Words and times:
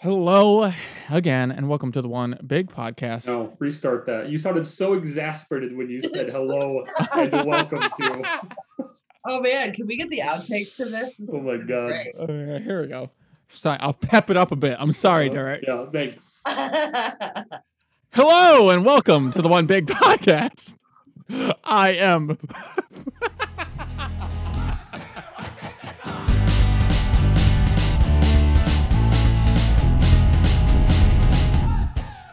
Hello 0.00 0.72
again, 1.10 1.50
and 1.50 1.68
welcome 1.68 1.92
to 1.92 2.00
the 2.00 2.08
One 2.08 2.38
Big 2.46 2.70
Podcast. 2.70 3.26
No, 3.26 3.54
restart 3.58 4.06
that. 4.06 4.30
You 4.30 4.38
sounded 4.38 4.66
so 4.66 4.94
exasperated 4.94 5.76
when 5.76 5.90
you 5.90 6.00
said 6.00 6.30
hello 6.30 6.86
and 7.14 7.32
welcome 7.46 7.80
to. 7.82 8.40
Oh 9.26 9.38
man, 9.42 9.74
can 9.74 9.86
we 9.86 9.98
get 9.98 10.08
the 10.08 10.20
outtakes 10.20 10.76
to 10.76 10.86
this? 10.86 11.14
This 11.18 11.28
Oh 11.30 11.40
my 11.42 11.58
god. 11.58 11.88
great. 11.88 12.14
Uh, 12.18 12.58
here 12.60 12.80
we 12.80 12.86
go. 12.86 13.10
Sorry, 13.50 13.76
I'll 13.78 13.92
pep 13.92 14.30
it 14.30 14.38
up 14.38 14.50
a 14.50 14.56
bit. 14.56 14.78
I'm 14.80 14.92
sorry, 14.92 15.28
Uh, 15.28 15.32
Derek. 15.34 15.62
Yeah, 15.68 15.84
thanks. 15.92 16.40
Hello, 18.14 18.70
and 18.70 18.82
welcome 18.82 19.30
to 19.32 19.42
the 19.42 19.48
One 19.48 19.66
Big 19.66 19.88
Podcast. 19.88 20.74
I 21.62 21.90
am. 21.90 22.38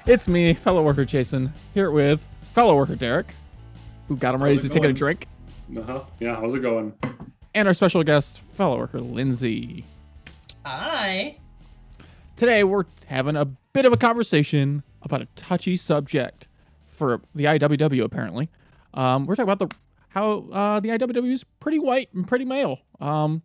it's 0.08 0.28
me, 0.28 0.54
fellow 0.54 0.84
worker 0.84 1.06
Jason, 1.06 1.54
here 1.74 1.92
with 1.92 2.26
fellow 2.54 2.76
worker 2.76 2.96
Derek, 2.96 3.28
who 4.08 4.16
got 4.16 4.34
him 4.36 4.42
ready 4.44 4.58
to 4.58 4.66
it 4.68 4.72
take 4.72 4.84
a 4.84 4.94
drink, 4.94 5.28
Uh-huh. 5.78 6.02
Yeah, 6.20 6.36
how's 6.36 6.54
it 6.54 6.62
going? 6.62 6.94
and 7.54 7.68
our 7.68 7.74
special 7.74 8.04
guest, 8.04 8.40
fellow 8.54 8.78
worker 8.78 9.02
Lindsay. 9.02 9.84
Hi. 10.66 11.38
Today 12.36 12.64
we're 12.64 12.86
having 13.08 13.36
a 13.36 13.46
bit 13.46 13.86
of 13.86 13.94
a 13.94 13.98
conversation 13.98 14.84
about 15.02 15.22
a 15.22 15.28
touchy 15.36 15.76
subject 15.78 16.48
for 16.88 17.22
the 17.34 17.46
IWW. 17.46 18.04
Apparently, 18.04 18.50
um, 18.94 19.26
we're 19.26 19.36
talking 19.36 19.52
about 19.52 19.70
the 19.70 19.76
how 20.10 20.46
uh, 20.52 20.80
the 20.80 20.90
IWW 20.90 21.32
is 21.32 21.44
pretty 21.60 21.80
white 21.80 22.10
and 22.14 22.28
pretty 22.28 22.46
male, 22.46 22.80
um, 23.00 23.42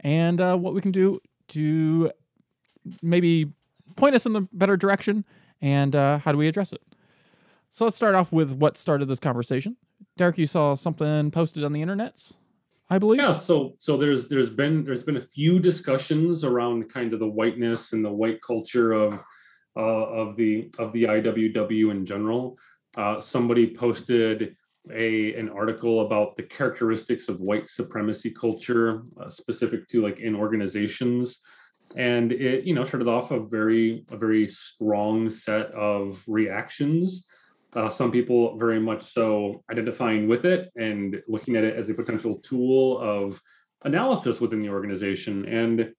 and 0.00 0.40
uh, 0.40 0.56
what 0.56 0.74
we 0.74 0.80
can 0.80 0.92
do 0.92 1.20
to 1.48 2.10
maybe 3.02 3.52
point 3.96 4.14
us 4.14 4.26
in 4.26 4.32
the 4.32 4.42
better 4.52 4.76
direction, 4.76 5.24
and 5.60 5.94
uh, 5.94 6.18
how 6.18 6.32
do 6.32 6.38
we 6.38 6.48
address 6.48 6.72
it. 6.72 6.82
So 7.70 7.84
let's 7.84 7.96
start 7.96 8.14
off 8.14 8.32
with 8.32 8.52
what 8.52 8.76
started 8.76 9.06
this 9.06 9.20
conversation. 9.20 9.76
Derek, 10.16 10.38
you 10.38 10.46
saw 10.46 10.74
something 10.74 11.30
posted 11.30 11.62
on 11.62 11.72
the 11.72 11.80
internets, 11.80 12.36
I 12.88 12.98
believe. 12.98 13.20
Yeah, 13.20 13.32
so 13.32 13.74
so 13.78 13.96
there's 13.96 14.28
there's 14.28 14.50
been 14.50 14.84
there's 14.84 15.04
been 15.04 15.16
a 15.16 15.20
few 15.20 15.58
discussions 15.58 16.42
around 16.42 16.90
kind 16.90 17.12
of 17.14 17.20
the 17.20 17.28
whiteness 17.28 17.92
and 17.92 18.04
the 18.04 18.12
white 18.12 18.42
culture 18.42 18.92
of 18.92 19.24
uh, 19.76 19.80
of 19.80 20.36
the 20.36 20.72
of 20.78 20.92
the 20.92 21.04
IWW 21.04 21.90
in 21.90 22.04
general. 22.04 22.58
Uh, 22.96 23.20
somebody 23.20 23.74
posted 23.74 24.56
a 24.92 25.34
an 25.34 25.48
article 25.48 26.00
about 26.00 26.34
the 26.36 26.42
characteristics 26.42 27.28
of 27.28 27.40
white 27.40 27.70
supremacy 27.70 28.30
culture, 28.30 29.02
uh, 29.20 29.28
specific 29.28 29.86
to 29.88 30.02
like 30.02 30.18
in 30.18 30.34
organizations, 30.34 31.42
and 31.96 32.32
it 32.32 32.64
you 32.64 32.74
know 32.74 32.84
started 32.84 33.08
off 33.08 33.30
a 33.30 33.40
very 33.40 34.04
a 34.10 34.16
very 34.16 34.46
strong 34.46 35.30
set 35.30 35.66
of 35.72 36.22
reactions. 36.26 37.26
Uh, 37.74 37.88
some 37.88 38.10
people 38.10 38.58
very 38.58 38.80
much 38.80 39.02
so 39.02 39.62
identifying 39.70 40.26
with 40.26 40.44
it 40.44 40.72
and 40.76 41.22
looking 41.28 41.56
at 41.56 41.62
it 41.62 41.76
as 41.76 41.88
a 41.88 41.94
potential 41.94 42.36
tool 42.38 42.98
of 42.98 43.40
analysis 43.84 44.40
within 44.40 44.60
the 44.60 44.68
organization. 44.68 45.46
And 45.46 45.92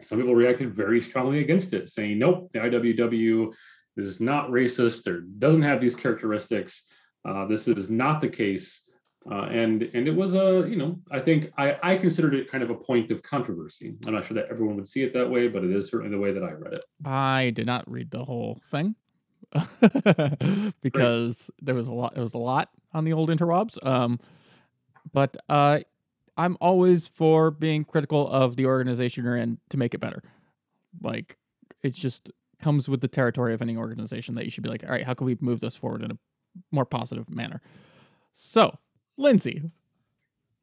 some 0.00 0.18
people 0.18 0.34
reacted 0.34 0.74
very 0.74 1.00
strongly 1.00 1.40
against 1.40 1.72
it, 1.72 1.88
saying, 1.88 2.18
nope, 2.18 2.50
the 2.52 2.60
IWW 2.60 3.52
is 3.96 4.20
not 4.20 4.50
racist 4.50 5.06
or 5.06 5.20
doesn't 5.20 5.62
have 5.62 5.80
these 5.80 5.96
characteristics. 5.96 6.88
Uh, 7.24 7.46
this 7.46 7.66
is 7.68 7.90
not 7.90 8.20
the 8.20 8.28
case. 8.28 8.83
Uh, 9.30 9.44
and 9.44 9.82
and 9.94 10.06
it 10.06 10.14
was 10.14 10.34
a 10.34 10.66
you 10.68 10.76
know 10.76 10.98
I 11.10 11.18
think 11.18 11.50
I, 11.56 11.76
I 11.82 11.96
considered 11.96 12.34
it 12.34 12.50
kind 12.50 12.62
of 12.62 12.70
a 12.70 12.74
point 12.74 13.10
of 13.10 13.22
controversy. 13.22 13.94
I'm 14.06 14.12
not 14.12 14.24
sure 14.24 14.34
that 14.34 14.48
everyone 14.50 14.76
would 14.76 14.88
see 14.88 15.02
it 15.02 15.14
that 15.14 15.30
way, 15.30 15.48
but 15.48 15.64
it 15.64 15.70
is 15.70 15.88
certainly 15.88 16.10
the 16.10 16.20
way 16.20 16.32
that 16.32 16.42
I 16.42 16.52
read 16.52 16.74
it. 16.74 16.84
I 17.04 17.50
did 17.50 17.66
not 17.66 17.90
read 17.90 18.10
the 18.10 18.24
whole 18.24 18.60
thing 18.66 18.96
because 20.82 21.50
there 21.62 21.74
was 21.74 21.88
a 21.88 21.94
lot. 21.94 22.16
It 22.16 22.20
was 22.20 22.34
a 22.34 22.38
lot 22.38 22.68
on 22.92 23.04
the 23.04 23.14
old 23.14 23.30
interwebs. 23.30 23.84
Um, 23.84 24.20
but 25.12 25.36
uh, 25.48 25.80
I'm 26.36 26.56
always 26.60 27.06
for 27.06 27.50
being 27.50 27.84
critical 27.84 28.28
of 28.28 28.56
the 28.56 28.66
organization 28.66 29.24
you're 29.24 29.36
in 29.36 29.58
to 29.70 29.76
make 29.76 29.94
it 29.94 29.98
better. 29.98 30.22
Like 31.00 31.38
it 31.82 31.94
just 31.94 32.30
comes 32.60 32.88
with 32.88 33.00
the 33.00 33.08
territory 33.08 33.54
of 33.54 33.62
any 33.62 33.76
organization 33.76 34.34
that 34.34 34.44
you 34.44 34.50
should 34.50 34.64
be 34.64 34.70
like, 34.70 34.84
all 34.84 34.90
right, 34.90 35.04
how 35.04 35.14
can 35.14 35.26
we 35.26 35.36
move 35.40 35.60
this 35.60 35.76
forward 35.76 36.02
in 36.02 36.10
a 36.10 36.18
more 36.70 36.84
positive 36.84 37.28
manner? 37.30 37.60
So, 38.32 38.78
Lindsay, 39.16 39.62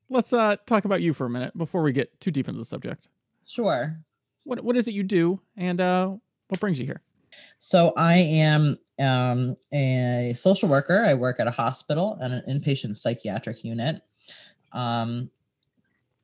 let's 0.09 0.33
uh, 0.33 0.57
talk 0.65 0.85
about 0.85 1.01
you 1.01 1.13
for 1.13 1.25
a 1.25 1.29
minute 1.29 1.57
before 1.57 1.81
we 1.81 1.91
get 1.91 2.19
too 2.19 2.31
deep 2.31 2.47
into 2.47 2.59
the 2.59 2.65
subject. 2.65 3.07
Sure. 3.45 3.97
What 4.43 4.63
what 4.63 4.75
is 4.75 4.87
it 4.87 4.93
you 4.93 5.03
do, 5.03 5.39
and 5.55 5.79
uh, 5.79 6.15
what 6.47 6.59
brings 6.59 6.79
you 6.79 6.85
here? 6.85 7.01
So 7.59 7.93
I 7.95 8.15
am 8.15 8.77
um, 8.99 9.55
a 9.73 10.33
social 10.35 10.67
worker. 10.67 11.03
I 11.05 11.13
work 11.13 11.39
at 11.39 11.47
a 11.47 11.51
hospital 11.51 12.17
and 12.19 12.33
an 12.33 12.43
inpatient 12.59 12.97
psychiatric 12.97 13.63
unit. 13.63 14.01
Um, 14.71 15.29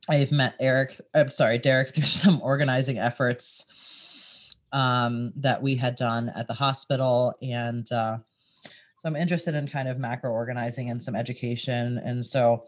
I've 0.09 0.31
met 0.31 0.55
Eric, 0.59 0.99
I'm 1.13 1.31
sorry, 1.31 1.57
Derek, 1.57 1.89
through 1.93 2.05
some 2.05 2.41
organizing 2.41 2.97
efforts 2.97 4.55
um, 4.71 5.33
that 5.35 5.61
we 5.61 5.75
had 5.75 5.95
done 5.95 6.31
at 6.35 6.47
the 6.47 6.53
hospital. 6.53 7.33
And 7.41 7.91
uh, 7.91 8.19
so 8.97 9.07
I'm 9.07 9.15
interested 9.15 9.55
in 9.55 9.67
kind 9.67 9.87
of 9.87 9.99
macro 9.99 10.31
organizing 10.31 10.89
and 10.89 11.03
some 11.03 11.15
education. 11.15 11.99
And 12.03 12.25
so 12.25 12.65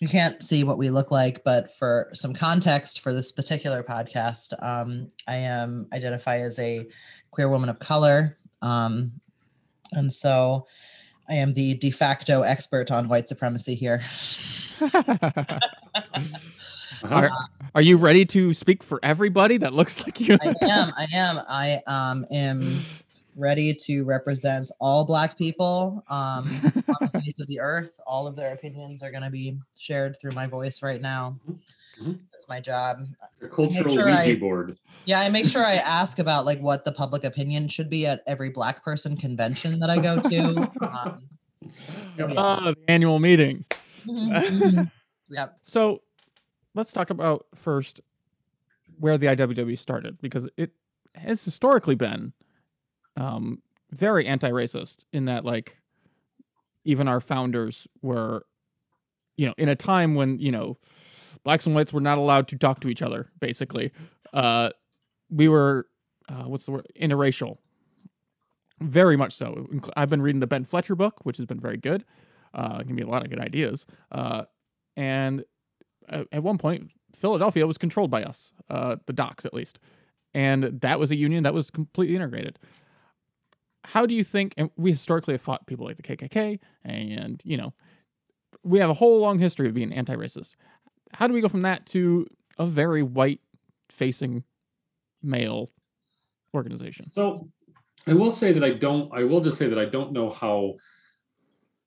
you 0.00 0.08
can't 0.08 0.42
see 0.42 0.64
what 0.64 0.78
we 0.78 0.90
look 0.90 1.10
like, 1.10 1.44
but 1.44 1.72
for 1.72 2.08
some 2.12 2.34
context 2.34 3.00
for 3.00 3.12
this 3.12 3.32
particular 3.32 3.82
podcast, 3.82 4.52
um, 4.62 5.10
I 5.26 5.36
am 5.36 5.88
identify 5.92 6.38
as 6.38 6.58
a 6.58 6.88
queer 7.30 7.48
woman 7.48 7.68
of 7.68 7.78
color. 7.78 8.38
Um, 8.62 9.12
and 9.92 10.12
so 10.12 10.66
I 11.28 11.34
am 11.34 11.54
the 11.54 11.74
de 11.74 11.90
facto 11.90 12.42
expert 12.42 12.90
on 12.90 13.08
white 13.08 13.28
supremacy 13.28 13.74
here. 13.74 14.02
Are, 17.04 17.30
are 17.74 17.82
you 17.82 17.96
ready 17.96 18.24
to 18.26 18.54
speak 18.54 18.82
for 18.82 19.00
everybody 19.02 19.56
that 19.58 19.72
looks 19.72 20.02
like 20.04 20.20
you? 20.20 20.38
I 20.40 20.54
am, 20.62 20.92
I 20.96 21.06
am, 21.12 21.40
I 21.48 21.82
um, 21.86 22.26
am 22.30 22.80
ready 23.36 23.72
to 23.74 24.04
represent 24.04 24.70
all 24.80 25.04
Black 25.04 25.38
people 25.38 26.04
um, 26.08 26.44
on 27.00 27.08
the 27.12 27.20
face 27.22 27.40
of 27.40 27.46
the 27.48 27.60
earth. 27.60 27.94
All 28.06 28.26
of 28.26 28.36
their 28.36 28.52
opinions 28.52 29.02
are 29.02 29.10
going 29.10 29.22
to 29.22 29.30
be 29.30 29.56
shared 29.78 30.16
through 30.20 30.32
my 30.32 30.46
voice 30.46 30.82
right 30.82 31.00
now. 31.00 31.38
Mhm. 32.00 32.18
That's 32.32 32.48
my 32.48 32.60
job. 32.60 33.06
The 33.40 33.48
cultural 33.48 33.94
sure 33.94 34.06
Ouija 34.06 34.18
I- 34.32 34.36
board. 34.36 34.78
Yeah, 35.04 35.18
I 35.20 35.28
make 35.30 35.46
sure 35.48 35.64
I 35.64 35.74
ask 35.74 36.18
about 36.20 36.44
like 36.46 36.60
what 36.60 36.84
the 36.84 36.92
public 36.92 37.24
opinion 37.24 37.66
should 37.68 37.90
be 37.90 38.06
at 38.06 38.22
every 38.26 38.50
Black 38.50 38.84
person 38.84 39.16
convention 39.16 39.80
that 39.80 39.90
I 39.90 39.98
go 39.98 40.20
to. 40.20 40.70
Um, 40.82 41.22
Yep. 42.18 42.32
Ah, 42.36 42.72
the 42.74 42.90
annual 42.90 43.18
meeting. 43.20 43.64
mhm. 44.06 44.90
yep. 45.28 45.58
So 45.62 46.02
let's 46.74 46.92
talk 46.92 47.08
about 47.10 47.46
first 47.54 48.00
where 48.98 49.16
the 49.16 49.28
IWW 49.28 49.78
started 49.78 50.18
because 50.20 50.48
it 50.56 50.72
has 51.14 51.44
historically 51.44 51.94
been 51.94 52.32
um, 53.16 53.62
very 53.90 54.26
anti-racist 54.26 55.04
in 55.12 55.26
that 55.26 55.44
like 55.44 55.78
even 56.84 57.08
our 57.08 57.20
founders 57.20 57.86
were 58.00 58.44
you 59.36 59.46
know 59.46 59.54
in 59.56 59.68
a 59.68 59.76
time 59.76 60.14
when 60.14 60.38
you 60.38 60.50
know 60.50 60.76
blacks 61.44 61.66
and 61.66 61.74
whites 61.74 61.92
were 61.92 62.00
not 62.00 62.18
allowed 62.18 62.48
to 62.48 62.56
talk 62.56 62.80
to 62.80 62.88
each 62.88 63.02
other 63.02 63.30
basically. 63.38 63.92
Uh, 64.32 64.70
we 65.30 65.48
were 65.48 65.86
uh, 66.28 66.44
what's 66.44 66.64
the 66.64 66.72
word? 66.72 66.86
Interracial. 66.98 67.58
Very 68.80 69.16
much 69.16 69.34
so. 69.34 69.68
I've 69.96 70.10
been 70.10 70.22
reading 70.22 70.40
the 70.40 70.46
ben 70.46 70.64
fletcher 70.64 70.94
book 70.94 71.24
which 71.24 71.36
has 71.36 71.46
been 71.46 71.60
very 71.60 71.76
good. 71.76 72.04
Uh, 72.54 72.78
give 72.78 72.90
me 72.96 73.02
a 73.02 73.06
lot 73.08 73.22
of 73.22 73.30
good 73.30 73.40
ideas. 73.40 73.86
Uh, 74.10 74.44
and 74.96 75.44
at, 76.08 76.26
at 76.32 76.42
one 76.42 76.58
point 76.58 76.90
philadelphia 77.14 77.66
was 77.66 77.76
controlled 77.76 78.10
by 78.10 78.22
us 78.22 78.52
uh, 78.70 78.96
the 79.06 79.12
docks 79.12 79.44
at 79.44 79.54
least. 79.54 79.78
And 80.34 80.64
that 80.80 80.98
was 80.98 81.10
a 81.10 81.16
union 81.16 81.42
that 81.42 81.52
was 81.52 81.70
completely 81.70 82.16
integrated 82.16 82.58
how 83.84 84.06
do 84.06 84.14
you 84.14 84.24
think 84.24 84.54
and 84.56 84.70
we 84.76 84.90
historically 84.90 85.34
have 85.34 85.40
fought 85.40 85.66
people 85.66 85.86
like 85.86 85.96
the 85.96 86.02
kkk 86.02 86.58
and 86.84 87.40
you 87.44 87.56
know 87.56 87.72
we 88.62 88.78
have 88.78 88.90
a 88.90 88.94
whole 88.94 89.20
long 89.20 89.38
history 89.38 89.66
of 89.66 89.74
being 89.74 89.92
anti-racist 89.92 90.54
how 91.14 91.26
do 91.26 91.34
we 91.34 91.40
go 91.40 91.48
from 91.48 91.62
that 91.62 91.84
to 91.86 92.26
a 92.58 92.66
very 92.66 93.02
white 93.02 93.40
facing 93.90 94.44
male 95.22 95.70
organization 96.54 97.10
So 97.10 97.48
I 98.06 98.14
will 98.14 98.32
say 98.32 98.52
that 98.52 98.64
I 98.64 98.70
don't, 98.70 99.12
I 99.12 99.24
will 99.24 99.40
just 99.40 99.58
say 99.58 99.68
that 99.68 99.78
I 99.78 99.84
don't 99.84 100.12
know 100.12 100.30
how 100.30 100.74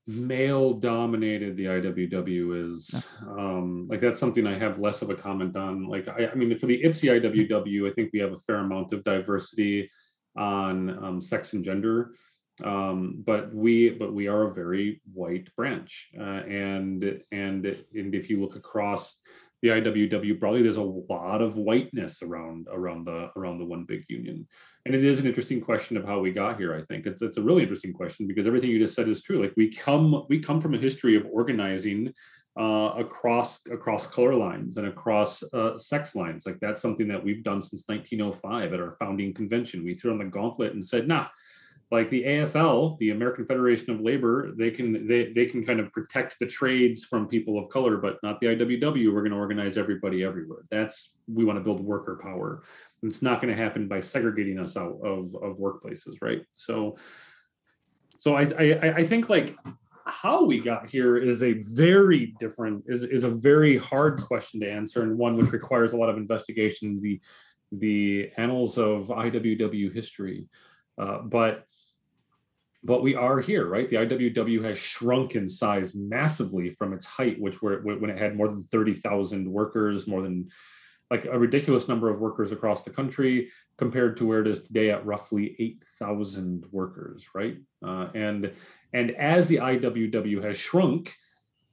male 0.08 0.74
dominated 0.74 1.58
the 1.58 1.66
IWW 1.66 2.72
is. 2.72 3.06
Um, 3.28 3.88
like 3.90 4.02
that's 4.02 4.20
something 4.20 4.48
I 4.48 4.58
have 4.58 4.80
less 4.80 5.02
of 5.02 5.10
a 5.10 5.16
comment 5.16 5.58
on. 5.58 5.88
Like 5.88 6.08
I, 6.08 6.28
I 6.28 6.36
mean, 6.36 6.58
for 6.58 6.68
the 6.68 6.82
Ypsi 6.84 7.22
IWW, 7.22 7.90
I 7.90 7.94
think 7.94 8.12
we 8.14 8.20
have 8.20 8.32
a 8.32 8.38
fair 8.38 8.58
amount 8.58 8.94
of 8.94 9.04
diversity 9.04 9.90
on 10.36 11.04
um, 11.04 11.22
sex 11.22 11.54
and 11.54 11.64
gender. 11.64 12.12
Um, 12.64 13.22
but 13.26 13.54
we 13.54 13.90
but 13.90 14.14
we 14.14 14.28
are 14.28 14.44
a 14.44 14.54
very 14.54 15.02
white 15.14 15.54
branch. 15.56 16.10
Uh, 16.18 16.42
and 16.48 17.22
and 17.32 17.66
and 17.66 18.16
if 18.16 18.30
you 18.30 18.40
look 18.40 18.56
across 18.56 19.20
the 19.62 19.70
IWW 19.70 20.40
broadly, 20.40 20.62
there's 20.62 20.78
a 20.78 20.82
lot 20.82 21.42
of 21.42 21.58
whiteness 21.58 22.22
around 22.22 22.68
around 22.72 23.06
the 23.06 23.30
around 23.36 23.58
the 23.58 23.66
one 23.66 23.84
big 23.84 24.06
union. 24.08 24.48
and 24.86 24.94
it 24.94 25.04
is 25.04 25.20
an 25.20 25.26
interesting 25.26 25.60
question 25.60 25.98
of 25.98 26.06
how 26.06 26.20
we 26.20 26.32
got 26.32 26.58
here. 26.58 26.76
I 26.76 26.82
think 26.82 27.06
it's 27.06 27.22
it's 27.22 27.38
a 27.38 27.42
really 27.42 27.64
interesting 27.64 27.92
question 27.92 28.28
because 28.28 28.48
everything 28.48 28.70
you 28.70 28.80
just 28.80 28.96
said 28.96 29.10
is 29.10 29.24
true. 29.24 29.42
Like 29.42 29.54
we 29.58 29.70
come 29.72 30.26
we 30.30 30.40
come 30.40 30.62
from 30.62 30.76
a 30.76 30.78
history 30.78 31.16
of 31.16 31.26
organizing 31.32 32.14
uh, 32.58 32.94
across 32.98 33.66
across 33.68 34.08
color 34.08 34.34
lines 34.34 34.78
and 34.78 34.88
across 34.88 35.44
uh, 35.54 35.78
sex 35.78 36.16
lines. 36.16 36.46
Like 36.46 36.60
that's 36.60 36.82
something 36.82 37.08
that 37.10 37.24
we've 37.24 37.44
done 37.44 37.62
since 37.62 37.84
1905 37.88 38.74
at 38.74 38.80
our 38.80 38.96
founding 39.00 39.34
convention. 39.34 39.84
We 39.84 39.96
threw 39.96 40.12
on 40.12 40.20
the 40.20 40.26
gauntlet 40.26 40.74
and 40.74 40.86
said, 40.86 41.08
nah, 41.08 41.28
like 41.92 42.10
the 42.10 42.24
AFL, 42.24 42.98
the 43.00 43.12
American 43.12 43.46
Federation 43.46 43.94
of 43.94 44.00
Labor, 44.00 44.54
they 44.58 44.72
can 44.72 45.06
they, 45.06 45.34
they 45.34 45.46
can 45.46 45.66
kind 45.66 45.80
of 45.80 45.92
protect 45.92 46.40
the 46.40 46.48
trades 46.48 47.04
from 47.04 47.28
people 47.28 47.60
of 47.60 47.70
color, 47.70 47.98
but 47.98 48.18
not 48.24 48.40
the 48.40 48.48
IWW. 48.48 49.14
We're 49.14 49.22
going 49.22 49.32
to 49.32 49.38
organize 49.38 49.78
everybody 49.78 50.24
everywhere. 50.24 50.64
That's 50.72 51.14
we 51.28 51.46
want 51.46 51.60
to 51.60 51.64
build 51.64 51.82
worker 51.82 52.20
power. 52.24 52.64
It's 53.04 53.22
not 53.22 53.42
going 53.42 53.56
to 53.56 53.62
happen 53.62 53.88
by 53.88 54.00
segregating 54.00 54.60
us 54.60 54.78
out 54.78 54.98
of, 55.04 55.36
of 55.36 55.58
workplaces, 55.58 56.16
right? 56.22 56.44
So 56.54 56.96
so 58.18 58.36
I, 58.36 58.44
I 58.58 58.94
I 58.98 59.06
think 59.06 59.30
like 59.30 59.56
how 60.08 60.44
we 60.44 60.60
got 60.60 60.90
here 60.90 61.18
is 61.18 61.42
a 61.42 61.54
very 61.54 62.36
different 62.40 62.84
is, 62.88 63.04
is 63.04 63.24
a 63.24 63.30
very 63.30 63.78
hard 63.78 64.22
question 64.22 64.60
to 64.60 64.70
answer 64.70 65.02
and 65.02 65.18
one 65.18 65.36
which 65.36 65.52
requires 65.52 65.94
a 65.94 65.98
lot 65.98 66.10
of 66.10 66.18
investigation 66.18 67.02
the 67.02 67.20
the 67.72 68.30
annals 68.38 68.78
of 68.78 69.08
iww 69.08 69.94
history 69.94 70.48
uh, 70.98 71.20
but 71.20 71.66
but 72.86 73.02
we 73.02 73.16
are 73.16 73.40
here, 73.40 73.66
right? 73.66 73.90
The 73.90 73.96
IWW 73.96 74.64
has 74.64 74.78
shrunk 74.78 75.36
in 75.36 75.50
size 75.50 75.96
massively 75.96 76.70
from 76.70 76.94
its 76.94 77.08
height, 77.08 77.42
which 77.42 77.60
were 77.60 77.80
when 77.82 78.12
it 78.12 78.20
had 78.20 78.38
more 78.38 78.48
than 78.48 78.62
30,000 78.62 79.52
workers, 79.52 80.08
more 80.08 80.22
than 80.22 80.50
like 81.12 81.26
a 81.26 81.38
ridiculous 81.38 81.88
number 81.88 82.10
of 82.10 82.20
workers 82.20 82.52
across 82.52 82.84
the 82.84 82.90
country 82.90 83.50
compared 83.78 84.18
to 84.18 84.26
where 84.26 84.42
it 84.42 84.48
is 84.48 84.64
today 84.64 84.90
at 84.92 85.06
roughly 85.06 85.56
8,000 85.60 86.66
workers, 86.72 87.26
right? 87.34 87.58
Uh, 87.86 88.08
and 88.16 88.52
and 88.94 89.12
as 89.12 89.48
the 89.48 89.58
IWW 89.58 90.44
has 90.44 90.58
shrunk, 90.58 91.14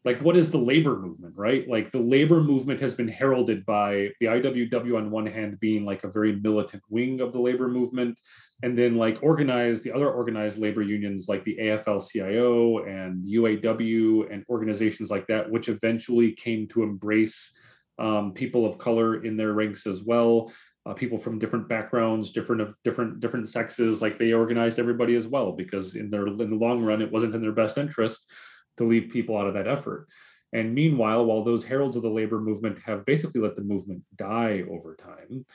like 0.04 0.20
what 0.20 0.36
is 0.36 0.50
the 0.50 0.58
labor 0.58 0.98
movement 0.98 1.34
right 1.36 1.68
like 1.68 1.90
the 1.90 1.98
labor 1.98 2.40
movement 2.40 2.80
has 2.80 2.94
been 2.94 3.08
heralded 3.08 3.64
by 3.64 4.10
the 4.20 4.26
iww 4.26 4.96
on 4.96 5.10
one 5.10 5.26
hand 5.26 5.58
being 5.60 5.84
like 5.84 6.04
a 6.04 6.10
very 6.10 6.36
militant 6.36 6.82
wing 6.88 7.20
of 7.20 7.32
the 7.32 7.40
labor 7.40 7.68
movement 7.68 8.18
and 8.62 8.76
then 8.76 8.96
like 8.96 9.18
organized 9.22 9.84
the 9.84 9.92
other 9.92 10.10
organized 10.10 10.58
labor 10.58 10.82
unions 10.82 11.28
like 11.28 11.44
the 11.44 11.56
afl-cio 11.60 12.78
and 12.78 13.24
uaw 13.26 14.32
and 14.32 14.44
organizations 14.48 15.10
like 15.10 15.26
that 15.26 15.48
which 15.50 15.68
eventually 15.68 16.32
came 16.32 16.66
to 16.66 16.82
embrace 16.82 17.56
um, 18.02 18.32
people 18.32 18.66
of 18.66 18.76
color 18.76 19.24
in 19.24 19.36
their 19.36 19.54
ranks 19.54 19.86
as 19.86 20.02
well 20.02 20.52
uh, 20.84 20.92
people 20.92 21.18
from 21.18 21.38
different 21.38 21.68
backgrounds 21.68 22.32
different 22.32 22.60
of 22.60 22.74
different 22.84 23.20
different 23.20 23.48
sexes 23.48 24.02
like 24.02 24.18
they 24.18 24.32
organized 24.32 24.78
everybody 24.78 25.14
as 25.14 25.26
well 25.26 25.52
because 25.52 25.94
in 25.94 26.10
their 26.10 26.26
in 26.26 26.50
the 26.50 26.56
long 26.56 26.84
run 26.84 27.00
it 27.00 27.12
wasn't 27.12 27.34
in 27.34 27.40
their 27.40 27.52
best 27.52 27.78
interest 27.78 28.30
to 28.76 28.84
leave 28.84 29.10
people 29.10 29.36
out 29.36 29.46
of 29.46 29.54
that 29.54 29.68
effort. 29.68 30.08
And 30.52 30.74
meanwhile, 30.74 31.24
while 31.24 31.44
those 31.44 31.64
heralds 31.64 31.96
of 31.96 32.02
the 32.02 32.10
labor 32.10 32.40
movement 32.40 32.78
have 32.84 33.06
basically 33.06 33.40
let 33.40 33.56
the 33.56 33.62
movement 33.62 34.02
die 34.16 34.62
over 34.70 34.94
time, 34.94 35.46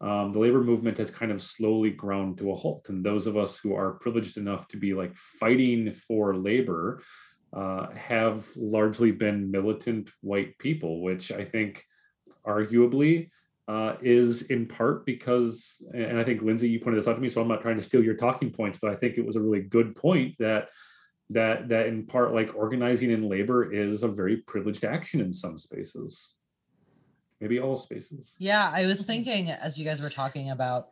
um, 0.00 0.32
the 0.32 0.38
labor 0.38 0.62
movement 0.62 0.98
has 0.98 1.10
kind 1.10 1.32
of 1.32 1.42
slowly 1.42 1.90
ground 1.90 2.38
to 2.38 2.50
a 2.50 2.54
halt. 2.54 2.88
And 2.88 3.04
those 3.04 3.26
of 3.26 3.36
us 3.36 3.58
who 3.58 3.74
are 3.74 3.98
privileged 3.98 4.36
enough 4.36 4.68
to 4.68 4.76
be 4.76 4.94
like 4.94 5.14
fighting 5.16 5.92
for 5.92 6.36
labor 6.36 7.02
uh, 7.54 7.90
have 7.94 8.46
largely 8.56 9.12
been 9.12 9.50
militant 9.50 10.10
white 10.20 10.56
people, 10.58 11.02
which 11.02 11.32
I 11.32 11.44
think 11.44 11.84
arguably 12.46 13.30
uh, 13.68 13.96
is 14.00 14.42
in 14.42 14.66
part 14.66 15.04
because, 15.04 15.82
and 15.92 16.18
I 16.18 16.24
think 16.24 16.42
Lindsay, 16.42 16.68
you 16.68 16.78
pointed 16.78 17.00
this 17.00 17.08
out 17.08 17.14
to 17.14 17.20
me, 17.20 17.30
so 17.30 17.40
I'm 17.40 17.48
not 17.48 17.62
trying 17.62 17.76
to 17.76 17.82
steal 17.82 18.02
your 18.02 18.14
talking 18.14 18.50
points, 18.50 18.78
but 18.80 18.90
I 18.90 18.96
think 18.96 19.18
it 19.18 19.26
was 19.26 19.36
a 19.36 19.40
really 19.40 19.62
good 19.62 19.96
point 19.96 20.36
that 20.38 20.70
that 21.30 21.68
that 21.68 21.86
in 21.86 22.06
part 22.06 22.32
like 22.32 22.54
organizing 22.54 23.10
in 23.10 23.28
labor 23.28 23.72
is 23.72 24.04
a 24.04 24.08
very 24.08 24.36
privileged 24.38 24.84
action 24.84 25.20
in 25.20 25.32
some 25.32 25.58
spaces. 25.58 26.34
Maybe 27.40 27.58
all 27.58 27.76
spaces. 27.76 28.36
Yeah 28.38 28.70
i 28.72 28.86
was 28.86 29.02
thinking 29.02 29.50
as 29.50 29.76
you 29.76 29.84
guys 29.84 30.00
were 30.00 30.10
talking 30.10 30.50
about 30.50 30.90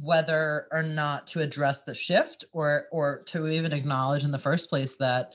whether 0.00 0.66
or 0.72 0.82
not 0.82 1.26
to 1.28 1.40
address 1.40 1.82
the 1.82 1.94
shift 1.94 2.44
or 2.52 2.86
or 2.90 3.22
to 3.26 3.46
even 3.46 3.72
acknowledge 3.72 4.24
in 4.24 4.30
the 4.30 4.38
first 4.38 4.68
place 4.68 4.96
that 4.96 5.32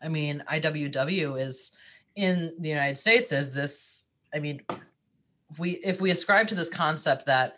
i 0.00 0.08
mean 0.08 0.42
iww 0.52 1.40
is 1.40 1.76
in 2.14 2.54
the 2.60 2.68
united 2.68 2.96
states 2.96 3.32
is 3.32 3.52
this 3.52 4.03
i 4.34 4.38
mean 4.38 4.60
if 5.50 5.58
we 5.58 5.70
if 5.72 6.00
we 6.00 6.10
ascribe 6.10 6.48
to 6.48 6.54
this 6.54 6.68
concept 6.68 7.26
that 7.26 7.56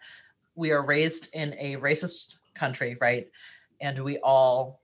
we 0.55 0.70
are 0.70 0.84
raised 0.84 1.28
in 1.34 1.55
a 1.58 1.76
racist 1.76 2.37
country 2.55 2.96
right 3.00 3.28
and 3.81 3.99
we 3.99 4.19
all 4.19 4.81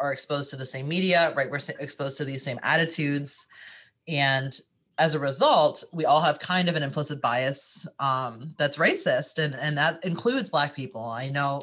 are 0.00 0.12
exposed 0.12 0.50
to 0.50 0.56
the 0.56 0.66
same 0.66 0.88
media, 0.88 1.32
right? 1.36 1.50
We're 1.50 1.60
exposed 1.80 2.18
to 2.18 2.24
these 2.24 2.42
same 2.42 2.58
attitudes. 2.62 3.46
And 4.06 4.58
as 4.98 5.14
a 5.14 5.18
result, 5.18 5.84
we 5.92 6.04
all 6.04 6.20
have 6.20 6.38
kind 6.38 6.68
of 6.68 6.76
an 6.76 6.82
implicit 6.82 7.20
bias 7.20 7.86
um, 7.98 8.54
that's 8.58 8.78
racist, 8.78 9.42
and, 9.42 9.54
and 9.54 9.78
that 9.78 10.04
includes 10.04 10.50
Black 10.50 10.74
people. 10.74 11.04
I 11.04 11.28
know 11.28 11.60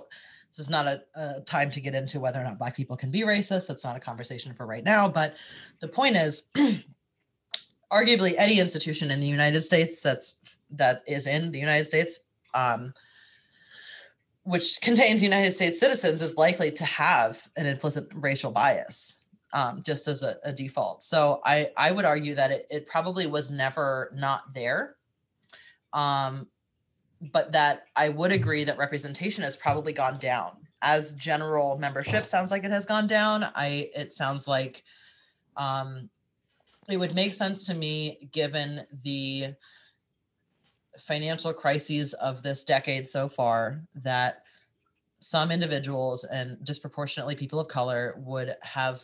this 0.49 0.59
is 0.59 0.69
not 0.69 0.87
a, 0.87 1.01
a, 1.15 1.41
time 1.41 1.69
to 1.71 1.81
get 1.81 1.95
into 1.95 2.19
whether 2.19 2.39
or 2.39 2.43
not 2.43 2.57
Black 2.57 2.77
people 2.77 2.95
can 2.95 3.11
be 3.11 3.21
racist. 3.21 3.67
That's 3.67 3.83
not 3.83 3.97
a 3.97 3.99
conversation 3.99 4.53
for 4.53 4.65
right 4.65 4.83
now. 4.83 5.09
But 5.09 5.35
the 5.79 5.87
point 5.87 6.15
is, 6.15 6.49
arguably, 7.91 8.35
any 8.37 8.59
institution 8.59 9.11
in 9.11 9.19
the 9.19 9.27
United 9.27 9.61
States 9.61 10.01
that's 10.01 10.37
that 10.71 11.03
is 11.07 11.27
in 11.27 11.51
the 11.51 11.59
United 11.59 11.85
States 11.85 12.19
um, 12.53 12.93
which 14.43 14.79
contains 14.81 15.21
United 15.21 15.53
States 15.53 15.79
citizens 15.79 16.21
is 16.21 16.37
likely 16.37 16.71
to 16.71 16.85
have 16.85 17.49
an 17.57 17.65
implicit 17.65 18.05
racial 18.15 18.51
bias 18.51 19.23
um, 19.53 19.81
just 19.83 20.07
as 20.07 20.21
a, 20.21 20.37
a, 20.43 20.53
default. 20.53 21.03
So 21.03 21.41
I, 21.43 21.71
I 21.75 21.91
would 21.91 22.05
argue 22.05 22.35
that 22.35 22.51
it, 22.51 22.67
it 22.69 22.87
probably 22.87 23.25
was 23.25 23.49
never 23.49 24.11
not 24.13 24.53
there. 24.53 24.95
Um, 25.93 26.47
but 27.21 27.53
that 27.53 27.85
I 27.95 28.09
would 28.09 28.31
agree 28.31 28.65
that 28.65 28.77
representation 28.77 29.43
has 29.43 29.55
probably 29.55 29.93
gone 29.93 30.19
down 30.19 30.51
as 30.81 31.13
general 31.13 31.77
membership 31.77 32.25
sounds 32.25 32.51
like 32.51 32.63
it 32.63 32.71
has 32.71 32.85
gone 32.85 33.07
down. 33.07 33.45
I 33.55 33.89
it 33.95 34.13
sounds 34.13 34.47
like 34.47 34.83
um, 35.55 36.09
it 36.89 36.97
would 36.97 37.15
make 37.15 37.33
sense 37.33 37.65
to 37.65 37.73
me 37.73 38.29
given 38.31 38.83
the 39.03 39.53
financial 40.97 41.53
crises 41.53 42.13
of 42.15 42.41
this 42.41 42.63
decade 42.63 43.07
so 43.07 43.27
far 43.27 43.81
that 43.95 44.43
some 45.19 45.51
individuals 45.51 46.23
and 46.25 46.63
disproportionately 46.63 47.35
people 47.35 47.59
of 47.59 47.67
color 47.67 48.15
would 48.17 48.55
have 48.61 49.01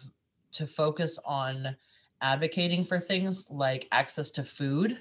to 0.52 0.68
focus 0.68 1.20
on 1.26 1.76
advocating 2.22 2.86
for 2.86 3.00
things 3.00 3.50
like 3.50 3.88
access 3.92 4.30
to 4.32 4.44
food 4.44 5.00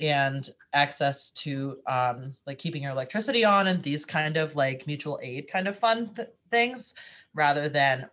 and 0.00 0.50
access 0.72 1.30
to 1.30 1.78
um, 1.86 2.34
like 2.46 2.58
keeping 2.58 2.82
your 2.82 2.92
electricity 2.92 3.44
on 3.44 3.68
and 3.68 3.82
these 3.82 4.04
kind 4.06 4.36
of 4.36 4.56
like 4.56 4.86
mutual 4.86 5.18
aid 5.22 5.46
kind 5.46 5.68
of 5.68 5.78
fun 5.78 6.12
th- 6.14 6.28
things 6.50 6.94
rather 7.34 7.68
than 7.68 8.08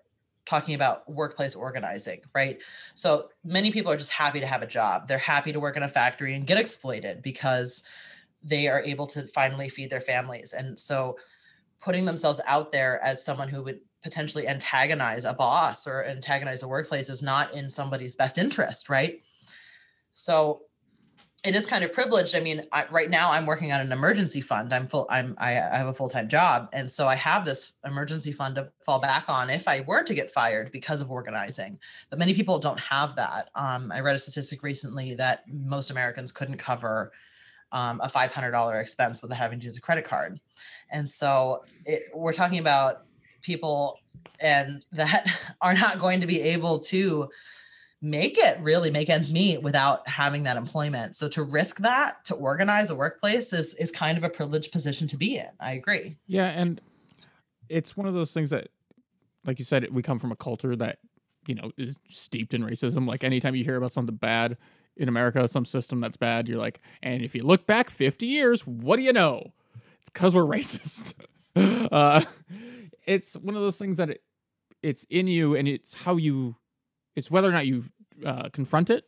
talking 0.48 0.75
about 0.75 1.10
workplace 1.12 1.56
organizing, 1.56 2.22
right? 2.34 2.60
So 2.96 3.30
many 3.44 3.72
people 3.72 3.92
are 3.92 3.98
just 3.98 4.12
happy 4.12 4.39
to 4.39 4.48
have 4.48 4.62
a 4.62 4.68
job. 4.68 5.08
They're 5.08 5.18
happy 5.18 5.51
to 5.51 5.60
work 5.60 5.75
in 5.75 5.84
a 5.84 5.88
factory 5.88 6.34
and 6.34 6.48
get 6.48 6.58
exploited 6.58 7.22
because 7.22 7.84
they 8.42 8.68
are 8.68 8.82
able 8.82 9.08
to 9.08 9.27
finally 9.27 9.68
feed 9.68 9.89
their 9.89 10.01
families. 10.01 10.54
And 10.54 10.80
so 10.80 11.18
putting 11.82 12.06
themselves 12.06 12.39
out 12.48 12.72
there 12.72 13.04
as 13.04 13.24
someone 13.24 13.50
who 13.50 13.62
would 13.63 13.82
potentially 14.04 14.48
antagonize 14.48 15.25
a 15.25 15.34
boss 15.34 15.86
or 15.86 16.06
antagonize 16.06 16.63
a 16.63 16.68
workplace 16.68 17.10
is 17.10 17.22
not 17.22 17.54
in 17.54 17.70
somebody's 17.70 18.16
best 18.16 18.38
interest, 18.38 18.89
right? 18.89 19.22
So 20.13 20.62
it 21.44 21.56
is 21.56 21.65
kind 21.65 21.84
of 21.84 21.94
privileged. 21.94 22.36
I 22.36 22.39
mean, 22.39 22.63
I, 22.72 22.86
right 22.89 23.10
now 23.10 23.32
I'm 23.32 23.46
working 23.46 23.72
on 23.72 23.79
an 23.79 23.91
emergency 23.91 24.41
fund. 24.41 24.74
I'm 24.74 24.88
full. 24.88 25.06
I'm 25.10 25.36
I, 25.38 25.51
I 25.51 25.77
have 25.77 25.88
a 25.88 25.94
full 25.94 26.10
time 26.10 26.27
job, 26.27 26.70
and 26.74 26.91
so 26.91 27.08
I 27.08 27.15
have 27.15 27.46
this 27.46 27.74
emergency 27.86 28.32
fund 28.32 28.56
to 28.56 28.72
fall 28.84 29.00
back 29.00 29.29
on 29.29 29.50
if 29.50 29.67
I 29.67 29.82
were 29.82 30.03
to 30.03 30.13
get 30.13 30.32
fired 30.32 30.72
because 30.72 31.00
of 31.00 31.12
organizing. 31.12 31.79
But 32.10 32.17
many 32.17 32.34
people 32.34 32.58
don't 32.58 32.79
have 32.79 33.15
that. 33.15 33.50
Um, 33.56 33.91
I 33.91 34.00
read 34.00 34.15
a 34.15 34.20
statistic 34.20 34.63
recently 34.63 35.13
that 35.15 35.44
most 35.48 35.91
Americans 35.91 36.32
couldn't 36.32 36.58
cover 36.58 37.12
um, 37.72 38.01
a 38.01 38.08
$500 38.08 38.82
expense 38.82 39.22
without 39.22 39.38
having 39.38 39.60
to 39.60 39.65
use 39.65 39.77
a 39.77 39.82
credit 39.82 40.06
card, 40.06 40.39
and 40.89 41.08
so 41.08 41.63
it, 41.86 42.03
we're 42.15 42.34
talking 42.34 42.60
about 42.60 43.03
people 43.41 44.00
and 44.39 44.84
that 44.91 45.27
are 45.62 45.75
not 45.75 46.00
going 46.00 46.22
to 46.22 46.27
be 46.27 46.41
able 46.41 46.79
to 46.79 47.29
make 48.01 48.38
it 48.38 48.60
really 48.62 48.92
make 48.92 49.10
ends 49.10 49.32
meet 49.32 49.62
without 49.62 50.08
having 50.08 50.44
that 50.44 50.58
employment. 50.58 51.16
So 51.16 51.27
to 51.30 51.44
risk 51.44 51.80
that 51.80 52.24
to 52.25 52.36
organize 52.36 52.89
a 52.89 52.96
workplace 52.96 53.54
is 53.54 53.74
is 53.75 53.92
kind 53.92 54.18
of 54.18 54.24
a 54.24 54.30
privileged 54.30 54.72
position 54.72 55.08
to 55.08 55.18
be 55.18 55.38
in. 55.38 55.50
I 55.60 55.74
agree. 55.74 56.18
Yeah, 56.27 56.48
and 56.48 56.80
it's 57.70 57.98
one 57.98 58.08
of 58.08 58.13
those 58.13 58.32
things 58.32 58.51
that 58.51 58.70
like 59.46 59.60
you 59.60 59.66
said 59.66 59.88
we 59.92 60.04
come 60.04 60.20
from 60.20 60.32
a 60.32 60.36
culture 60.36 60.75
that 60.75 61.00
you 61.48 61.56
know 61.56 61.72
is 61.77 62.00
steeped 62.08 62.54
in 62.54 62.62
racism. 62.62 63.08
Like 63.08 63.24
anytime 63.24 63.56
you 63.56 63.63
hear 63.63 63.77
about 63.77 63.92
something 63.92 64.16
bad 64.16 64.58
in 64.98 65.08
America, 65.08 65.48
some 65.48 65.66
system 65.66 66.01
that's 66.01 66.18
bad, 66.18 66.48
you're 66.48 66.58
like, 66.58 66.82
and 67.01 67.24
if 67.24 67.36
you 67.36 67.44
look 67.44 67.66
back 67.66 67.89
50 67.89 68.25
years, 68.25 68.66
what 68.66 68.98
do 68.98 69.04
you 69.04 69.13
know? 69.13 69.54
It's 70.01 70.10
because 70.10 70.36
we're 70.36 70.44
racist. 70.46 71.13
uh, 71.56 72.24
it's 73.06 73.36
one 73.36 73.56
of 73.56 73.62
those 73.62 73.77
things 73.77 73.98
that 73.98 74.10
it, 74.10 74.24
it's 74.82 75.06
in 75.10 75.27
you 75.27 75.56
and 75.56 75.68
it's 75.68 75.94
how 75.94 76.18
you, 76.18 76.56
it's 77.18 77.32
whether 77.32 77.50
or 77.50 77.52
not 77.52 77.66
you 77.66 77.84
uh, 78.24 78.50
confront 78.54 78.92
it 78.92 79.06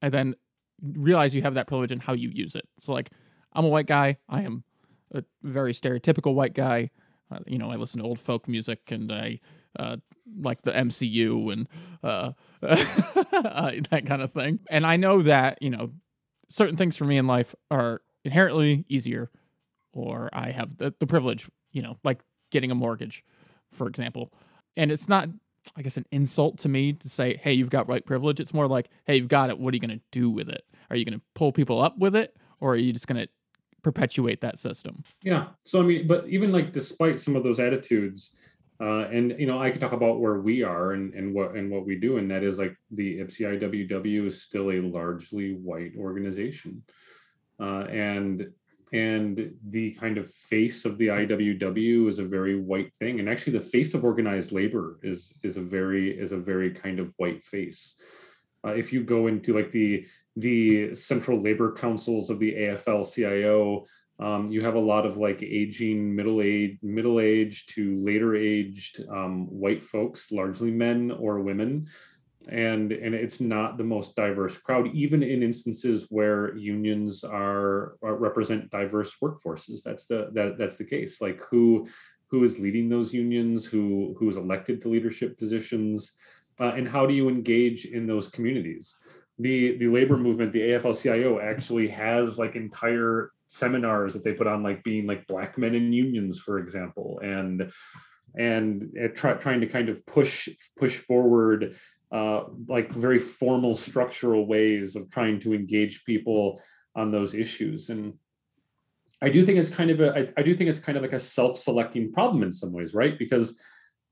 and 0.00 0.12
then 0.12 0.34
realize 0.80 1.34
you 1.34 1.42
have 1.42 1.54
that 1.54 1.66
privilege 1.66 1.90
and 1.90 2.00
how 2.00 2.12
you 2.12 2.30
use 2.32 2.54
it. 2.54 2.68
So, 2.78 2.92
like, 2.92 3.10
I'm 3.52 3.64
a 3.64 3.68
white 3.68 3.86
guy. 3.86 4.18
I 4.28 4.42
am 4.42 4.62
a 5.12 5.24
very 5.42 5.72
stereotypical 5.72 6.34
white 6.34 6.54
guy. 6.54 6.90
Uh, 7.30 7.40
you 7.48 7.58
know, 7.58 7.68
I 7.70 7.74
listen 7.74 8.00
to 8.00 8.06
old 8.06 8.20
folk 8.20 8.46
music 8.46 8.92
and 8.92 9.12
I 9.12 9.40
uh, 9.76 9.96
like 10.40 10.62
the 10.62 10.70
MCU 10.70 11.52
and 11.52 11.68
uh, 12.02 12.32
that 12.60 14.04
kind 14.06 14.22
of 14.22 14.32
thing. 14.32 14.60
And 14.70 14.86
I 14.86 14.96
know 14.96 15.20
that, 15.22 15.60
you 15.60 15.70
know, 15.70 15.90
certain 16.48 16.76
things 16.76 16.96
for 16.96 17.06
me 17.06 17.18
in 17.18 17.26
life 17.26 17.56
are 17.72 18.02
inherently 18.24 18.84
easier, 18.88 19.30
or 19.92 20.30
I 20.32 20.52
have 20.52 20.78
the, 20.78 20.94
the 21.00 21.08
privilege, 21.08 21.50
you 21.72 21.82
know, 21.82 21.98
like 22.04 22.22
getting 22.52 22.70
a 22.70 22.76
mortgage, 22.76 23.24
for 23.72 23.88
example. 23.88 24.32
And 24.76 24.92
it's 24.92 25.08
not, 25.08 25.28
I 25.76 25.82
guess, 25.82 25.96
an 25.96 26.06
insult 26.10 26.58
to 26.58 26.68
me 26.68 26.92
to 26.94 27.08
say, 27.08 27.36
hey, 27.36 27.52
you've 27.52 27.70
got 27.70 27.88
white 27.88 28.06
privilege. 28.06 28.40
It's 28.40 28.54
more 28.54 28.66
like, 28.66 28.88
hey, 29.06 29.16
you've 29.16 29.28
got 29.28 29.50
it. 29.50 29.58
What 29.58 29.72
are 29.74 29.76
you 29.76 29.80
going 29.80 29.98
to 29.98 30.04
do 30.10 30.30
with 30.30 30.48
it? 30.48 30.64
Are 30.90 30.96
you 30.96 31.04
going 31.04 31.18
to 31.18 31.24
pull 31.34 31.52
people 31.52 31.80
up 31.80 31.98
with 31.98 32.16
it? 32.16 32.36
Or 32.60 32.72
are 32.72 32.76
you 32.76 32.92
just 32.92 33.06
going 33.06 33.20
to 33.20 33.28
perpetuate 33.82 34.40
that 34.40 34.58
system? 34.58 35.04
Yeah. 35.22 35.48
So, 35.64 35.80
I 35.80 35.82
mean, 35.82 36.06
but 36.06 36.28
even 36.28 36.52
like 36.52 36.72
despite 36.72 37.20
some 37.20 37.36
of 37.36 37.42
those 37.42 37.60
attitudes, 37.60 38.36
uh, 38.80 39.08
and 39.08 39.34
you 39.38 39.46
know, 39.46 39.60
I 39.60 39.70
can 39.70 39.80
talk 39.80 39.92
about 39.92 40.20
where 40.20 40.40
we 40.40 40.62
are 40.62 40.92
and, 40.92 41.12
and 41.14 41.34
what 41.34 41.56
and 41.56 41.70
what 41.70 41.84
we 41.84 41.96
do, 41.96 42.18
and 42.18 42.30
that 42.30 42.44
is 42.44 42.58
like 42.58 42.76
the 42.92 43.18
Ypsi 43.18 43.60
IWW 43.60 44.26
is 44.26 44.42
still 44.42 44.70
a 44.70 44.80
largely 44.80 45.54
white 45.54 45.92
organization, 45.98 46.84
uh, 47.60 47.84
and 47.90 48.46
and 48.92 49.52
the 49.68 49.92
kind 49.92 50.18
of 50.18 50.32
face 50.32 50.84
of 50.84 50.98
the 50.98 51.08
IWW 51.08 52.08
is 52.08 52.18
a 52.18 52.24
very 52.24 52.58
white 52.58 52.94
thing, 52.94 53.20
and 53.20 53.28
actually 53.28 53.58
the 53.58 53.64
face 53.64 53.94
of 53.94 54.04
organized 54.04 54.52
labor 54.52 54.98
is 55.02 55.32
is 55.42 55.56
a 55.56 55.62
very 55.62 56.18
is 56.18 56.32
a 56.32 56.38
very 56.38 56.70
kind 56.70 56.98
of 56.98 57.12
white 57.16 57.44
face. 57.44 57.96
Uh, 58.66 58.70
if 58.70 58.92
you 58.92 59.02
go 59.04 59.26
into 59.26 59.54
like 59.54 59.70
the 59.72 60.06
the 60.36 60.94
central 60.94 61.40
labor 61.40 61.72
councils 61.72 62.30
of 62.30 62.38
the 62.38 62.52
AFL-CIO, 62.54 63.84
um, 64.20 64.46
you 64.46 64.62
have 64.62 64.74
a 64.74 64.80
lot 64.80 65.04
of 65.04 65.16
like 65.16 65.42
aging 65.42 66.14
middle 66.14 66.40
age 66.40 66.78
middle 66.82 67.20
aged 67.20 67.74
to 67.74 67.96
later 67.96 68.34
aged 68.34 69.04
um, 69.10 69.46
white 69.46 69.82
folks 69.82 70.32
largely 70.32 70.70
men 70.70 71.10
or 71.10 71.40
women 71.40 71.86
and 72.48 72.92
and 72.92 73.14
it's 73.14 73.40
not 73.40 73.76
the 73.76 73.84
most 73.84 74.16
diverse 74.16 74.56
crowd 74.56 74.88
even 74.94 75.22
in 75.22 75.42
instances 75.42 76.06
where 76.08 76.56
unions 76.56 77.24
are, 77.24 77.96
are 78.02 78.16
represent 78.16 78.70
diverse 78.70 79.16
workforces. 79.22 79.82
That's 79.84 80.06
the 80.06 80.30
that 80.32 80.58
that's 80.58 80.76
the 80.76 80.84
case. 80.84 81.20
Like 81.20 81.42
who 81.50 81.86
who 82.30 82.44
is 82.44 82.58
leading 82.58 82.88
those 82.88 83.12
unions? 83.12 83.66
Who 83.66 84.14
who 84.18 84.28
is 84.28 84.36
elected 84.36 84.80
to 84.82 84.88
leadership 84.88 85.38
positions? 85.38 86.12
Uh, 86.60 86.72
and 86.76 86.88
how 86.88 87.06
do 87.06 87.14
you 87.14 87.28
engage 87.28 87.84
in 87.84 88.06
those 88.06 88.28
communities? 88.28 88.96
The 89.38 89.76
the 89.78 89.88
labor 89.88 90.16
movement 90.16 90.52
the 90.52 90.60
afl-cio 90.60 91.40
actually 91.40 91.88
has 91.88 92.38
like 92.38 92.56
entire 92.56 93.30
seminars 93.46 94.14
that 94.14 94.24
they 94.24 94.32
put 94.32 94.46
on 94.46 94.62
like 94.62 94.84
being 94.84 95.06
like 95.06 95.26
black 95.26 95.56
men 95.56 95.74
in 95.74 95.90
unions 95.90 96.38
for 96.38 96.58
example 96.58 97.18
and 97.22 97.72
and 98.36 98.90
uh, 99.02 99.08
try, 99.14 99.32
trying 99.34 99.60
to 99.60 99.66
kind 99.66 99.88
of 99.88 100.04
push 100.06 100.48
push 100.76 100.96
forward 100.96 101.74
uh, 102.12 102.44
like 102.66 102.92
very 102.92 103.20
formal 103.20 103.76
structural 103.76 104.46
ways 104.46 104.96
of 104.96 105.10
trying 105.10 105.40
to 105.40 105.54
engage 105.54 106.04
people 106.04 106.60
on 106.96 107.10
those 107.10 107.34
issues. 107.34 107.90
And 107.90 108.14
i 109.20 109.28
do 109.28 109.44
think 109.44 109.58
it's 109.58 109.70
kind 109.70 109.90
of 109.90 110.00
a 110.00 110.16
I, 110.16 110.32
I 110.36 110.42
do 110.42 110.54
think 110.54 110.70
it's 110.70 110.78
kind 110.78 110.96
of 110.96 111.02
like 111.02 111.12
a 111.12 111.18
self-selecting 111.18 112.12
problem 112.12 112.42
in 112.42 112.52
some 112.52 112.72
ways 112.72 112.94
right? 112.94 113.18
Because 113.18 113.60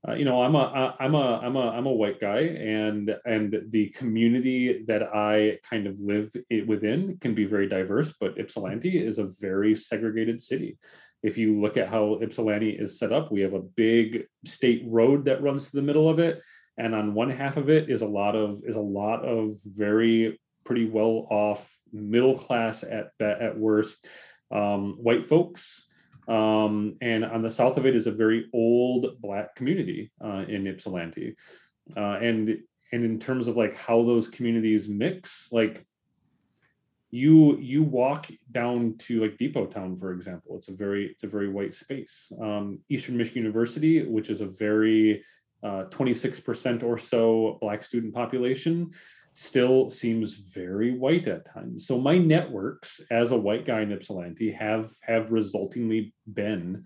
uh, 0.07 0.13
you 0.13 0.25
know 0.25 0.41
i'm 0.41 0.55
a 0.55 0.95
i'm 0.99 1.15
a 1.15 1.39
i'm 1.39 1.55
a 1.55 1.69
i'm 1.71 1.87
a 1.87 1.91
white 1.91 2.19
guy 2.19 2.39
and 2.39 3.15
and 3.25 3.55
the 3.69 3.89
community 3.89 4.83
that 4.85 5.03
i 5.15 5.57
kind 5.67 5.87
of 5.87 5.99
live 5.99 6.31
within 6.67 7.17
can 7.19 7.33
be 7.33 7.45
very 7.45 7.67
diverse 7.67 8.13
but 8.19 8.37
ypsilanti 8.37 8.97
is 8.97 9.17
a 9.17 9.29
very 9.41 9.75
segregated 9.75 10.41
city. 10.41 10.77
If 11.23 11.35
you 11.35 11.59
look 11.59 11.77
at 11.77 11.89
how 11.89 12.19
ypsilanti 12.21 12.79
is 12.79 12.99
set 12.99 13.11
up 13.11 13.31
we 13.31 13.41
have 13.41 13.55
a 13.55 13.67
big 13.75 14.27
state 14.45 14.83
road 14.85 15.25
that 15.25 15.41
runs 15.41 15.67
through 15.67 15.81
the 15.81 15.87
middle 15.87 16.07
of 16.07 16.19
it 16.19 16.41
and 16.77 16.93
on 16.93 17.13
one 17.13 17.29
half 17.29 17.57
of 17.57 17.69
it 17.69 17.89
is 17.89 18.01
a 18.01 18.07
lot 18.07 18.35
of 18.35 18.61
is 18.65 18.75
a 18.75 18.81
lot 18.81 19.23
of 19.23 19.59
very 19.65 20.39
pretty 20.63 20.85
well 20.85 21.27
off 21.29 21.77
middle 21.91 22.37
class 22.37 22.83
at 22.83 23.11
at 23.19 23.57
worst 23.57 24.05
um, 24.51 24.93
white 25.01 25.27
folks 25.27 25.87
um, 26.27 26.97
and 26.99 27.23
on 27.23 27.41
the 27.41 27.49
south 27.49 27.77
of 27.77 27.85
it 27.85 27.95
is 27.95 28.07
a 28.07 28.11
very 28.11 28.47
old 28.53 29.21
black 29.21 29.55
community 29.55 30.11
uh, 30.23 30.45
in 30.47 30.67
Ypsilanti. 30.67 31.35
Uh, 31.95 32.17
and 32.21 32.59
and 32.91 33.03
in 33.03 33.19
terms 33.19 33.47
of 33.47 33.57
like 33.57 33.75
how 33.75 34.03
those 34.03 34.27
communities 34.27 34.87
mix, 34.87 35.51
like 35.51 35.85
you 37.11 37.57
you 37.59 37.83
walk 37.83 38.29
down 38.51 38.97
to 38.99 39.21
like 39.21 39.37
Depot 39.37 39.67
Town, 39.67 39.97
for 39.97 40.11
example, 40.11 40.57
it's 40.57 40.67
a 40.67 40.75
very 40.75 41.07
it's 41.07 41.23
a 41.23 41.27
very 41.27 41.47
white 41.47 41.73
space. 41.73 42.31
Um, 42.41 42.79
Eastern 42.89 43.15
Michigan 43.15 43.43
University, 43.43 44.03
which 44.03 44.29
is 44.29 44.41
a 44.41 44.47
very 44.47 45.23
uh, 45.63 45.85
26% 45.89 46.83
or 46.83 46.97
so 46.97 47.57
black 47.61 47.83
student 47.83 48.13
population 48.13 48.91
still 49.33 49.91
seems 49.91 50.33
very 50.33 50.91
white 50.91 51.27
at 51.27 51.45
times. 51.45 51.85
So 51.85 51.99
my 51.99 52.17
networks 52.17 53.01
as 53.11 53.31
a 53.31 53.37
white 53.37 53.67
guy 53.67 53.81
in 53.81 53.91
Ypsilanti 53.91 54.51
have 54.51 54.91
have 55.03 55.29
resultingly 55.29 56.11
been 56.31 56.85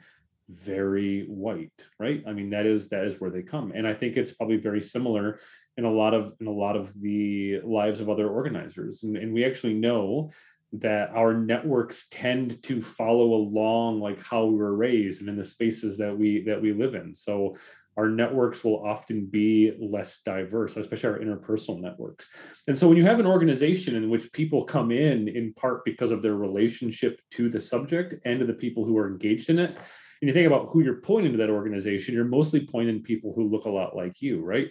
very 0.50 1.24
white, 1.28 1.72
right? 1.98 2.22
I 2.28 2.34
mean 2.34 2.50
that 2.50 2.66
is 2.66 2.90
that 2.90 3.06
is 3.06 3.22
where 3.22 3.30
they 3.30 3.42
come. 3.42 3.72
And 3.74 3.88
I 3.88 3.94
think 3.94 4.18
it's 4.18 4.34
probably 4.34 4.58
very 4.58 4.82
similar 4.82 5.40
in 5.78 5.86
a 5.86 5.92
lot 5.92 6.14
of 6.14 6.34
in 6.42 6.48
a 6.48 6.52
lot 6.52 6.76
of 6.76 6.94
the 7.00 7.62
lives 7.64 8.02
of 8.02 8.10
other 8.10 8.28
organizers. 8.28 9.04
And, 9.04 9.16
and 9.16 9.34
we 9.34 9.46
actually 9.46 9.76
know 9.76 10.32
that 10.74 11.10
our 11.12 11.34
networks 11.34 12.08
tend 12.10 12.64
to 12.64 12.82
follow 12.82 13.34
along 13.34 14.00
like 14.00 14.22
how 14.22 14.46
we 14.46 14.56
were 14.56 14.76
raised 14.76 15.20
and 15.20 15.30
in 15.30 15.36
the 15.36 15.44
spaces 15.44 15.98
that 15.98 16.18
we 16.18 16.42
that 16.44 16.62
we 16.62 16.74
live 16.74 16.96
in. 16.96 17.14
So 17.16 17.56
our 17.98 18.08
networks 18.08 18.64
will 18.64 18.86
often 18.86 19.26
be 19.26 19.74
less 19.80 20.22
diverse, 20.22 20.78
especially 20.78 21.10
our 21.10 21.20
interpersonal 21.20 21.80
networks. 21.80 22.30
And 22.68 22.78
so 22.78 22.88
when 22.88 22.98
you 22.98 23.04
have 23.06 23.20
an 23.20 23.26
organization 23.26 23.96
in 23.96 24.10
which 24.10 24.32
people 24.32 24.64
come 24.64 24.92
in 24.92 25.28
in 25.28 25.54
part 25.54 25.84
because 25.84 26.12
of 26.12 26.22
their 26.22 26.36
relationship 26.36 27.20
to 27.32 27.50
the 27.50 27.60
subject 27.60 28.16
and 28.26 28.40
to 28.40 28.46
the 28.46 28.54
people 28.54 28.86
who 28.86 28.98
are 28.98 29.10
engaged 29.10 29.50
in 29.50 29.60
it, 29.60 29.72
and 29.72 30.28
you 30.28 30.34
think 30.34 30.48
about 30.48 30.70
who 30.70 30.84
you're 30.84 31.02
pulling 31.02 31.26
into 31.26 31.38
that 31.40 31.50
organization, 31.50 32.14
you're 32.14 32.24
mostly 32.24 32.66
pointing 32.66 33.02
people 33.02 33.34
who 33.36 33.50
look 33.50 33.66
a 33.66 33.70
lot 33.70 33.96
like 33.96 34.22
you, 34.22 34.42
right? 34.42 34.70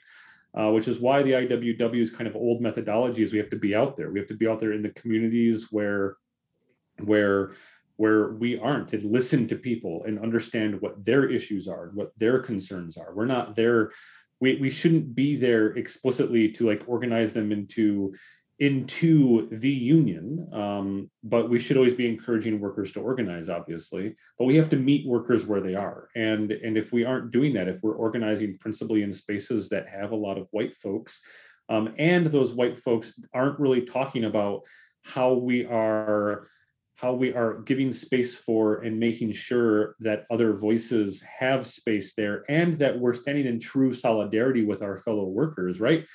Uh, 0.55 0.71
which 0.71 0.89
is 0.89 0.99
why 0.99 1.23
the 1.23 1.33
IWW's 1.33 2.11
kind 2.11 2.27
of 2.27 2.35
old 2.35 2.61
methodology 2.61 3.23
is 3.23 3.33
we 3.33 3.39
have 3.39 3.51
to 3.51 3.57
be 3.57 3.75
out 3.75 3.97
there. 3.97 4.11
We 4.11 4.19
have 4.19 4.29
to 4.29 4.37
be 4.37 4.49
out 4.49 4.61
there 4.61 4.73
in 4.73 4.83
the 4.83 4.91
communities 4.91 5.69
where 5.71 6.17
where 7.05 7.53
where 8.01 8.29
we 8.29 8.59
aren't 8.59 8.95
and 8.95 9.13
listen 9.13 9.47
to 9.47 9.55
people 9.55 10.05
and 10.07 10.19
understand 10.19 10.81
what 10.81 11.05
their 11.05 11.29
issues 11.29 11.69
are, 11.69 11.89
and 11.89 11.95
what 11.95 12.11
their 12.17 12.39
concerns 12.39 12.97
are. 12.97 13.13
We're 13.15 13.27
not 13.27 13.55
there. 13.57 13.93
We, 14.41 14.57
we 14.57 14.71
shouldn't 14.71 15.15
be 15.15 15.37
there 15.37 15.67
explicitly 15.77 16.51
to 16.53 16.67
like 16.67 16.83
organize 16.87 17.35
them 17.35 17.53
into 17.53 18.15
into 18.59 19.49
the 19.53 19.71
union 19.71 20.47
um, 20.53 21.11
but 21.25 21.49
we 21.49 21.59
should 21.59 21.79
always 21.79 21.95
be 21.95 22.07
encouraging 22.07 22.61
workers 22.61 22.93
to 22.93 23.01
organize 23.01 23.49
obviously 23.49 24.15
but 24.39 24.45
we 24.45 24.57
have 24.57 24.69
to 24.69 24.77
meet 24.77 25.07
workers 25.07 25.47
where 25.47 25.63
they 25.63 25.75
are 25.75 26.09
and 26.15 26.53
and 26.53 26.77
if 26.77 26.93
we 26.93 27.03
aren't 27.03 27.31
doing 27.31 27.55
that 27.55 27.69
if 27.69 27.79
we're 27.83 28.03
organizing 28.07 28.59
principally 28.59 29.01
in 29.03 29.15
spaces 29.15 29.71
that 29.71 29.89
have 29.89 30.13
a 30.13 30.23
lot 30.27 30.37
of 30.37 30.47
white 30.51 30.77
folks 30.77 31.23
um, 31.71 31.95
and 31.97 32.27
those 32.27 32.53
white 32.53 32.79
folks 32.79 33.19
aren't 33.33 33.59
really 33.59 33.81
talking 33.81 34.25
about 34.25 34.61
how 35.05 35.33
we 35.33 35.65
are 35.65 36.47
how 37.01 37.13
we 37.13 37.33
are 37.33 37.61
giving 37.63 37.93
space 37.93 38.37
for 38.37 38.83
and 38.83 38.99
making 38.99 39.33
sure 39.33 39.97
that 40.01 40.27
other 40.31 40.53
voices 40.53 41.23
have 41.23 41.67
space 41.67 42.15
there 42.15 42.45
and 42.49 42.77
that 42.79 42.99
we're 42.99 43.15
standing 43.15 43.47
in 43.47 43.59
true 43.59 43.93
solidarity 43.93 44.65
with 44.65 44.83
our 44.83 44.97
fellow 44.97 45.25
workers 45.25 45.81
right? 45.81 46.07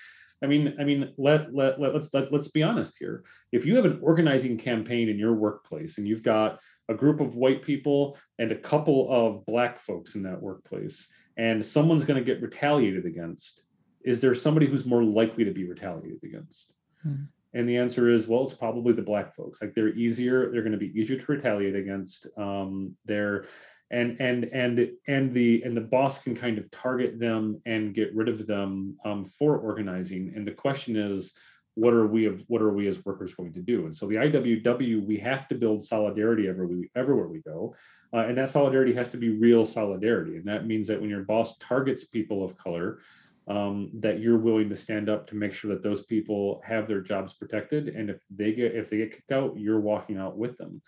I 0.43 0.47
mean 0.47 0.75
i 0.79 0.83
mean 0.83 1.13
let, 1.17 1.55
let, 1.55 1.79
let 1.79 1.93
let's 1.93 2.13
let, 2.13 2.31
let's 2.31 2.49
be 2.49 2.61
honest 2.61 2.97
here. 2.99 3.23
If 3.51 3.65
you 3.65 3.75
have 3.77 3.85
an 3.85 3.99
organizing 4.01 4.57
campaign 4.57 5.09
in 5.09 5.17
your 5.17 5.33
workplace 5.33 5.97
and 5.97 6.07
you've 6.07 6.23
got 6.23 6.59
a 6.89 6.93
group 6.93 7.19
of 7.19 7.35
white 7.35 7.61
people 7.61 8.17
and 8.37 8.51
a 8.51 8.57
couple 8.57 9.09
of 9.09 9.45
black 9.45 9.79
folks 9.79 10.15
in 10.15 10.23
that 10.23 10.41
workplace 10.41 11.11
and 11.37 11.65
someone's 11.65 12.05
going 12.05 12.19
to 12.19 12.25
get 12.25 12.41
retaliated 12.41 13.05
against 13.05 13.65
is 14.05 14.21
there 14.21 14.35
somebody 14.35 14.67
who's 14.67 14.85
more 14.85 15.03
likely 15.03 15.43
to 15.43 15.51
be 15.51 15.65
retaliated 15.65 16.23
against? 16.23 16.73
Hmm. 17.01 17.23
And 17.55 17.67
the 17.67 17.77
answer 17.77 18.09
is, 18.09 18.27
well, 18.27 18.43
it's 18.43 18.53
probably 18.53 18.93
the 18.93 19.01
black 19.01 19.33
folks. 19.33 19.61
Like 19.61 19.73
they're 19.73 19.95
easier, 19.95 20.51
they're 20.51 20.61
going 20.61 20.73
to 20.73 20.77
be 20.77 20.93
easier 20.99 21.17
to 21.17 21.31
retaliate 21.31 21.75
against. 21.75 22.27
Um, 22.37 22.95
they're 23.05 23.45
and 23.91 24.19
and 24.19 24.45
and 24.45 24.89
and 25.07 25.33
the 25.33 25.63
and 25.63 25.77
the 25.77 25.81
boss 25.81 26.21
can 26.21 26.35
kind 26.35 26.57
of 26.57 26.69
target 26.71 27.19
them 27.19 27.61
and 27.65 27.93
get 27.93 28.13
rid 28.15 28.27
of 28.27 28.45
them 28.45 28.97
um, 29.05 29.23
for 29.23 29.57
organizing. 29.57 30.33
And 30.35 30.45
the 30.45 30.51
question 30.51 30.95
is, 30.97 31.33
what 31.75 31.93
are 31.93 32.07
we 32.07 32.25
of 32.25 32.43
what 32.47 32.61
are 32.61 32.73
we 32.73 32.87
as 32.87 33.05
workers 33.05 33.33
going 33.33 33.53
to 33.53 33.61
do? 33.61 33.85
And 33.85 33.95
so 33.95 34.07
the 34.07 34.15
IWW, 34.15 35.05
we 35.05 35.17
have 35.17 35.47
to 35.49 35.55
build 35.55 35.83
solidarity 35.83 36.49
everywhere 36.49 36.77
we, 36.77 36.89
everywhere 36.95 37.27
we 37.27 37.41
go, 37.41 37.75
uh, 38.13 38.25
and 38.27 38.37
that 38.37 38.49
solidarity 38.49 38.93
has 38.93 39.09
to 39.09 39.17
be 39.17 39.29
real 39.29 39.65
solidarity, 39.65 40.37
and 40.37 40.45
that 40.45 40.65
means 40.65 40.87
that 40.87 40.99
when 40.99 41.09
your 41.09 41.23
boss 41.23 41.57
targets 41.57 42.05
people 42.05 42.43
of 42.43 42.57
color, 42.57 42.99
um, 43.47 43.91
that 43.99 44.19
you're 44.19 44.37
willing 44.37 44.69
to 44.69 44.75
stand 44.75 45.09
up 45.09 45.27
to 45.27 45.35
make 45.35 45.53
sure 45.53 45.71
that 45.71 45.83
those 45.83 46.03
people 46.03 46.61
have 46.65 46.87
their 46.87 47.01
jobs 47.01 47.33
protected, 47.33 47.89
and 47.89 48.09
if 48.09 48.17
they 48.29 48.53
get 48.53 48.75
if 48.75 48.89
they 48.89 48.97
get 48.97 49.11
kicked 49.11 49.31
out, 49.31 49.57
you're 49.57 49.79
walking 49.79 50.17
out 50.17 50.37
with 50.37 50.57
them. 50.57 50.81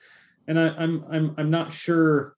And 0.47 0.59
I, 0.59 0.69
I'm 0.69 1.05
I'm 1.09 1.35
I'm 1.37 1.51
not 1.51 1.71
sure 1.71 2.37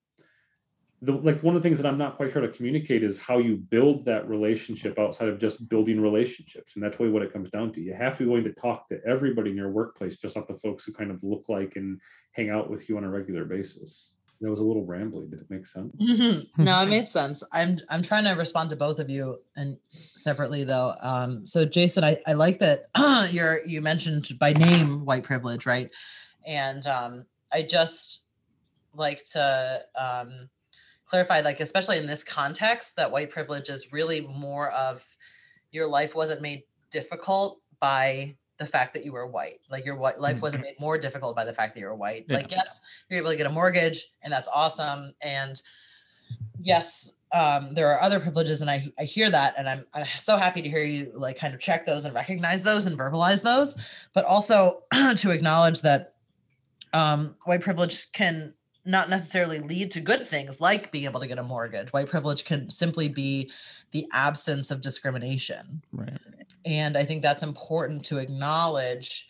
the 1.02 1.14
like 1.14 1.42
one 1.42 1.56
of 1.56 1.64
the 1.64 1.68
things 1.68 1.80
that 1.80 1.88
I'm 1.88 1.98
not 1.98 2.18
quite 2.18 2.34
sure 2.34 2.42
to 2.42 2.50
communicate 2.50 3.04
is 3.04 3.20
how 3.20 3.38
you 3.38 3.56
build 3.56 4.06
that 4.06 4.28
relationship 4.28 5.00
outside 5.00 5.30
of 5.30 5.40
just 5.40 5.70
building 5.70 6.02
relationships. 6.02 6.76
And 6.76 6.84
that's 6.84 7.00
really 7.00 7.12
what 7.12 7.24
it 7.24 7.32
comes 7.32 7.50
down 7.50 7.72
to. 7.74 7.82
You 7.82 7.94
have 7.94 8.18
to 8.18 8.24
be 8.24 8.30
willing 8.30 8.44
to 8.44 8.54
talk 8.54 8.90
to 8.90 9.00
everybody 9.06 9.52
in 9.52 9.58
your 9.58 9.72
workplace, 9.72 10.18
just 10.18 10.36
not 10.36 10.48
the 10.48 10.58
folks 10.58 10.84
who 10.84 10.92
kind 10.92 11.12
of 11.12 11.24
look 11.24 11.48
like 11.48 11.78
and 11.78 12.02
hang 12.34 12.50
out 12.50 12.70
with 12.70 12.90
you 12.90 12.98
on 12.98 13.06
a 13.06 13.10
regular 13.10 13.46
basis. 13.46 14.16
That 14.42 14.50
was 14.50 14.62
a 14.62 14.64
little 14.64 14.86
rambly. 14.86 15.30
Did 15.30 15.42
it 15.42 15.50
make 15.50 15.68
sense? 15.68 15.94
no, 16.58 16.82
it 16.82 16.86
made 16.90 17.08
sense. 17.08 17.44
I'm 17.52 17.80
I'm 17.90 18.02
trying 18.02 18.24
to 18.24 18.32
respond 18.32 18.70
to 18.70 18.78
both 18.78 19.00
of 19.00 19.10
you 19.10 19.42
and 19.56 19.78
separately 20.16 20.64
though. 20.64 20.96
Um, 21.02 21.46
so 21.46 21.66
Jason, 21.66 22.04
I, 22.06 22.18
I 22.26 22.34
like 22.34 22.60
that 22.60 22.86
you're 23.32 23.66
you 23.66 23.82
mentioned 23.82 24.30
by 24.40 24.54
name 24.54 25.04
white 25.04 25.24
privilege, 25.24 25.66
right? 25.66 25.90
And 26.48 26.86
um, 26.88 27.26
I 27.52 27.64
just 27.64 28.26
like 28.94 29.24
to 29.32 29.82
um 30.00 30.50
clarify, 31.06 31.42
like 31.42 31.60
especially 31.60 31.98
in 31.98 32.08
this 32.08 32.24
context, 32.24 32.96
that 32.96 33.12
white 33.12 33.32
privilege 33.32 33.68
is 33.70 33.92
really 33.92 34.22
more 34.22 34.70
of 34.72 35.06
your 35.72 35.88
life 35.88 36.16
wasn't 36.16 36.42
made 36.42 36.64
difficult 36.92 37.60
by 37.80 38.36
the 38.60 38.66
fact 38.66 38.94
that 38.94 39.06
you 39.06 39.14
were 39.14 39.26
white. 39.26 39.62
Like 39.70 39.86
your 39.86 39.96
white 39.96 40.20
life 40.20 40.42
wasn't 40.42 40.64
mm-hmm. 40.64 40.72
made 40.72 40.80
more 40.80 40.98
difficult 40.98 41.36
by 41.36 41.46
the 41.46 41.54
fact 41.54 41.74
that 41.74 41.82
you 41.82 41.88
were 41.88 41.96
white. 41.96 42.26
Yeah. 42.28 42.38
Like 42.38 42.52
yes, 42.52 42.82
you're 43.10 43.20
able 43.20 43.32
to 43.32 43.38
get 43.38 43.48
a 43.48 43.52
mortgage, 43.52 44.06
and 44.22 44.32
that's 44.32 44.50
awesome. 44.54 45.14
And 45.22 45.60
yes, 46.62 47.18
um, 47.32 47.74
there 47.74 47.88
are 47.88 48.02
other 48.02 48.20
privileges, 48.20 48.62
and 48.62 48.70
I 48.70 48.92
I 49.00 49.06
hear 49.06 49.32
that, 49.32 49.56
and 49.58 49.68
I'm 49.68 49.86
I'm 49.94 50.06
so 50.20 50.38
happy 50.38 50.62
to 50.62 50.70
hear 50.70 50.84
you 50.84 51.12
like 51.16 51.38
kind 51.38 51.54
of 51.54 51.60
check 51.60 51.86
those 51.86 52.06
and 52.06 52.14
recognize 52.14 52.64
those 52.64 52.86
and 52.86 53.00
verbalize 53.00 53.42
those, 53.42 53.78
but 54.14 54.26
also 54.26 54.84
to 55.16 55.32
acknowledge 55.32 55.82
that 55.82 56.16
um, 56.94 57.36
white 57.46 57.62
privilege 57.62 58.12
can 58.12 58.54
not 58.86 59.10
necessarily 59.10 59.60
lead 59.60 59.92
to 59.92 60.02
good 60.02 60.28
things 60.28 60.60
like 60.60 60.92
being 60.92 61.06
able 61.06 61.20
to 61.20 61.28
get 61.28 61.38
a 61.38 61.44
mortgage. 61.44 61.94
White 61.94 62.08
privilege 62.08 62.44
can 62.44 62.70
simply 62.70 63.08
be 63.08 63.52
the 63.92 64.08
absence 64.12 64.72
of 64.72 64.82
discrimination. 64.82 65.84
Right. 65.92 66.18
And 66.70 66.96
I 66.96 67.04
think 67.04 67.24
that's 67.24 67.42
important 67.42 68.06
to 68.06 68.20
acknowledge, 68.20 69.28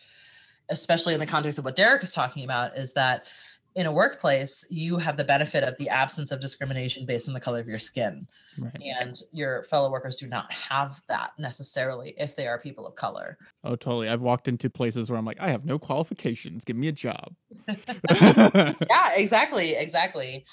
especially 0.68 1.14
in 1.14 1.20
the 1.20 1.26
context 1.26 1.58
of 1.58 1.64
what 1.64 1.74
Derek 1.74 2.02
is 2.02 2.12
talking 2.12 2.44
about, 2.44 2.76
is 2.76 2.92
that 2.92 3.24
in 3.76 3.86
a 3.86 3.92
workplace, 3.92 4.66
you 4.68 4.98
have 4.98 5.16
the 5.16 5.24
benefit 5.24 5.64
of 5.64 5.74
the 5.78 5.88
absence 5.88 6.32
of 6.32 6.40
discrimination 6.40 7.06
based 7.06 7.28
on 7.28 7.34
the 7.34 7.40
color 7.40 7.60
of 7.60 7.66
your 7.66 7.78
skin. 7.78 8.28
Right. 8.58 8.76
And 9.00 9.18
your 9.32 9.62
fellow 9.64 9.90
workers 9.90 10.16
do 10.16 10.26
not 10.26 10.52
have 10.52 11.00
that 11.08 11.30
necessarily 11.38 12.12
if 12.18 12.36
they 12.36 12.46
are 12.46 12.58
people 12.58 12.86
of 12.86 12.94
color. 12.94 13.38
Oh, 13.64 13.76
totally. 13.76 14.10
I've 14.10 14.20
walked 14.20 14.48
into 14.48 14.68
places 14.68 15.08
where 15.08 15.18
I'm 15.18 15.24
like, 15.24 15.40
I 15.40 15.50
have 15.50 15.64
no 15.64 15.78
qualifications. 15.78 16.64
Give 16.64 16.76
me 16.76 16.88
a 16.88 16.92
job. 16.92 17.34
yeah, 18.10 18.74
exactly. 19.16 19.76
Exactly. 19.76 20.44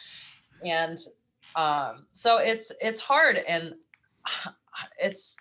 And 0.64 0.98
um, 1.58 2.06
so 2.14 2.38
it's 2.38 2.72
it's 2.82 3.02
hard 3.02 3.42
and 3.50 3.74
it's 5.04 5.38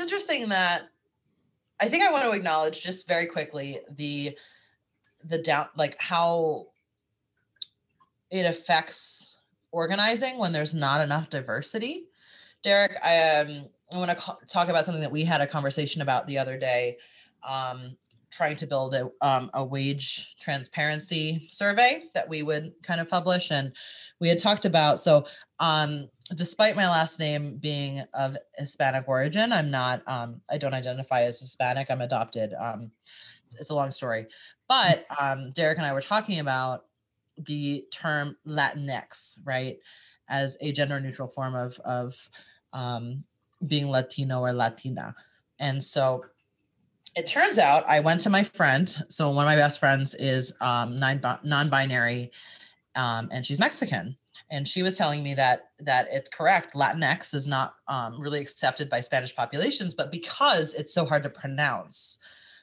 it's 0.00 0.12
interesting 0.12 0.48
that 0.48 0.88
I 1.78 1.88
think 1.88 2.02
I 2.02 2.10
want 2.10 2.24
to 2.24 2.32
acknowledge 2.32 2.82
just 2.82 3.06
very 3.06 3.26
quickly 3.26 3.80
the 3.90 4.36
the 5.24 5.38
down 5.38 5.66
like 5.76 6.00
how 6.00 6.68
it 8.30 8.46
affects 8.46 9.38
organizing 9.72 10.38
when 10.38 10.52
there's 10.52 10.72
not 10.72 11.02
enough 11.02 11.28
diversity. 11.28 12.04
Derek, 12.62 12.92
I 13.04 13.40
um 13.40 13.66
I 13.92 13.98
want 13.98 14.10
to 14.10 14.16
co- 14.16 14.38
talk 14.46 14.68
about 14.68 14.84
something 14.86 15.02
that 15.02 15.12
we 15.12 15.24
had 15.24 15.42
a 15.42 15.46
conversation 15.46 16.00
about 16.00 16.26
the 16.26 16.38
other 16.38 16.56
day. 16.56 16.96
Um, 17.46 17.96
trying 18.30 18.56
to 18.56 18.66
build 18.66 18.94
a, 18.94 19.10
um, 19.20 19.50
a 19.54 19.64
wage 19.64 20.34
transparency 20.40 21.46
survey 21.48 22.04
that 22.14 22.28
we 22.28 22.42
would 22.42 22.72
kind 22.82 23.00
of 23.00 23.08
publish 23.08 23.50
and 23.50 23.72
we 24.20 24.28
had 24.28 24.38
talked 24.38 24.64
about 24.64 25.00
so 25.00 25.24
um, 25.58 26.08
despite 26.36 26.76
my 26.76 26.88
last 26.88 27.18
name 27.18 27.56
being 27.56 28.02
of 28.14 28.36
hispanic 28.56 29.08
origin 29.08 29.52
i'm 29.52 29.70
not 29.70 30.02
um, 30.06 30.40
i 30.50 30.56
don't 30.56 30.74
identify 30.74 31.22
as 31.22 31.40
hispanic 31.40 31.90
i'm 31.90 32.00
adopted 32.00 32.54
um, 32.58 32.90
it's, 33.44 33.56
it's 33.60 33.70
a 33.70 33.74
long 33.74 33.90
story 33.90 34.26
but 34.68 35.06
um, 35.20 35.50
derek 35.52 35.78
and 35.78 35.86
i 35.86 35.92
were 35.92 36.00
talking 36.00 36.38
about 36.38 36.84
the 37.46 37.84
term 37.90 38.36
Latinx, 38.46 39.40
right, 39.44 39.78
as 40.28 40.56
a 40.60 40.72
gender 40.72 41.00
neutral 41.00 41.28
form 41.28 41.54
of 41.54 41.78
of 41.80 42.28
um, 42.72 43.24
being 43.66 43.90
Latino 43.90 44.40
or 44.40 44.52
Latina. 44.52 45.14
And 45.58 45.82
so 45.82 46.24
it 47.16 47.26
turns 47.26 47.58
out 47.58 47.84
I 47.88 48.00
went 48.00 48.20
to 48.20 48.30
my 48.30 48.44
friend. 48.44 48.88
So 49.08 49.30
one 49.30 49.44
of 49.44 49.50
my 49.50 49.56
best 49.56 49.80
friends 49.80 50.14
is 50.14 50.56
um, 50.60 50.98
non-binary, 50.98 52.30
um, 52.94 53.28
and 53.32 53.44
she's 53.44 53.60
Mexican. 53.60 54.16
And 54.52 54.66
she 54.66 54.82
was 54.82 54.96
telling 54.96 55.22
me 55.22 55.34
that 55.34 55.70
that 55.80 56.08
it's 56.10 56.28
correct. 56.28 56.74
Latinx 56.74 57.34
is 57.34 57.46
not 57.46 57.74
um, 57.86 58.20
really 58.20 58.40
accepted 58.40 58.88
by 58.88 59.00
Spanish 59.00 59.34
populations, 59.34 59.94
but 59.94 60.10
because 60.10 60.74
it's 60.74 60.92
so 60.92 61.04
hard 61.04 61.22
to 61.22 61.30
pronounce, 61.30 62.18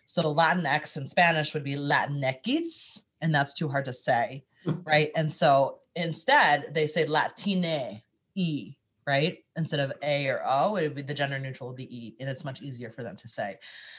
so 0.06 0.22
the 0.22 0.34
Latinx 0.34 0.98
in 0.98 1.08
Spanish 1.08 1.54
would 1.54 1.64
be 1.64 1.76
Latinx, 1.76 3.02
and 3.22 3.34
that's 3.34 3.54
too 3.54 3.70
hard 3.70 3.86
to 3.86 3.94
say 3.94 4.44
right? 4.86 5.12
And 5.16 5.32
so 5.32 5.78
instead 5.96 6.74
they 6.74 6.88
say 6.88 7.06
Latine 7.06 8.02
E, 8.36 8.77
right? 9.08 9.38
Instead 9.56 9.80
of 9.80 9.94
A 10.04 10.28
or 10.28 10.42
O, 10.46 10.76
it 10.76 10.84
would 10.84 10.96
be 10.96 11.02
the 11.02 11.14
gender 11.14 11.40
neutral 11.40 11.70
would 11.70 11.78
be 11.78 11.96
E, 11.96 12.16
and 12.20 12.30
it's 12.30 12.44
much 12.44 12.62
easier 12.62 12.92
for 12.92 13.04
them 13.04 13.16
to 13.16 13.28
say. 13.28 13.56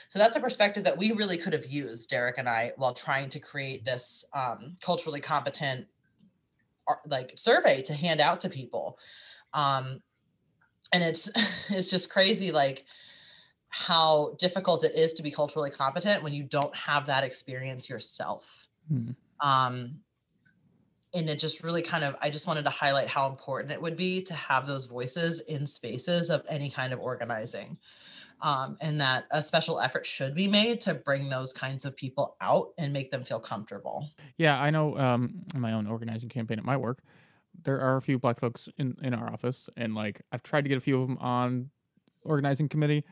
So 0.08 0.18
that's 0.18 0.36
a 0.36 0.40
perspective 0.40 0.84
that 0.84 0.98
we 0.98 1.12
really 1.12 1.38
could 1.38 1.54
have 1.54 1.66
used, 1.66 2.10
Derek 2.10 2.36
and 2.36 2.48
I, 2.48 2.72
while 2.76 2.92
trying 2.92 3.30
to 3.30 3.40
create 3.40 3.86
this 3.86 4.26
um, 4.34 4.74
culturally 4.82 5.20
competent 5.20 5.86
like 7.06 7.32
survey 7.36 7.82
to 7.82 7.94
hand 7.94 8.20
out 8.20 8.40
to 8.40 8.50
people. 8.50 8.98
Um, 9.54 10.02
and 10.92 11.02
it's 11.02 11.28
it's 11.70 11.90
just 11.90 12.12
crazy, 12.12 12.52
like 12.52 12.84
how 13.70 14.34
difficult 14.38 14.84
it 14.84 14.94
is 14.94 15.14
to 15.14 15.22
be 15.22 15.30
culturally 15.30 15.70
competent 15.70 16.22
when 16.22 16.32
you 16.34 16.42
don't 16.42 16.74
have 16.76 17.06
that 17.06 17.24
experience 17.24 17.88
yourself. 17.88 18.68
Hmm. 18.88 19.10
Um, 19.40 20.00
and 21.18 21.28
it 21.28 21.38
just 21.38 21.62
really 21.62 21.82
kind 21.82 22.04
of 22.04 22.16
i 22.22 22.30
just 22.30 22.46
wanted 22.46 22.64
to 22.64 22.70
highlight 22.70 23.08
how 23.08 23.28
important 23.28 23.72
it 23.72 23.80
would 23.80 23.96
be 23.96 24.22
to 24.22 24.34
have 24.34 24.66
those 24.66 24.86
voices 24.86 25.40
in 25.40 25.66
spaces 25.66 26.30
of 26.30 26.42
any 26.48 26.70
kind 26.70 26.92
of 26.92 27.00
organizing 27.00 27.76
um, 28.40 28.76
and 28.80 29.00
that 29.00 29.26
a 29.32 29.42
special 29.42 29.80
effort 29.80 30.06
should 30.06 30.32
be 30.32 30.46
made 30.46 30.80
to 30.82 30.94
bring 30.94 31.28
those 31.28 31.52
kinds 31.52 31.84
of 31.84 31.96
people 31.96 32.36
out 32.40 32.68
and 32.78 32.92
make 32.92 33.10
them 33.10 33.22
feel 33.22 33.40
comfortable. 33.40 34.08
Yeah 34.36 34.60
i 34.60 34.70
know 34.70 34.96
um, 34.96 35.42
in 35.54 35.60
my 35.60 35.72
own 35.72 35.86
organizing 35.86 36.28
campaign 36.28 36.58
at 36.58 36.64
my 36.64 36.76
work 36.76 37.02
there 37.64 37.80
are 37.80 37.96
a 37.96 38.02
few 38.02 38.18
black 38.18 38.38
folks 38.38 38.68
in, 38.78 38.96
in 39.02 39.12
our 39.12 39.32
office 39.32 39.68
and 39.76 39.94
like 39.94 40.22
i've 40.32 40.42
tried 40.42 40.62
to 40.62 40.68
get 40.68 40.78
a 40.78 40.80
few 40.80 41.00
of 41.02 41.08
them 41.08 41.18
on 41.18 41.70
organizing 42.22 42.68
committee 42.68 43.04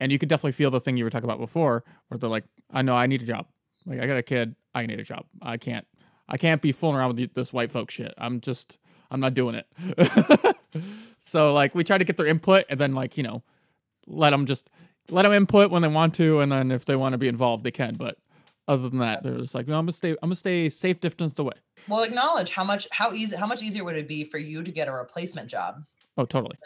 and 0.00 0.12
you 0.12 0.18
could 0.18 0.28
definitely 0.28 0.52
feel 0.52 0.70
the 0.70 0.80
thing 0.80 0.96
you 0.96 1.04
were 1.04 1.10
talking 1.10 1.24
about 1.24 1.38
before 1.38 1.84
where 2.08 2.18
they're 2.18 2.28
like 2.28 2.44
i 2.70 2.82
know 2.82 2.94
i 2.94 3.06
need 3.06 3.22
a 3.22 3.26
job. 3.26 3.46
Like 3.86 4.00
i 4.00 4.06
got 4.06 4.16
a 4.16 4.22
kid 4.22 4.54
i 4.74 4.84
need 4.86 5.00
a 5.00 5.04
job. 5.04 5.24
I 5.40 5.56
can't 5.56 5.86
I 6.28 6.36
can't 6.36 6.62
be 6.62 6.72
fooling 6.72 6.96
around 6.96 7.16
with 7.16 7.34
this 7.34 7.52
white 7.52 7.70
folk 7.70 7.90
shit. 7.90 8.14
I'm 8.18 8.40
just, 8.40 8.78
I'm 9.10 9.20
not 9.20 9.34
doing 9.34 9.54
it. 9.56 10.56
so 11.18 11.52
like, 11.52 11.74
we 11.74 11.84
try 11.84 11.98
to 11.98 12.04
get 12.04 12.16
their 12.16 12.26
input 12.26 12.64
and 12.68 12.78
then 12.78 12.94
like, 12.94 13.16
you 13.16 13.22
know, 13.22 13.42
let 14.06 14.30
them 14.30 14.46
just 14.46 14.70
let 15.10 15.22
them 15.22 15.32
input 15.32 15.70
when 15.70 15.82
they 15.82 15.88
want 15.88 16.14
to, 16.14 16.40
and 16.40 16.50
then 16.50 16.70
if 16.70 16.84
they 16.84 16.96
want 16.96 17.12
to 17.12 17.18
be 17.18 17.28
involved, 17.28 17.64
they 17.64 17.70
can. 17.70 17.94
But 17.94 18.16
other 18.66 18.88
than 18.88 18.98
that, 19.00 19.22
they're 19.22 19.38
just 19.38 19.54
like, 19.54 19.68
no, 19.68 19.78
I'm 19.78 19.84
gonna 19.84 19.92
stay, 19.92 20.10
I'm 20.10 20.28
gonna 20.28 20.34
stay 20.34 20.68
safe 20.68 21.00
distance 21.00 21.38
away. 21.38 21.54
Well, 21.88 22.02
acknowledge 22.02 22.50
how 22.50 22.64
much, 22.64 22.86
how 22.90 23.12
easy, 23.12 23.36
how 23.36 23.46
much 23.46 23.62
easier 23.62 23.84
would 23.84 23.96
it 23.96 24.08
be 24.08 24.24
for 24.24 24.38
you 24.38 24.62
to 24.62 24.70
get 24.70 24.88
a 24.88 24.92
replacement 24.92 25.50
job? 25.50 25.84
Oh, 26.16 26.24
totally. 26.24 26.56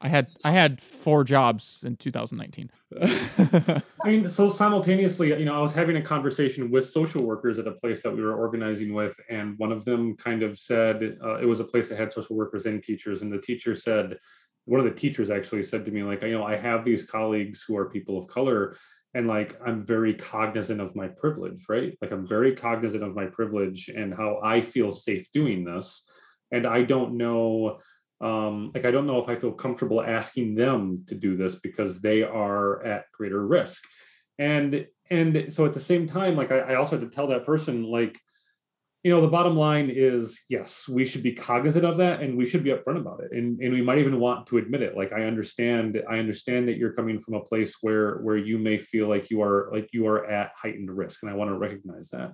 I 0.00 0.08
had 0.08 0.28
I 0.42 0.50
had 0.52 0.80
four 0.80 1.24
jobs 1.24 1.84
in 1.86 1.96
2019. 1.96 2.70
I 3.02 3.82
mean, 4.04 4.28
so 4.28 4.48
simultaneously, 4.48 5.28
you 5.28 5.44
know, 5.44 5.54
I 5.54 5.60
was 5.60 5.74
having 5.74 5.96
a 5.96 6.02
conversation 6.02 6.70
with 6.70 6.88
social 6.88 7.22
workers 7.22 7.58
at 7.58 7.66
a 7.66 7.72
place 7.72 8.02
that 8.02 8.14
we 8.14 8.22
were 8.22 8.34
organizing 8.34 8.94
with, 8.94 9.20
and 9.28 9.58
one 9.58 9.72
of 9.72 9.84
them 9.84 10.16
kind 10.16 10.42
of 10.42 10.58
said 10.58 11.18
uh, 11.22 11.36
it 11.36 11.44
was 11.44 11.60
a 11.60 11.64
place 11.64 11.88
that 11.90 11.98
had 11.98 12.12
social 12.12 12.34
workers 12.34 12.64
and 12.64 12.82
teachers, 12.82 13.20
and 13.20 13.30
the 13.30 13.40
teacher 13.40 13.74
said, 13.74 14.16
one 14.64 14.80
of 14.80 14.86
the 14.86 14.98
teachers 14.98 15.30
actually 15.30 15.62
said 15.62 15.84
to 15.84 15.90
me, 15.90 16.02
like, 16.02 16.22
you 16.22 16.32
know, 16.32 16.44
I 16.44 16.56
have 16.56 16.84
these 16.84 17.04
colleagues 17.04 17.62
who 17.66 17.76
are 17.76 17.90
people 17.90 18.18
of 18.18 18.26
color, 18.26 18.76
and 19.12 19.26
like 19.26 19.60
I'm 19.66 19.84
very 19.84 20.14
cognizant 20.14 20.80
of 20.80 20.96
my 20.96 21.08
privilege, 21.08 21.66
right? 21.68 21.96
Like 22.00 22.10
I'm 22.10 22.26
very 22.26 22.56
cognizant 22.56 23.02
of 23.02 23.14
my 23.14 23.26
privilege 23.26 23.90
and 23.94 24.14
how 24.14 24.40
I 24.42 24.62
feel 24.62 24.92
safe 24.92 25.30
doing 25.34 25.64
this, 25.64 26.08
and 26.52 26.66
I 26.66 26.84
don't 26.84 27.18
know 27.18 27.80
um, 28.20 28.70
like 28.74 28.84
I 28.84 28.90
don't 28.90 29.06
know 29.06 29.22
if 29.22 29.28
I 29.28 29.36
feel 29.36 29.52
comfortable 29.52 30.02
asking 30.02 30.54
them 30.54 31.04
to 31.08 31.14
do 31.14 31.36
this 31.36 31.54
because 31.54 32.00
they 32.00 32.22
are 32.22 32.84
at 32.84 33.04
greater 33.12 33.46
risk. 33.46 33.82
and 34.38 34.86
and 35.10 35.52
so 35.52 35.66
at 35.66 35.74
the 35.74 35.80
same 35.80 36.06
time 36.06 36.36
like 36.36 36.52
I, 36.52 36.58
I 36.60 36.74
also 36.76 36.96
had 36.98 37.08
to 37.08 37.14
tell 37.14 37.26
that 37.28 37.44
person 37.44 37.82
like 37.82 38.18
you 39.02 39.10
know 39.10 39.20
the 39.20 39.28
bottom 39.28 39.56
line 39.56 39.90
is 39.90 40.42
yes 40.48 40.86
we 40.88 41.06
should 41.06 41.22
be 41.22 41.32
cognizant 41.32 41.84
of 41.84 41.96
that 41.96 42.20
and 42.20 42.36
we 42.36 42.46
should 42.46 42.62
be 42.62 42.70
upfront 42.70 42.98
about 43.00 43.20
it. 43.24 43.32
And, 43.32 43.58
and 43.60 43.72
we 43.72 43.82
might 43.82 43.98
even 43.98 44.20
want 44.20 44.46
to 44.48 44.58
admit 44.58 44.82
it. 44.82 44.96
Like 44.96 45.12
i 45.12 45.24
understand 45.24 46.02
i 46.08 46.18
understand 46.18 46.68
that 46.68 46.76
you're 46.76 46.92
coming 46.92 47.18
from 47.20 47.34
a 47.34 47.44
place 47.44 47.76
where 47.80 48.18
where 48.18 48.36
you 48.36 48.58
may 48.58 48.78
feel 48.78 49.08
like 49.08 49.30
you 49.30 49.42
are 49.42 49.70
like 49.72 49.88
you 49.92 50.06
are 50.06 50.26
at 50.26 50.52
heightened 50.54 50.90
risk 50.90 51.22
and 51.22 51.30
i 51.30 51.34
want 51.34 51.50
to 51.50 51.58
recognize 51.58 52.10
that. 52.10 52.32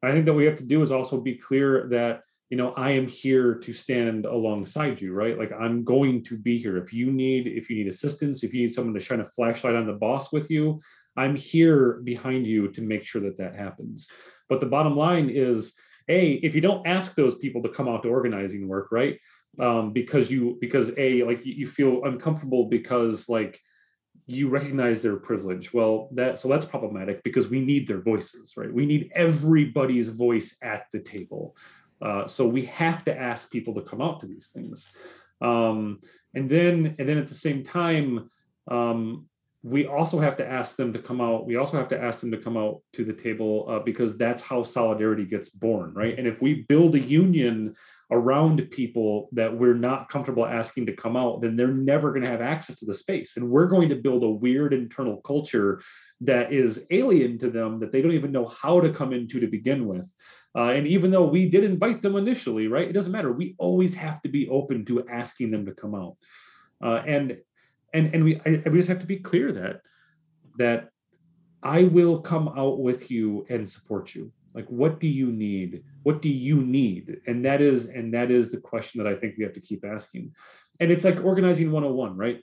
And 0.00 0.10
i 0.10 0.12
think 0.12 0.26
that 0.26 0.34
we 0.34 0.46
have 0.46 0.56
to 0.56 0.66
do 0.66 0.82
is 0.82 0.92
also 0.92 1.20
be 1.20 1.36
clear 1.36 1.88
that 1.90 2.20
you 2.50 2.56
know 2.56 2.72
i 2.74 2.90
am 2.90 3.06
here 3.06 3.54
to 3.54 3.72
stand 3.72 4.26
alongside 4.26 5.00
you 5.00 5.12
right? 5.12 5.38
Like 5.38 5.52
i'm 5.52 5.84
going 5.84 6.24
to 6.24 6.36
be 6.36 6.58
here. 6.58 6.76
If 6.76 6.92
you 6.92 7.10
need 7.10 7.46
if 7.46 7.70
you 7.70 7.76
need 7.76 7.88
assistance 7.88 8.42
if 8.42 8.52
you 8.52 8.62
need 8.62 8.72
someone 8.72 8.94
to 8.94 9.00
shine 9.00 9.20
a 9.20 9.26
flashlight 9.26 9.74
on 9.74 9.86
the 9.86 9.92
boss 9.92 10.32
with 10.32 10.50
you 10.50 10.80
i'm 11.16 11.36
here 11.36 12.00
behind 12.04 12.46
you 12.46 12.68
to 12.72 12.82
make 12.82 13.04
sure 13.04 13.22
that 13.22 13.38
that 13.38 13.54
happens. 13.54 14.08
But 14.48 14.60
the 14.60 14.66
bottom 14.66 14.96
line 14.96 15.30
is 15.30 15.74
a 16.08 16.32
if 16.32 16.54
you 16.54 16.60
don't 16.60 16.86
ask 16.86 17.14
those 17.14 17.36
people 17.36 17.62
to 17.62 17.68
come 17.68 17.88
out 17.88 18.02
to 18.02 18.08
organizing 18.08 18.68
work 18.68 18.88
right? 18.92 19.18
Um, 19.58 19.92
because 19.92 20.30
you 20.30 20.58
because 20.60 20.92
a 20.98 21.22
like 21.22 21.44
you 21.44 21.66
feel 21.66 22.04
uncomfortable 22.04 22.66
because 22.68 23.28
like 23.28 23.60
you 24.26 24.48
recognize 24.48 25.02
their 25.02 25.16
privilege. 25.16 25.72
Well 25.72 26.08
that 26.12 26.38
so 26.38 26.48
that's 26.48 26.64
problematic 26.64 27.22
because 27.22 27.48
we 27.48 27.60
need 27.60 27.86
their 27.86 28.00
voices 28.00 28.54
right? 28.56 28.72
We 28.72 28.86
need 28.86 29.10
everybody's 29.14 30.08
voice 30.08 30.56
at 30.62 30.86
the 30.92 31.00
table 31.00 31.56
uh, 32.02 32.26
so 32.26 32.46
we 32.46 32.64
have 32.64 33.04
to 33.04 33.16
ask 33.16 33.50
people 33.50 33.74
to 33.74 33.82
come 33.82 34.00
out 34.00 34.20
to 34.20 34.26
these 34.26 34.48
things 34.48 34.90
um, 35.40 36.00
and 36.34 36.50
then 36.50 36.94
and 36.98 37.08
then 37.08 37.18
at 37.18 37.28
the 37.28 37.34
same 37.34 37.64
time 37.64 38.30
um, 38.70 39.26
we 39.64 39.86
also 39.86 40.20
have 40.20 40.36
to 40.36 40.46
ask 40.46 40.76
them 40.76 40.92
to 40.92 40.98
come 40.98 41.22
out. 41.22 41.46
We 41.46 41.56
also 41.56 41.78
have 41.78 41.88
to 41.88 42.00
ask 42.00 42.20
them 42.20 42.30
to 42.32 42.36
come 42.36 42.58
out 42.58 42.82
to 42.92 43.02
the 43.02 43.14
table 43.14 43.64
uh, 43.66 43.78
because 43.78 44.18
that's 44.18 44.42
how 44.42 44.62
solidarity 44.62 45.24
gets 45.24 45.48
born, 45.48 45.94
right? 45.94 46.18
And 46.18 46.28
if 46.28 46.42
we 46.42 46.66
build 46.68 46.94
a 46.94 47.00
union 47.00 47.74
around 48.10 48.70
people 48.70 49.30
that 49.32 49.56
we're 49.56 49.74
not 49.74 50.10
comfortable 50.10 50.44
asking 50.44 50.84
to 50.86 50.92
come 50.92 51.16
out, 51.16 51.40
then 51.40 51.56
they're 51.56 51.68
never 51.68 52.10
going 52.10 52.24
to 52.24 52.28
have 52.28 52.42
access 52.42 52.78
to 52.80 52.84
the 52.84 52.92
space. 52.92 53.38
And 53.38 53.48
we're 53.48 53.66
going 53.66 53.88
to 53.88 53.96
build 53.96 54.22
a 54.22 54.28
weird 54.28 54.74
internal 54.74 55.22
culture 55.22 55.80
that 56.20 56.52
is 56.52 56.86
alien 56.90 57.38
to 57.38 57.50
them 57.50 57.80
that 57.80 57.90
they 57.90 58.02
don't 58.02 58.12
even 58.12 58.32
know 58.32 58.46
how 58.46 58.80
to 58.80 58.90
come 58.90 59.14
into 59.14 59.40
to 59.40 59.46
begin 59.46 59.86
with. 59.86 60.14
Uh, 60.56 60.68
and 60.68 60.86
even 60.86 61.10
though 61.10 61.26
we 61.26 61.48
did 61.48 61.64
invite 61.64 62.00
them 62.00 62.16
initially, 62.16 62.68
right, 62.68 62.88
it 62.88 62.92
doesn't 62.92 63.12
matter. 63.12 63.32
We 63.32 63.56
always 63.58 63.94
have 63.94 64.22
to 64.22 64.28
be 64.28 64.48
open 64.48 64.84
to 64.86 65.06
asking 65.08 65.50
them 65.50 65.66
to 65.66 65.72
come 65.72 65.94
out. 65.94 66.16
Uh, 66.82 67.02
and 67.06 67.38
and 67.92 68.14
and 68.14 68.24
we 68.24 68.40
I, 68.46 68.62
we 68.66 68.78
just 68.78 68.88
have 68.88 69.00
to 69.00 69.06
be 69.06 69.16
clear 69.16 69.52
that 69.52 69.80
that 70.58 70.90
I 71.62 71.84
will 71.84 72.20
come 72.20 72.48
out 72.56 72.78
with 72.78 73.10
you 73.10 73.46
and 73.48 73.68
support 73.68 74.14
you. 74.14 74.32
Like, 74.54 74.66
what 74.66 75.00
do 75.00 75.08
you 75.08 75.32
need? 75.32 75.82
What 76.04 76.22
do 76.22 76.28
you 76.28 76.62
need? 76.62 77.20
And 77.26 77.44
that 77.44 77.60
is 77.60 77.86
and 77.86 78.14
that 78.14 78.30
is 78.30 78.52
the 78.52 78.60
question 78.60 79.02
that 79.02 79.12
I 79.12 79.16
think 79.16 79.34
we 79.36 79.44
have 79.44 79.54
to 79.54 79.60
keep 79.60 79.84
asking. 79.84 80.32
And 80.78 80.92
it's 80.92 81.04
like 81.04 81.24
organizing 81.24 81.72
101, 81.72 82.16
right? 82.16 82.40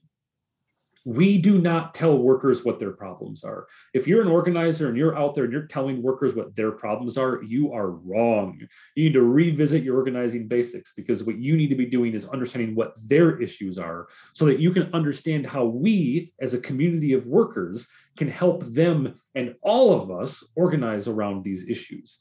We 1.06 1.38
do 1.38 1.58
not 1.58 1.96
tell 1.96 2.18
workers 2.18 2.64
what 2.64 2.80
their 2.80 2.92
problems 2.92 3.44
are. 3.44 3.68
If 3.94 4.08
you're 4.08 4.22
an 4.22 4.28
organizer 4.28 4.88
and 4.88 4.98
you're 4.98 5.18
out 5.18 5.34
there 5.34 5.46
and 5.46 5.54
you're 5.54 5.66
telling 5.66 6.02
workers 6.02 6.36
what 6.36 6.56
their 6.56 6.72
problems 6.72 7.18
are, 7.18 7.42
you 7.44 7.74
are 7.74 7.90
wrong. 7.90 8.60
You 8.96 9.06
need 9.06 9.14
to 9.14 9.24
revisit 9.24 9.84
your 9.84 9.98
organizing 9.98 10.48
basics 10.48 10.94
because 10.96 11.24
what 11.24 11.38
you 11.38 11.58
need 11.58 11.70
to 11.70 11.76
be 11.76 11.88
doing 11.88 12.14
is 12.14 12.30
understanding 12.30 12.76
what 12.76 12.94
their 13.08 13.42
issues 13.42 13.80
are 13.80 14.08
so 14.34 14.46
that 14.46 14.60
you 14.60 14.72
can 14.72 14.94
understand 14.94 15.48
how 15.48 15.66
we, 15.66 16.34
as 16.40 16.54
a 16.54 16.60
community 16.60 17.14
of 17.14 17.26
workers, 17.26 17.88
can 18.16 18.28
help 18.28 18.64
them 18.66 19.16
and 19.34 19.56
all 19.62 20.00
of 20.00 20.12
us 20.12 20.52
organize 20.56 21.08
around 21.08 21.44
these 21.44 21.68
issues. 21.68 22.20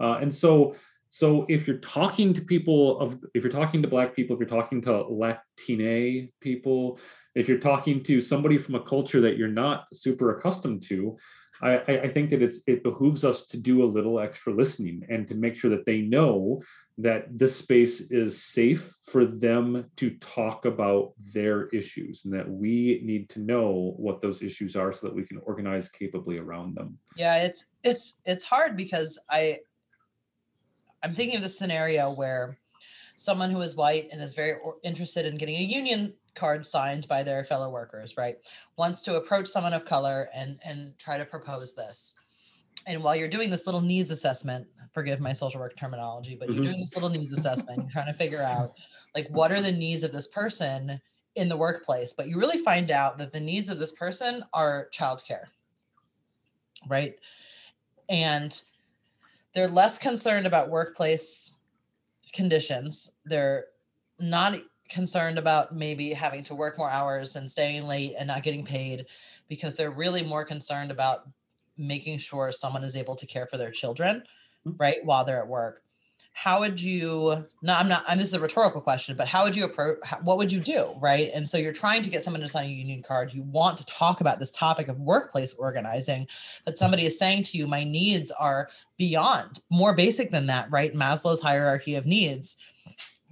Uh, 0.00 0.18
and 0.22 0.34
so, 0.34 0.74
so 1.10 1.44
if 1.50 1.66
you're 1.66 1.76
talking 1.76 2.32
to 2.32 2.40
people 2.40 2.98
of, 2.98 3.22
if 3.34 3.42
you're 3.42 3.52
talking 3.52 3.82
to 3.82 3.88
Black 3.88 4.16
people, 4.16 4.34
if 4.34 4.40
you're 4.40 4.48
talking 4.48 4.80
to 4.82 5.02
Latine 5.02 6.30
people, 6.40 6.98
if 7.34 7.48
you're 7.48 7.58
talking 7.58 8.02
to 8.04 8.20
somebody 8.20 8.58
from 8.58 8.74
a 8.74 8.82
culture 8.82 9.20
that 9.20 9.36
you're 9.36 9.48
not 9.48 9.86
super 9.92 10.36
accustomed 10.36 10.82
to, 10.84 11.16
I, 11.62 11.78
I, 11.78 12.08
think 12.08 12.30
that 12.30 12.42
it's 12.42 12.60
it 12.66 12.82
behooves 12.82 13.24
us 13.24 13.46
to 13.46 13.56
do 13.56 13.84
a 13.84 13.86
little 13.86 14.18
extra 14.18 14.52
listening 14.52 15.06
and 15.08 15.28
to 15.28 15.36
make 15.36 15.54
sure 15.54 15.70
that 15.70 15.86
they 15.86 16.00
know 16.00 16.60
that 16.98 17.38
this 17.38 17.54
space 17.54 18.10
is 18.10 18.42
safe 18.42 18.96
for 19.04 19.24
them 19.24 19.88
to 19.96 20.10
talk 20.18 20.64
about 20.64 21.12
their 21.32 21.68
issues 21.68 22.24
and 22.24 22.34
that 22.34 22.50
we 22.50 23.00
need 23.04 23.28
to 23.30 23.40
know 23.40 23.94
what 23.96 24.20
those 24.20 24.42
issues 24.42 24.74
are 24.74 24.92
so 24.92 25.06
that 25.06 25.14
we 25.14 25.24
can 25.24 25.38
organize 25.44 25.88
capably 25.88 26.38
around 26.38 26.74
them. 26.74 26.98
Yeah, 27.16 27.44
it's 27.44 27.66
it's 27.84 28.20
it's 28.26 28.44
hard 28.44 28.76
because 28.76 29.22
I 29.30 29.58
I'm 31.04 31.12
thinking 31.12 31.36
of 31.36 31.42
the 31.42 31.48
scenario 31.48 32.10
where 32.10 32.58
someone 33.14 33.50
who 33.50 33.60
is 33.60 33.76
white 33.76 34.08
and 34.10 34.20
is 34.20 34.34
very 34.34 34.58
interested 34.82 35.26
in 35.26 35.36
getting 35.36 35.56
a 35.56 35.62
union 35.62 36.14
card 36.34 36.64
signed 36.64 37.06
by 37.08 37.22
their 37.22 37.44
fellow 37.44 37.70
workers, 37.70 38.16
right? 38.16 38.36
Wants 38.76 39.02
to 39.04 39.16
approach 39.16 39.48
someone 39.48 39.72
of 39.72 39.84
color 39.84 40.28
and 40.34 40.58
and 40.64 40.98
try 40.98 41.18
to 41.18 41.24
propose 41.24 41.74
this. 41.74 42.14
And 42.86 43.02
while 43.02 43.14
you're 43.14 43.28
doing 43.28 43.50
this 43.50 43.66
little 43.66 43.80
needs 43.80 44.10
assessment, 44.10 44.66
forgive 44.92 45.20
my 45.20 45.32
social 45.32 45.60
work 45.60 45.76
terminology, 45.76 46.36
but 46.38 46.48
mm-hmm. 46.48 46.54
you're 46.54 46.64
doing 46.64 46.80
this 46.80 46.94
little 46.94 47.10
needs 47.10 47.32
assessment, 47.38 47.80
you're 47.80 47.90
trying 47.90 48.12
to 48.12 48.18
figure 48.18 48.42
out 48.42 48.72
like 49.14 49.28
what 49.28 49.52
are 49.52 49.60
the 49.60 49.72
needs 49.72 50.02
of 50.02 50.12
this 50.12 50.28
person 50.28 51.00
in 51.34 51.48
the 51.48 51.56
workplace, 51.56 52.12
but 52.12 52.28
you 52.28 52.38
really 52.38 52.58
find 52.58 52.90
out 52.90 53.18
that 53.18 53.32
the 53.32 53.40
needs 53.40 53.68
of 53.68 53.78
this 53.78 53.92
person 53.92 54.42
are 54.52 54.88
childcare. 54.92 55.44
Right? 56.88 57.14
And 58.08 58.60
they're 59.54 59.68
less 59.68 59.98
concerned 59.98 60.46
about 60.46 60.70
workplace 60.70 61.58
conditions. 62.32 63.12
They're 63.24 63.66
not 64.18 64.56
concerned 64.92 65.38
about 65.38 65.74
maybe 65.74 66.12
having 66.12 66.42
to 66.44 66.54
work 66.54 66.78
more 66.78 66.90
hours 66.90 67.36
and 67.36 67.50
staying 67.50 67.86
late 67.86 68.14
and 68.18 68.28
not 68.28 68.42
getting 68.42 68.64
paid 68.64 69.06
because 69.48 69.74
they're 69.74 69.90
really 69.90 70.22
more 70.22 70.44
concerned 70.44 70.90
about 70.90 71.28
making 71.76 72.18
sure 72.18 72.52
someone 72.52 72.84
is 72.84 72.96
able 72.96 73.16
to 73.16 73.26
care 73.26 73.46
for 73.46 73.56
their 73.56 73.70
children 73.70 74.22
mm-hmm. 74.66 74.76
right 74.78 75.04
while 75.04 75.24
they're 75.24 75.40
at 75.40 75.48
work. 75.48 75.82
How 76.34 76.60
would 76.60 76.80
you 76.80 77.46
no 77.60 77.74
i'm 77.74 77.88
not 77.88 78.04
I'm, 78.08 78.16
this 78.16 78.28
is 78.28 78.34
a 78.34 78.40
rhetorical 78.40 78.80
question 78.80 79.16
but 79.16 79.28
how 79.28 79.44
would 79.44 79.54
you 79.54 79.64
approach 79.64 79.98
what 80.22 80.38
would 80.38 80.50
you 80.50 80.60
do 80.60 80.94
right? 80.98 81.30
And 81.34 81.46
so 81.46 81.58
you're 81.58 81.74
trying 81.74 82.00
to 82.02 82.10
get 82.10 82.22
someone 82.22 82.40
to 82.40 82.48
sign 82.48 82.66
a 82.66 82.72
union 82.72 83.02
card. 83.02 83.34
You 83.34 83.42
want 83.42 83.76
to 83.78 83.86
talk 83.86 84.22
about 84.22 84.38
this 84.38 84.50
topic 84.50 84.88
of 84.88 84.98
workplace 84.98 85.52
organizing 85.54 86.28
but 86.64 86.78
somebody 86.78 87.04
is 87.04 87.18
saying 87.18 87.42
to 87.44 87.58
you 87.58 87.66
my 87.66 87.84
needs 87.84 88.30
are 88.30 88.70
beyond 88.96 89.58
more 89.70 89.94
basic 89.94 90.30
than 90.30 90.46
that 90.46 90.70
right? 90.70 90.94
Maslow's 90.94 91.42
hierarchy 91.42 91.96
of 91.96 92.06
needs 92.06 92.56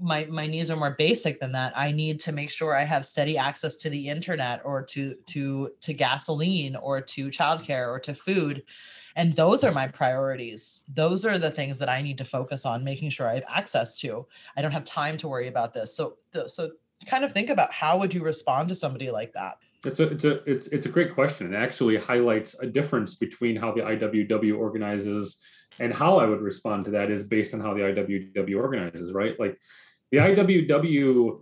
my 0.00 0.26
my 0.30 0.46
needs 0.46 0.70
are 0.70 0.76
more 0.76 0.94
basic 0.98 1.40
than 1.40 1.52
that. 1.52 1.76
I 1.76 1.92
need 1.92 2.20
to 2.20 2.32
make 2.32 2.50
sure 2.50 2.74
i 2.74 2.84
have 2.84 3.04
steady 3.04 3.36
access 3.36 3.76
to 3.76 3.90
the 3.90 4.08
internet 4.08 4.62
or 4.64 4.82
to 4.82 5.14
to 5.26 5.70
to 5.80 5.92
gasoline 5.92 6.76
or 6.76 7.00
to 7.00 7.28
childcare 7.28 7.88
or 7.88 8.00
to 8.00 8.14
food. 8.14 8.62
And 9.16 9.32
those 9.32 9.64
are 9.64 9.72
my 9.72 9.88
priorities. 9.88 10.84
Those 10.88 11.26
are 11.26 11.38
the 11.38 11.50
things 11.50 11.78
that 11.78 11.88
i 11.88 12.00
need 12.00 12.18
to 12.18 12.24
focus 12.24 12.64
on 12.64 12.84
making 12.84 13.10
sure 13.10 13.28
i 13.28 13.34
have 13.34 13.44
access 13.48 13.96
to. 13.98 14.26
I 14.56 14.62
don't 14.62 14.72
have 14.72 14.84
time 14.84 15.16
to 15.18 15.28
worry 15.28 15.48
about 15.48 15.74
this. 15.74 15.94
So 15.94 16.16
so 16.46 16.70
kind 17.06 17.24
of 17.24 17.32
think 17.32 17.50
about 17.50 17.72
how 17.72 17.98
would 17.98 18.14
you 18.14 18.22
respond 18.22 18.68
to 18.68 18.74
somebody 18.74 19.10
like 19.10 19.32
that? 19.34 19.58
It's 19.84 20.00
a 20.00 20.08
it's 20.08 20.24
a 20.24 20.50
it's, 20.50 20.66
it's 20.68 20.86
a 20.86 20.90
great 20.90 21.14
question. 21.14 21.52
It 21.52 21.56
actually 21.56 21.96
highlights 21.96 22.58
a 22.60 22.66
difference 22.66 23.14
between 23.14 23.56
how 23.56 23.72
the 23.72 23.80
iww 23.80 24.58
organizes 24.58 25.38
and 25.78 25.94
how 25.94 26.18
i 26.18 26.26
would 26.26 26.40
respond 26.40 26.84
to 26.84 26.90
that 26.90 27.10
is 27.10 27.22
based 27.22 27.54
on 27.54 27.60
how 27.60 27.72
the 27.74 27.80
iww 27.80 28.56
organizes 28.56 29.12
right? 29.12 29.38
Like 29.38 29.58
the 30.10 30.18
IWW, 30.18 31.40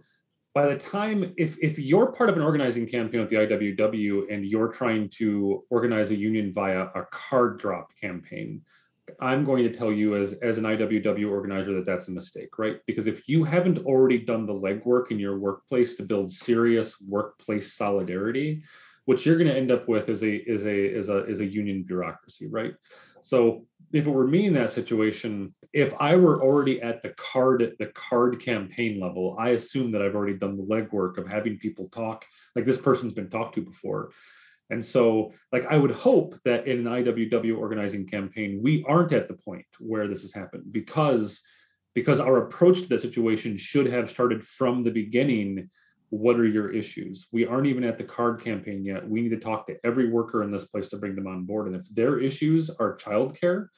by 0.54 0.66
the 0.66 0.76
time 0.76 1.35
if 1.37 1.59
if 1.62 1.78
you're 1.78 2.12
part 2.12 2.31
of 2.31 2.37
an 2.37 2.42
organizing 2.42 2.87
campaign 2.87 3.20
with 3.20 3.31
the 3.31 3.37
IWW 3.37 4.33
and 4.33 4.44
you're 4.44 4.68
trying 4.68 5.09
to 5.11 5.64
organize 5.70 6.11
a 6.11 6.16
union 6.16 6.52
via 6.52 6.87
a 6.94 7.04
card 7.12 7.59
drop 7.59 7.92
campaign, 8.00 8.62
I'm 9.20 9.44
going 9.44 9.62
to 9.64 9.72
tell 9.72 9.92
you 9.92 10.16
as 10.16 10.33
as 10.35 10.59
an 10.59 10.64
IWW 10.64 11.31
organizer 11.31 11.74
that 11.74 11.87
that's 11.87 12.09
a 12.09 12.12
mistake, 12.12 12.59
right? 12.59 12.78
Because 12.87 13.07
if 13.07 13.28
you 13.28 13.44
haven't 13.44 13.78
already 13.78 14.18
done 14.18 14.46
the 14.46 14.52
legwork 14.52 15.11
in 15.11 15.18
your 15.18 15.38
workplace 15.38 15.96
to 15.96 16.02
build 16.02 16.33
serious 16.33 17.00
workplace 17.00 17.74
solidarity, 17.74 18.62
what 19.04 19.24
you're 19.24 19.38
going 19.38 19.48
to 19.48 19.57
end 19.57 19.70
up 19.70 19.88
with 19.88 20.09
is 20.09 20.22
a 20.22 20.35
is 20.50 20.66
a 20.66 20.98
is 20.98 21.09
a 21.09 21.24
is 21.26 21.40
a 21.40 21.46
union 21.46 21.83
bureaucracy, 21.83 22.46
right? 22.48 22.74
So 23.20 23.64
if 23.92 24.07
it 24.07 24.11
were 24.11 24.27
me 24.27 24.46
in 24.46 24.55
that 24.55 24.70
situation, 24.70 25.55
if 25.72 25.92
I 25.98 26.16
were 26.16 26.42
already 26.42 26.81
at 26.81 27.03
the 27.03 27.11
card 27.11 27.62
at 27.62 27.79
the 27.79 27.87
card 27.87 28.40
campaign 28.40 29.01
level, 29.01 29.37
I 29.38 29.51
assume 29.51 29.90
that 29.92 30.03
I've 30.03 30.14
already 30.14 30.37
done 30.37 30.57
the 30.57 30.64
legwork 30.64 31.18
of 31.18 31.29
having 31.29 31.59
people 31.59 31.88
talk 31.88 32.24
like 32.55 32.64
this 32.64 32.79
person's 32.79 33.12
been 33.12 33.31
talked 33.31 33.55
to 33.55 33.62
before. 33.62 34.11
And 34.70 34.85
so, 34.85 35.33
like, 35.51 35.64
I 35.66 35.79
would 35.79 35.92
hope 35.92 36.38
that 36.44 36.66
in 36.66 36.87
an 36.87 37.05
IWW 37.05 37.57
organizing 37.57 38.07
campaign, 38.07 38.61
we 38.62 38.85
aren't 38.87 39.12
at 39.12 39.27
the 39.27 39.35
point 39.35 39.64
where 39.79 40.09
this 40.09 40.22
has 40.22 40.35
happened 40.35 40.64
because 40.70 41.42
because 41.94 42.20
our 42.20 42.46
approach 42.46 42.83
to 42.83 42.88
the 42.88 42.98
situation 42.98 43.57
should 43.57 43.87
have 43.87 44.09
started 44.09 44.44
from 44.44 44.85
the 44.85 44.90
beginning 44.90 45.68
what 46.10 46.36
are 46.36 46.46
your 46.46 46.72
issues? 46.72 47.28
We 47.32 47.46
aren't 47.46 47.66
even 47.66 47.84
at 47.84 47.98
the 47.98 48.04
card 48.04 48.42
campaign 48.42 48.84
yet. 48.84 49.08
We 49.08 49.20
need 49.20 49.30
to 49.30 49.40
talk 49.40 49.66
to 49.66 49.76
every 49.84 50.08
worker 50.08 50.42
in 50.42 50.50
this 50.50 50.64
place 50.64 50.88
to 50.88 50.96
bring 50.96 51.14
them 51.14 51.26
on 51.26 51.44
board. 51.44 51.66
And 51.66 51.76
if 51.76 51.86
their 51.94 52.18
issues 52.18 52.70
are 52.70 52.96
childcare, 52.96 53.68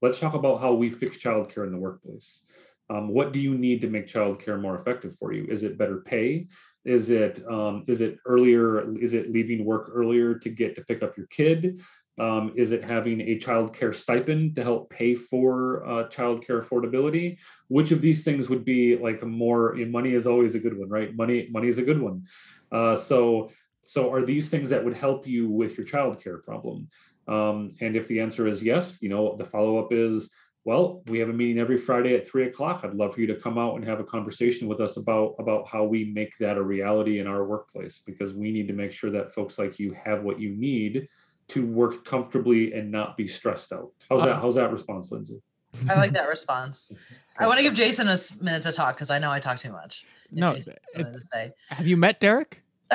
let's 0.00 0.18
talk 0.18 0.34
about 0.34 0.60
how 0.60 0.72
we 0.72 0.90
fix 0.90 1.18
childcare 1.18 1.66
in 1.66 1.72
the 1.72 1.78
workplace. 1.78 2.44
Um, 2.88 3.08
what 3.08 3.32
do 3.32 3.40
you 3.40 3.58
need 3.58 3.80
to 3.82 3.88
make 3.88 4.06
childcare 4.06 4.60
more 4.60 4.78
effective 4.78 5.16
for 5.18 5.32
you? 5.32 5.46
Is 5.50 5.64
it 5.64 5.76
better 5.76 5.98
pay? 5.98 6.46
Is 6.84 7.10
it 7.10 7.42
um, 7.50 7.84
is 7.88 8.00
it 8.00 8.18
earlier? 8.24 8.96
Is 8.96 9.12
it 9.12 9.32
leaving 9.32 9.64
work 9.64 9.90
earlier 9.92 10.38
to 10.38 10.48
get 10.48 10.76
to 10.76 10.84
pick 10.84 11.02
up 11.02 11.16
your 11.16 11.26
kid? 11.26 11.80
Um, 12.18 12.52
is 12.56 12.72
it 12.72 12.82
having 12.82 13.20
a 13.20 13.38
child 13.38 13.74
care 13.74 13.92
stipend 13.92 14.54
to 14.56 14.62
help 14.62 14.88
pay 14.90 15.14
for 15.14 15.86
uh, 15.86 16.08
child 16.08 16.46
care 16.46 16.62
affordability? 16.62 17.38
Which 17.68 17.90
of 17.90 18.00
these 18.00 18.24
things 18.24 18.48
would 18.48 18.64
be 18.64 18.96
like 18.96 19.22
more 19.22 19.74
money 19.74 20.14
is 20.14 20.26
always 20.26 20.54
a 20.54 20.60
good 20.60 20.78
one, 20.78 20.88
right? 20.88 21.14
Money, 21.14 21.48
money 21.50 21.68
is 21.68 21.78
a 21.78 21.82
good 21.82 22.00
one. 22.00 22.24
Uh, 22.72 22.96
so, 22.96 23.50
so 23.84 24.12
are 24.12 24.24
these 24.24 24.48
things 24.48 24.70
that 24.70 24.84
would 24.84 24.96
help 24.96 25.26
you 25.26 25.48
with 25.50 25.76
your 25.76 25.86
child 25.86 26.22
care 26.22 26.38
problem? 26.38 26.88
Um, 27.28 27.70
and 27.80 27.96
if 27.96 28.08
the 28.08 28.20
answer 28.20 28.46
is 28.46 28.62
yes, 28.62 29.02
you 29.02 29.08
know, 29.08 29.36
the 29.36 29.44
follow 29.44 29.78
up 29.78 29.92
is, 29.92 30.32
well, 30.64 31.02
we 31.06 31.20
have 31.20 31.28
a 31.28 31.32
meeting 31.32 31.60
every 31.60 31.76
Friday 31.76 32.16
at 32.16 32.28
three 32.28 32.46
o'clock. 32.48 32.80
I'd 32.82 32.94
love 32.94 33.14
for 33.14 33.20
you 33.20 33.28
to 33.28 33.36
come 33.36 33.56
out 33.56 33.76
and 33.76 33.84
have 33.84 34.00
a 34.00 34.04
conversation 34.04 34.66
with 34.66 34.80
us 34.80 34.96
about 34.96 35.36
about 35.38 35.68
how 35.68 35.84
we 35.84 36.06
make 36.06 36.36
that 36.38 36.56
a 36.56 36.62
reality 36.62 37.20
in 37.20 37.28
our 37.28 37.44
workplace 37.44 38.02
because 38.04 38.32
we 38.32 38.50
need 38.50 38.66
to 38.66 38.74
make 38.74 38.90
sure 38.90 39.12
that 39.12 39.32
folks 39.32 39.60
like 39.60 39.78
you 39.78 39.92
have 39.92 40.24
what 40.24 40.40
you 40.40 40.50
need 40.56 41.06
to 41.48 41.64
work 41.64 42.04
comfortably 42.04 42.72
and 42.72 42.90
not 42.90 43.16
be 43.16 43.28
stressed 43.28 43.72
out. 43.72 43.92
How's 44.08 44.24
that? 44.24 44.36
How's 44.36 44.56
that 44.56 44.72
response, 44.72 45.10
Lindsay? 45.12 45.40
I 45.88 45.94
like 45.94 46.12
that 46.12 46.28
response. 46.28 46.92
I 47.38 47.46
want 47.46 47.58
to 47.58 47.62
give 47.62 47.74
Jason 47.74 48.08
a 48.08 48.16
minute 48.42 48.62
to 48.62 48.72
talk 48.72 48.96
because 48.96 49.10
I 49.10 49.18
know 49.18 49.30
I 49.30 49.40
talk 49.40 49.58
too 49.58 49.72
much. 49.72 50.06
No, 50.30 50.52
it, 50.52 51.54
have 51.68 51.86
you 51.86 51.96
met 51.96 52.18
Derek? 52.20 52.62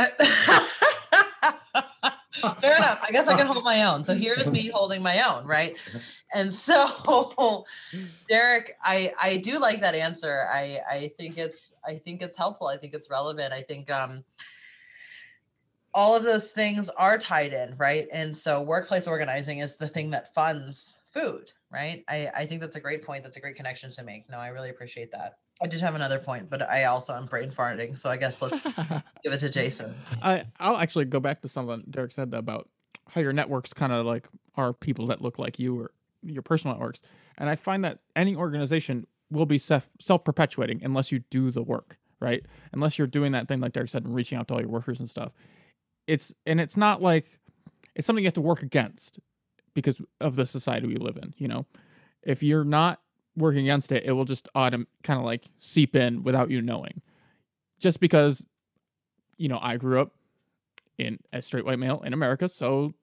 Fair 2.59 2.77
enough. 2.77 3.03
I 3.07 3.11
guess 3.11 3.27
I 3.27 3.37
can 3.37 3.45
hold 3.45 3.63
my 3.63 3.83
own. 3.83 4.03
So 4.03 4.15
here's 4.15 4.49
me 4.49 4.69
holding 4.69 5.01
my 5.01 5.21
own, 5.21 5.45
right? 5.45 5.75
And 6.33 6.51
so, 6.51 7.65
Derek, 8.29 8.77
I 8.83 9.13
I 9.21 9.37
do 9.37 9.59
like 9.59 9.81
that 9.81 9.95
answer. 9.95 10.47
I 10.51 10.79
I 10.89 11.11
think 11.17 11.37
it's 11.37 11.75
I 11.85 11.95
think 11.95 12.21
it's 12.21 12.37
helpful. 12.37 12.67
I 12.67 12.77
think 12.77 12.93
it's 12.93 13.09
relevant. 13.09 13.53
I 13.53 13.61
think 13.61 13.91
um 13.91 14.23
all 15.93 16.15
of 16.15 16.23
those 16.23 16.51
things 16.51 16.89
are 16.89 17.17
tied 17.17 17.53
in, 17.53 17.75
right? 17.77 18.07
And 18.11 18.35
so 18.35 18.61
workplace 18.61 19.07
organizing 19.07 19.59
is 19.59 19.77
the 19.77 19.87
thing 19.87 20.11
that 20.11 20.33
funds 20.33 21.01
food, 21.11 21.51
right? 21.71 22.03
I, 22.07 22.29
I 22.35 22.45
think 22.45 22.61
that's 22.61 22.75
a 22.75 22.79
great 22.79 23.05
point. 23.05 23.23
That's 23.23 23.37
a 23.37 23.41
great 23.41 23.55
connection 23.55 23.91
to 23.91 24.03
make. 24.03 24.29
No, 24.29 24.37
I 24.37 24.47
really 24.47 24.69
appreciate 24.69 25.11
that. 25.11 25.37
I 25.61 25.67
did 25.67 25.81
have 25.81 25.95
another 25.95 26.19
point, 26.19 26.49
but 26.49 26.67
I 26.67 26.85
also 26.85 27.13
am 27.13 27.25
brain 27.25 27.51
farting. 27.51 27.97
So 27.97 28.09
I 28.09 28.17
guess 28.17 28.41
let's 28.41 28.73
give 29.23 29.33
it 29.33 29.39
to 29.41 29.49
Jason. 29.49 29.93
I, 30.23 30.45
I'll 30.59 30.77
actually 30.77 31.05
go 31.05 31.19
back 31.19 31.41
to 31.41 31.49
something 31.49 31.83
Derek 31.89 32.13
said 32.13 32.33
about 32.33 32.69
how 33.09 33.21
your 33.21 33.33
networks 33.33 33.73
kind 33.73 33.91
of 33.91 34.05
like 34.05 34.27
are 34.55 34.73
people 34.73 35.07
that 35.07 35.21
look 35.21 35.37
like 35.37 35.59
you 35.59 35.79
or 35.79 35.91
your 36.23 36.41
personal 36.41 36.75
networks. 36.75 37.01
And 37.37 37.49
I 37.49 37.55
find 37.55 37.83
that 37.83 37.99
any 38.15 38.35
organization 38.35 39.05
will 39.29 39.45
be 39.45 39.57
self 39.57 39.87
perpetuating 40.23 40.81
unless 40.83 41.11
you 41.11 41.19
do 41.29 41.51
the 41.51 41.61
work, 41.61 41.97
right? 42.19 42.43
Unless 42.71 42.97
you're 42.97 43.07
doing 43.07 43.33
that 43.33 43.47
thing 43.47 43.59
like 43.59 43.73
Derek 43.73 43.89
said 43.89 44.03
and 44.03 44.15
reaching 44.15 44.37
out 44.37 44.47
to 44.47 44.55
all 44.55 44.61
your 44.61 44.69
workers 44.69 44.99
and 44.99 45.09
stuff 45.09 45.31
it's 46.07 46.33
and 46.45 46.59
it's 46.59 46.77
not 46.77 47.01
like 47.01 47.39
it's 47.95 48.05
something 48.07 48.23
you 48.23 48.27
have 48.27 48.33
to 48.33 48.41
work 48.41 48.61
against 48.61 49.19
because 49.73 50.01
of 50.19 50.35
the 50.35 50.45
society 50.45 50.87
we 50.87 50.95
live 50.95 51.17
in. 51.17 51.33
You 51.37 51.47
know, 51.47 51.65
if 52.23 52.43
you're 52.43 52.63
not 52.63 53.01
working 53.35 53.61
against 53.61 53.91
it, 53.91 54.03
it 54.05 54.11
will 54.13 54.25
just 54.25 54.47
autom- 54.55 54.87
kind 55.03 55.19
of 55.19 55.25
like 55.25 55.45
seep 55.57 55.95
in 55.95 56.23
without 56.23 56.49
you 56.49 56.61
knowing. 56.61 57.01
Just 57.79 57.99
because, 57.99 58.45
you 59.37 59.47
know, 59.47 59.59
I 59.61 59.77
grew 59.77 59.99
up 59.99 60.13
in 60.97 61.19
a 61.33 61.41
straight 61.41 61.65
white 61.65 61.79
male 61.79 62.01
in 62.01 62.13
America, 62.13 62.47
so 62.47 62.93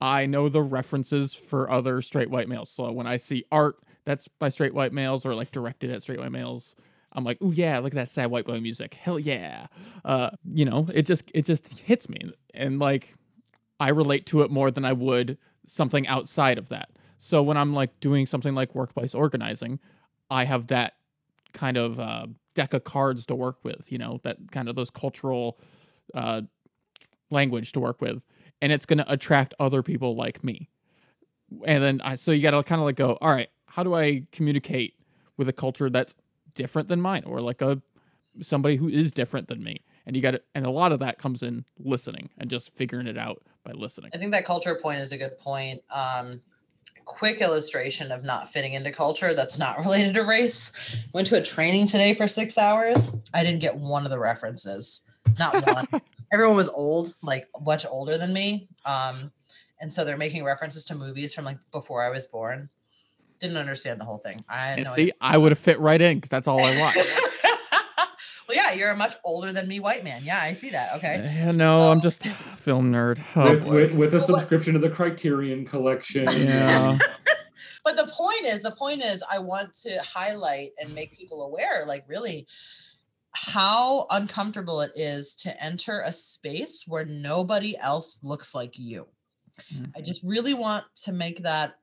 I 0.00 0.26
know 0.26 0.48
the 0.48 0.62
references 0.62 1.34
for 1.34 1.70
other 1.70 2.02
straight 2.02 2.30
white 2.30 2.48
males. 2.48 2.70
So 2.70 2.90
when 2.92 3.06
I 3.06 3.16
see 3.16 3.44
art 3.50 3.76
that's 4.04 4.28
by 4.28 4.48
straight 4.50 4.74
white 4.74 4.92
males 4.92 5.26
or 5.26 5.34
like 5.34 5.50
directed 5.50 5.90
at 5.90 6.02
straight 6.02 6.20
white 6.20 6.32
males, 6.32 6.76
I'm 7.16 7.24
like, 7.24 7.38
oh 7.40 7.50
yeah, 7.50 7.78
look 7.78 7.92
at 7.92 7.96
that 7.96 8.10
sad 8.10 8.30
white 8.30 8.46
boy 8.46 8.60
music. 8.60 8.94
Hell 8.94 9.18
yeah. 9.18 9.66
Uh, 10.04 10.30
you 10.44 10.64
know, 10.64 10.86
it 10.92 11.06
just 11.06 11.30
it 11.34 11.46
just 11.46 11.80
hits 11.80 12.08
me. 12.08 12.32
And 12.54 12.78
like 12.78 13.14
I 13.80 13.88
relate 13.88 14.26
to 14.26 14.42
it 14.42 14.50
more 14.50 14.70
than 14.70 14.84
I 14.84 14.92
would 14.92 15.38
something 15.66 16.06
outside 16.06 16.58
of 16.58 16.68
that. 16.68 16.90
So 17.18 17.42
when 17.42 17.56
I'm 17.56 17.74
like 17.74 17.98
doing 18.00 18.26
something 18.26 18.54
like 18.54 18.74
workplace 18.74 19.14
organizing, 19.14 19.80
I 20.30 20.44
have 20.44 20.66
that 20.68 20.94
kind 21.54 21.76
of 21.76 21.98
uh, 21.98 22.26
deck 22.54 22.74
of 22.74 22.84
cards 22.84 23.26
to 23.26 23.34
work 23.34 23.56
with, 23.64 23.90
you 23.90 23.98
know, 23.98 24.20
that 24.22 24.52
kind 24.52 24.68
of 24.68 24.74
those 24.74 24.90
cultural 24.90 25.58
uh, 26.14 26.42
language 27.30 27.72
to 27.72 27.80
work 27.80 28.00
with. 28.00 28.22
And 28.60 28.72
it's 28.72 28.86
going 28.86 28.98
to 28.98 29.12
attract 29.12 29.54
other 29.58 29.82
people 29.82 30.14
like 30.14 30.44
me. 30.44 30.68
And 31.64 31.82
then 31.82 32.00
I, 32.02 32.14
so 32.16 32.32
you 32.32 32.42
got 32.42 32.52
to 32.52 32.62
kind 32.62 32.80
of 32.80 32.84
like 32.84 32.96
go, 32.96 33.18
all 33.20 33.30
right, 33.30 33.48
how 33.68 33.82
do 33.82 33.94
I 33.94 34.26
communicate 34.32 34.94
with 35.36 35.48
a 35.48 35.52
culture 35.52 35.90
that's 35.90 36.14
different 36.56 36.88
than 36.88 37.00
mine 37.00 37.22
or 37.24 37.40
like 37.40 37.62
a 37.62 37.80
somebody 38.42 38.76
who 38.76 38.88
is 38.88 39.12
different 39.12 39.48
than 39.48 39.62
me. 39.62 39.82
And 40.04 40.16
you 40.16 40.22
got 40.22 40.32
to 40.32 40.42
and 40.54 40.66
a 40.66 40.70
lot 40.70 40.92
of 40.92 40.98
that 41.00 41.18
comes 41.18 41.42
in 41.42 41.64
listening 41.78 42.30
and 42.38 42.50
just 42.50 42.74
figuring 42.74 43.06
it 43.06 43.16
out 43.16 43.42
by 43.64 43.72
listening. 43.72 44.10
I 44.12 44.18
think 44.18 44.32
that 44.32 44.44
culture 44.44 44.74
point 44.74 45.00
is 45.00 45.12
a 45.12 45.18
good 45.18 45.38
point. 45.38 45.82
Um 45.94 46.40
quick 47.04 47.40
illustration 47.40 48.10
of 48.10 48.24
not 48.24 48.50
fitting 48.50 48.72
into 48.72 48.90
culture 48.90 49.32
that's 49.32 49.58
not 49.58 49.78
related 49.84 50.14
to 50.14 50.22
race. 50.22 50.72
Went 51.12 51.28
to 51.28 51.36
a 51.36 51.42
training 51.42 51.86
today 51.86 52.12
for 52.12 52.26
six 52.26 52.58
hours. 52.58 53.14
I 53.32 53.44
didn't 53.44 53.60
get 53.60 53.76
one 53.76 54.02
of 54.04 54.10
the 54.10 54.18
references. 54.18 55.06
Not 55.38 55.64
one. 55.72 56.02
Everyone 56.32 56.56
was 56.56 56.68
old 56.68 57.14
like 57.22 57.48
much 57.64 57.86
older 57.86 58.18
than 58.18 58.32
me. 58.32 58.68
Um 58.84 59.30
and 59.80 59.92
so 59.92 60.04
they're 60.04 60.16
making 60.16 60.44
references 60.44 60.84
to 60.86 60.94
movies 60.94 61.34
from 61.34 61.44
like 61.44 61.58
before 61.72 62.02
i 62.02 62.08
was 62.08 62.26
born 62.26 62.68
didn't 63.38 63.56
understand 63.56 64.00
the 64.00 64.04
whole 64.04 64.18
thing. 64.18 64.44
I 64.48 64.68
and 64.72 64.84
no 64.84 64.94
see, 64.94 65.02
idea. 65.02 65.12
I 65.20 65.38
would 65.38 65.52
have 65.52 65.58
fit 65.58 65.78
right 65.80 66.00
in 66.00 66.18
because 66.18 66.30
that's 66.30 66.48
all 66.48 66.62
I 66.62 66.78
watch. 66.78 66.96
well, 68.48 68.56
yeah, 68.56 68.72
you're 68.72 68.90
a 68.90 68.96
much 68.96 69.14
older 69.24 69.52
than 69.52 69.68
me 69.68 69.80
white 69.80 70.04
man. 70.04 70.22
Yeah, 70.24 70.40
I 70.40 70.52
see 70.52 70.70
that. 70.70 70.96
Okay. 70.96 71.30
Yeah, 71.34 71.52
no, 71.52 71.90
I'm 71.90 72.00
just 72.00 72.26
a 72.26 72.30
film 72.30 72.92
nerd. 72.92 73.20
Oh, 73.34 73.50
with, 73.50 73.64
with, 73.64 73.94
with, 73.94 74.14
a 74.14 74.20
subscription 74.20 74.74
to 74.74 74.78
the 74.78 74.90
Criterion 74.90 75.64
collection. 75.64 76.26
Yeah. 76.30 76.98
but 77.84 77.96
the 77.96 78.10
point 78.12 78.44
is, 78.46 78.62
the 78.62 78.72
point 78.72 79.02
is, 79.02 79.22
I 79.30 79.38
want 79.38 79.74
to 79.82 80.00
highlight 80.02 80.70
and 80.80 80.94
make 80.94 81.16
people 81.16 81.42
aware, 81.42 81.84
like 81.86 82.04
really 82.08 82.46
how 83.36 84.06
uncomfortable 84.10 84.80
it 84.80 84.92
is 84.94 85.34
to 85.36 85.62
enter 85.62 86.00
a 86.00 86.12
space 86.12 86.84
where 86.86 87.04
nobody 87.04 87.76
else 87.76 88.20
looks 88.22 88.54
like 88.54 88.78
you. 88.78 89.06
Mm-hmm. 89.72 89.84
I 89.96 90.00
just 90.00 90.22
really 90.24 90.54
want 90.54 90.84
to 91.04 91.12
make 91.12 91.42
that 91.42 91.74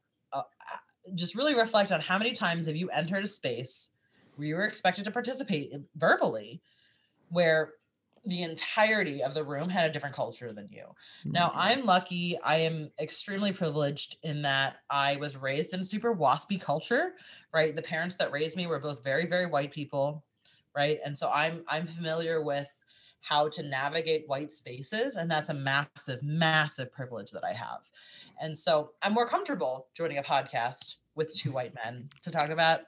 just 1.16 1.36
really 1.36 1.56
reflect 1.56 1.92
on 1.92 2.02
how 2.02 2.18
many 2.18 2.34
times 2.34 2.68
have 2.68 2.76
you 2.76 2.90
entered 2.90 3.24
a 3.24 3.28
space 3.28 3.92
where 4.36 4.48
you 4.48 4.56
were 4.56 4.64
expected 4.64 5.06
to 5.06 5.12
participate 5.12 5.72
verbally 5.96 6.62
where 7.30 7.74
the 8.26 8.42
entirety 8.42 9.22
of 9.22 9.34
the 9.34 9.44
room 9.44 9.70
had 9.70 9.90
a 9.90 9.94
different 9.94 10.16
culture 10.16 10.54
than 10.54 10.70
you. 10.72 10.86
Now, 11.26 11.50
mm-hmm. 11.50 11.60
I'm 11.60 11.86
lucky. 11.86 12.38
I 12.42 12.58
am 12.58 12.90
extremely 13.00 13.52
privileged 13.52 14.16
in 14.24 14.44
that 14.44 14.78
I 14.90 15.18
was 15.18 15.36
raised 15.36 15.74
in 15.74 15.84
super 15.84 16.16
waspy 16.16 16.62
culture, 16.62 17.16
right? 17.54 17.76
The 17.76 17.82
parents 17.82 18.16
that 18.18 18.32
raised 18.32 18.56
me 18.56 18.66
were 18.66 18.80
both 18.80 19.04
very, 19.04 19.26
very 19.26 19.46
white 19.46 19.72
people, 19.72 20.24
right? 20.74 21.00
And 21.06 21.18
so 21.18 21.30
I'm 21.34 21.66
I'm 21.68 21.86
familiar 21.86 22.42
with 22.42 22.74
how 23.24 23.48
to 23.48 23.64
navigate 23.64 24.28
white 24.28 24.52
spaces 24.52 25.16
and 25.16 25.32
that's 25.32 25.50
a 25.50 25.54
massive 25.54 26.22
massive 26.22 26.92
privilege 26.92 27.32
that 27.32 27.44
I 27.44 27.54
have. 27.54 27.80
And 28.42 28.56
so 28.56 28.92
I'm 29.02 29.14
more 29.14 29.28
comfortable 29.28 29.88
joining 29.96 30.18
a 30.18 30.24
podcast 30.24 30.98
with 31.16 31.34
two 31.34 31.52
white 31.52 31.74
men 31.74 32.10
to 32.22 32.32
talk 32.32 32.50
about 32.50 32.82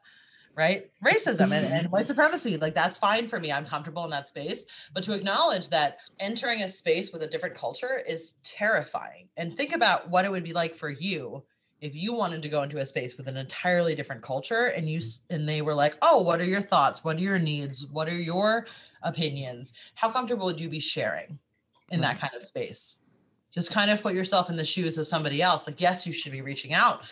right 0.55 0.89
racism 1.03 1.51
and, 1.51 1.65
and, 1.65 1.91
white 1.91 2.07
supremacy. 2.07 2.57
Like 2.57 2.73
that's 2.73 2.97
fine 2.97 3.27
for 3.27 3.39
me. 3.39 3.51
I'm 3.51 3.65
comfortable 3.65 4.03
in 4.05 4.11
that 4.11 4.27
space. 4.27 4.65
But 4.93 5.03
to 5.03 5.13
acknowledge 5.13 5.69
that 5.69 5.99
entering 6.19 6.61
a 6.61 6.69
space 6.69 7.11
with 7.11 7.23
a 7.23 7.27
different 7.27 7.55
culture 7.55 8.01
is 8.07 8.39
terrifying. 8.43 9.27
And 9.37 9.53
think 9.53 9.73
about 9.73 10.09
what 10.09 10.25
it 10.25 10.31
would 10.31 10.43
be 10.43 10.53
like 10.53 10.73
for 10.73 10.89
you 10.89 11.43
if 11.85 11.95
you 11.95 12.13
wanted 12.13 12.41
to 12.41 12.49
go 12.49 12.63
into 12.63 12.79
a 12.79 12.85
space 12.85 13.15
with 13.15 13.27
an 13.27 13.37
entirely 13.37 13.93
different 13.93 14.23
culture 14.23 14.65
and 14.65 14.89
you 14.89 14.97
mm-hmm. 14.97 15.35
and 15.35 15.47
they 15.47 15.61
were 15.61 15.75
like 15.75 15.95
oh 16.01 16.19
what 16.21 16.41
are 16.41 16.45
your 16.45 16.61
thoughts? 16.61 17.03
What 17.03 17.17
are 17.17 17.21
your 17.21 17.39
needs? 17.39 17.85
What 17.85 18.09
are 18.09 18.21
your 18.21 18.65
opinions? 19.03 19.73
How 19.93 20.09
comfortable 20.09 20.47
would 20.47 20.59
you 20.59 20.67
be 20.67 20.79
sharing 20.79 21.37
in 21.91 22.01
that 22.01 22.19
kind 22.19 22.33
of 22.35 22.41
space? 22.41 23.03
Just 23.53 23.71
kind 23.71 23.91
of 23.91 24.01
put 24.01 24.15
yourself 24.15 24.49
in 24.49 24.55
the 24.55 24.65
shoes 24.65 24.97
of 24.97 25.05
somebody 25.05 25.41
else. 25.43 25.67
Like 25.67 25.79
yes 25.79 26.07
you 26.07 26.13
should 26.13 26.31
be 26.31 26.41
reaching 26.41 26.73
out 26.73 27.03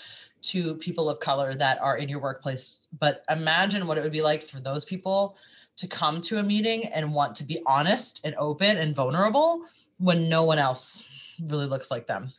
to 0.41 0.75
people 0.75 1.07
of 1.07 1.19
color 1.19 1.53
that 1.53 1.79
are 1.81 1.97
in 1.97 2.09
your 2.09 2.19
workplace 2.19 2.79
but 2.99 3.23
imagine 3.29 3.87
what 3.87 3.97
it 3.97 4.01
would 4.03 4.11
be 4.11 4.21
like 4.21 4.41
for 4.41 4.59
those 4.59 4.83
people 4.83 5.37
to 5.77 5.87
come 5.87 6.21
to 6.21 6.37
a 6.37 6.43
meeting 6.43 6.83
and 6.93 7.13
want 7.13 7.33
to 7.35 7.43
be 7.45 7.59
honest 7.65 8.25
and 8.25 8.35
open 8.35 8.77
and 8.77 8.93
vulnerable 8.93 9.61
when 9.99 10.27
no 10.27 10.43
one 10.43 10.59
else 10.59 11.37
really 11.47 11.65
looks 11.65 11.89
like 11.89 12.07
them 12.07 12.33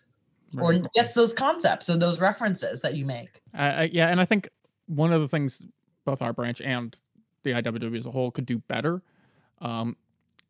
right. 0.54 0.82
or 0.82 0.88
gets 0.94 1.14
those 1.14 1.32
concepts 1.32 1.88
or 1.88 1.96
those 1.96 2.20
references 2.20 2.80
that 2.80 2.94
you 2.96 3.04
make 3.04 3.40
uh, 3.56 3.86
yeah 3.90 4.08
and 4.08 4.20
i 4.20 4.24
think 4.24 4.48
one 4.86 5.12
of 5.12 5.20
the 5.20 5.28
things 5.28 5.62
both 6.04 6.20
our 6.22 6.32
branch 6.32 6.60
and 6.60 6.96
the 7.42 7.52
iww 7.52 7.96
as 7.96 8.06
a 8.06 8.10
whole 8.10 8.30
could 8.30 8.46
do 8.46 8.58
better 8.58 9.02
um, 9.60 9.96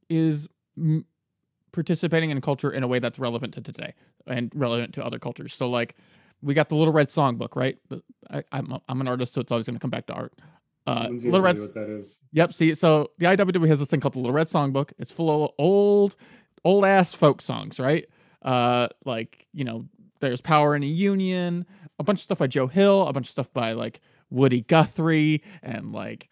is 0.08 0.48
m- 0.76 1.04
participating 1.72 2.30
in 2.30 2.40
culture 2.40 2.70
in 2.70 2.82
a 2.82 2.88
way 2.88 2.98
that's 2.98 3.18
relevant 3.18 3.54
to 3.54 3.60
today 3.60 3.94
and 4.26 4.50
relevant 4.54 4.94
to 4.94 5.04
other 5.04 5.18
cultures. 5.18 5.54
So 5.54 5.68
like 5.68 5.94
we 6.42 6.54
got 6.54 6.68
the 6.68 6.76
Little 6.76 6.92
Red 6.92 7.08
Songbook, 7.08 7.56
right? 7.56 7.78
The- 7.88 8.02
I, 8.30 8.44
I'm 8.52 8.78
I'm 8.88 9.00
an 9.00 9.08
artist, 9.08 9.34
so 9.34 9.40
it's 9.40 9.52
always 9.52 9.66
going 9.66 9.76
to 9.76 9.80
come 9.80 9.90
back 9.90 10.06
to 10.06 10.14
art. 10.14 10.32
Uh, 10.86 11.08
Little 11.10 11.40
Red 11.40 11.58
what 11.58 11.74
that 11.74 11.88
is. 11.88 12.20
Yep. 12.32 12.52
See, 12.52 12.74
so 12.74 13.10
the 13.18 13.26
IWW 13.26 13.68
has 13.68 13.78
this 13.78 13.88
thing 13.88 14.00
called 14.00 14.14
the 14.14 14.18
Little 14.18 14.34
Red 14.34 14.48
Songbook. 14.48 14.92
It's 14.98 15.10
full 15.10 15.44
of 15.44 15.50
old, 15.58 16.16
old 16.64 16.84
ass 16.84 17.12
folk 17.14 17.40
songs, 17.40 17.80
right? 17.80 18.06
Uh, 18.42 18.88
like 19.04 19.46
you 19.52 19.64
know, 19.64 19.86
there's 20.28 20.40
Power 20.40 20.74
in 20.74 20.82
a 20.82 20.86
Union, 20.86 21.66
a 21.98 22.04
bunch 22.04 22.20
of 22.20 22.24
stuff 22.24 22.38
by 22.38 22.46
Joe 22.46 22.66
Hill, 22.66 23.06
a 23.06 23.12
bunch 23.12 23.26
of 23.26 23.32
stuff 23.32 23.52
by 23.52 23.72
like 23.72 24.00
Woody 24.30 24.62
Guthrie, 24.62 25.42
and 25.62 25.92
like 25.92 26.28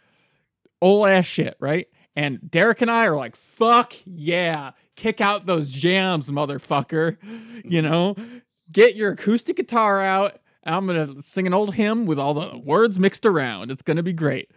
old 0.81 1.09
ass 1.09 1.27
shit, 1.27 1.57
right? 1.61 1.89
And 2.15 2.51
Derek 2.51 2.83
and 2.83 2.91
I 2.91 3.07
are 3.07 3.17
like, 3.17 3.37
fuck 3.37 3.95
yeah, 4.05 4.73
kick 4.97 5.21
out 5.21 5.47
those 5.47 5.71
jams, 5.73 6.31
motherfucker. 6.31 7.17
You 7.65 7.83
mm-hmm. 7.83 7.91
know, 7.91 8.17
get 8.71 8.97
your 8.97 9.13
acoustic 9.13 9.57
guitar 9.57 10.03
out. 10.03 10.41
I'm 10.65 10.87
gonna 10.87 11.23
sing 11.23 11.47
an 11.47 11.55
old 11.55 11.75
hymn 11.75 12.07
with 12.07 12.19
all 12.19 12.35
the 12.35 12.59
words 12.59 12.99
mixed 12.99 13.27
around. 13.27 13.71
It's 13.71 13.83
gonna 13.83 14.03
be 14.03 14.13
great 14.13 14.51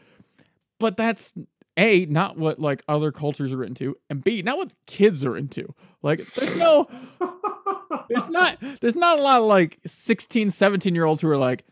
but 0.80 0.98
that's 0.98 1.34
a 1.78 2.06
not 2.06 2.38
what 2.38 2.60
like 2.60 2.84
other 2.88 3.12
cultures 3.12 3.52
are 3.52 3.64
into 3.64 3.98
and 4.10 4.24
b 4.24 4.42
not 4.42 4.58
what 4.58 4.74
kids 4.86 5.26
are 5.26 5.36
into 5.36 5.74
like 6.02 6.26
there's 6.34 6.58
no 6.58 6.88
there's 8.10 8.30
not 8.30 8.58
there's 8.82 8.96
not 8.96 9.20
a 9.20 9.22
lot 9.22 9.42
of 9.42 9.48
like 9.48 9.80
16 9.86 10.50
17 10.50 10.96
year 10.96 11.06
olds 11.06 11.22
who 11.22 11.30
are 11.30 11.38
like 11.38 11.66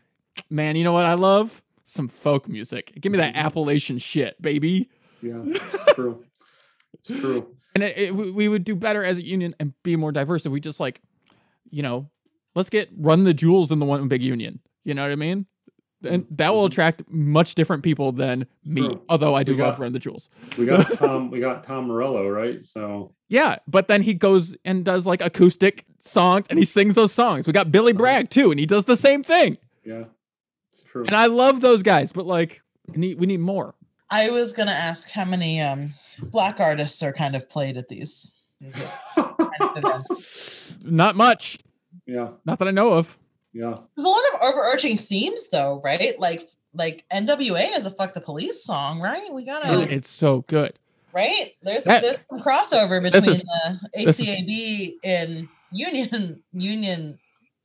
man 0.50 0.76
you 0.76 0.84
know 0.84 0.92
what 0.92 1.06
i 1.06 1.14
love? 1.14 1.62
Some 1.86 2.08
folk 2.08 2.48
music. 2.48 2.94
Give 2.98 3.12
me 3.12 3.18
that 3.18 3.34
mm-hmm. 3.34 3.46
appalachian 3.46 3.98
shit 3.98 4.40
baby. 4.40 4.88
Yeah, 5.20 5.42
it's 5.44 5.94
true. 5.94 6.24
It's 6.94 7.20
true. 7.20 7.54
and 7.74 7.84
it, 7.84 7.98
it, 7.98 8.14
we 8.14 8.30
we 8.30 8.48
would 8.48 8.64
do 8.64 8.74
better 8.74 9.04
as 9.04 9.18
a 9.18 9.24
union 9.24 9.54
and 9.60 9.74
be 9.82 9.96
more 9.96 10.10
diverse 10.10 10.46
if 10.46 10.52
we 10.52 10.60
just 10.60 10.80
like 10.80 11.02
you 11.70 11.82
know 11.82 12.08
let's 12.54 12.70
get 12.70 12.88
run 12.96 13.24
the 13.24 13.34
jewels 13.34 13.70
in 13.70 13.80
the 13.80 13.86
one 13.86 14.08
big 14.08 14.22
union. 14.22 14.60
You 14.82 14.94
know 14.94 15.02
what 15.02 15.12
i 15.12 15.16
mean 15.16 15.46
and 16.04 16.26
that 16.30 16.54
will 16.54 16.64
Mhm. 16.64 16.72
attract 16.72 17.02
much 17.08 17.54
different 17.54 17.82
people 17.82 18.12
than 18.12 18.46
me 18.64 18.82
True. 18.82 19.02
although 19.08 19.34
i 19.34 19.42
do 19.42 19.54
We 19.56 19.62
love 19.62 19.74
got- 19.74 19.80
run 19.80 19.92
the 19.92 19.98
jewels 19.98 20.28
We 20.58 20.66
got 20.66 20.90
Tom. 20.98 21.30
We 21.30 21.40
got 21.40 21.64
Tom 21.64 21.86
Morello, 21.88 22.28
right? 22.28 22.64
So 22.64 23.14
Yeah, 23.28 23.56
but 23.66 23.88
then 23.88 24.02
he 24.02 24.14
goes 24.14 24.56
and 24.64 24.84
does 24.84 25.06
like 25.06 25.20
acoustic 25.20 25.84
songs 25.98 26.46
and 26.50 26.58
he 26.58 26.64
sings 26.64 26.94
those 26.94 27.12
songs. 27.12 27.46
We 27.46 27.52
got 27.52 27.72
Billy 27.72 27.92
Uh-huh. 27.92 27.98
Bragg 27.98 28.30
too, 28.30 28.50
and 28.50 28.60
he 28.60 28.66
does 28.66 28.84
the 28.84 28.96
same 28.96 29.22
thing. 29.22 29.58
yeah, 29.84 30.04
it's 30.72 30.82
true. 30.84 31.04
And 31.06 31.14
I 31.16 31.26
love 31.26 31.60
those 31.60 31.82
guys, 31.82 32.12
but 32.12 32.26
like 32.26 32.62
we 32.88 32.96
need 32.98 33.18
we 33.18 33.26
need 33.26 33.40
more. 33.40 33.74
I 34.10 34.30
was 34.30 34.52
gonna 34.52 34.70
ask 34.72 35.10
how 35.10 35.24
many 35.24 35.60
um 35.60 35.94
black 36.20 36.60
artists 36.60 37.02
are 37.02 37.12
kind 37.12 37.34
of 37.34 37.48
played 37.48 37.76
at 37.76 37.88
these. 37.88 38.32
these 38.60 38.76
kind 39.16 39.34
of 39.60 39.76
events. 39.78 40.76
Not 40.84 41.16
much. 41.16 41.58
yeah, 42.06 42.28
Not 42.44 42.58
that 42.58 42.68
I 42.68 42.70
know 42.70 42.92
of. 42.92 43.18
Yeah. 43.54 43.74
There's 43.96 44.04
a 44.04 44.08
lot 44.08 44.22
of 44.34 44.40
overarching 44.42 44.98
themes 44.98 45.48
though, 45.50 45.80
right? 45.84 46.18
Like 46.20 46.42
like 46.74 47.04
NWA 47.12 47.76
is 47.76 47.86
a 47.86 47.90
"Fuck 47.90 48.12
the 48.14 48.20
Police" 48.20 48.64
song, 48.64 49.00
right? 49.00 49.32
We 49.32 49.44
gotta 49.44 49.82
it's 49.92 50.10
so 50.10 50.42
good. 50.48 50.78
right. 51.12 51.52
There's 51.62 51.84
That- 51.84 52.02
there's 52.02 52.18
some 52.30 52.40
crossover 52.40 53.02
between 53.02 53.32
is- 53.32 53.42
the 53.44 53.80
is- 53.94 54.20
ACAB 54.20 54.94
and 55.04 55.48
Union 55.72 56.42
Union 56.52 57.18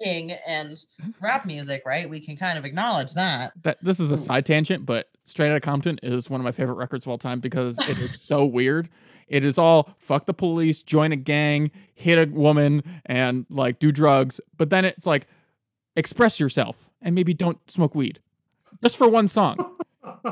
ing 0.05 0.31
and 0.47 0.77
rap 1.19 1.45
music, 1.45 1.81
right? 1.85 2.09
We 2.09 2.21
can 2.21 2.37
kind 2.37 2.57
of 2.57 2.63
acknowledge 2.63 3.13
that. 3.15 3.51
That 3.63 3.83
this 3.83 3.99
is 3.99 4.11
a 4.13 4.17
side 4.17 4.45
tangent, 4.45 4.85
but 4.85 5.09
Straight 5.25 5.49
Outta 5.51 5.59
Compton 5.59 5.99
is 6.01 6.29
one 6.29 6.39
of 6.39 6.45
my 6.45 6.51
favorite 6.53 6.75
records 6.75 7.05
of 7.05 7.09
all 7.09 7.17
time 7.17 7.39
because 7.41 7.77
it 7.89 7.97
is 7.99 8.21
so 8.21 8.45
weird. 8.57 8.87
It 9.27 9.43
is 9.43 9.57
all 9.57 9.95
fuck 9.99 10.25
the 10.25 10.33
police, 10.33 10.81
join 10.83 11.11
a 11.11 11.15
gang, 11.17 11.69
hit 11.95 12.17
a 12.17 12.31
woman, 12.31 12.81
and 13.05 13.45
like 13.49 13.79
do 13.79 13.91
drugs. 13.91 14.39
But 14.57 14.69
then 14.69 14.85
it's 14.85 15.05
like 15.05 15.27
express 15.95 16.39
yourself 16.39 16.89
and 17.01 17.15
maybe 17.15 17.33
don't 17.33 17.59
smoke 17.69 17.95
weed. 17.95 18.19
Just 18.83 18.97
for 18.97 19.07
one 19.09 19.27
song. 19.27 19.77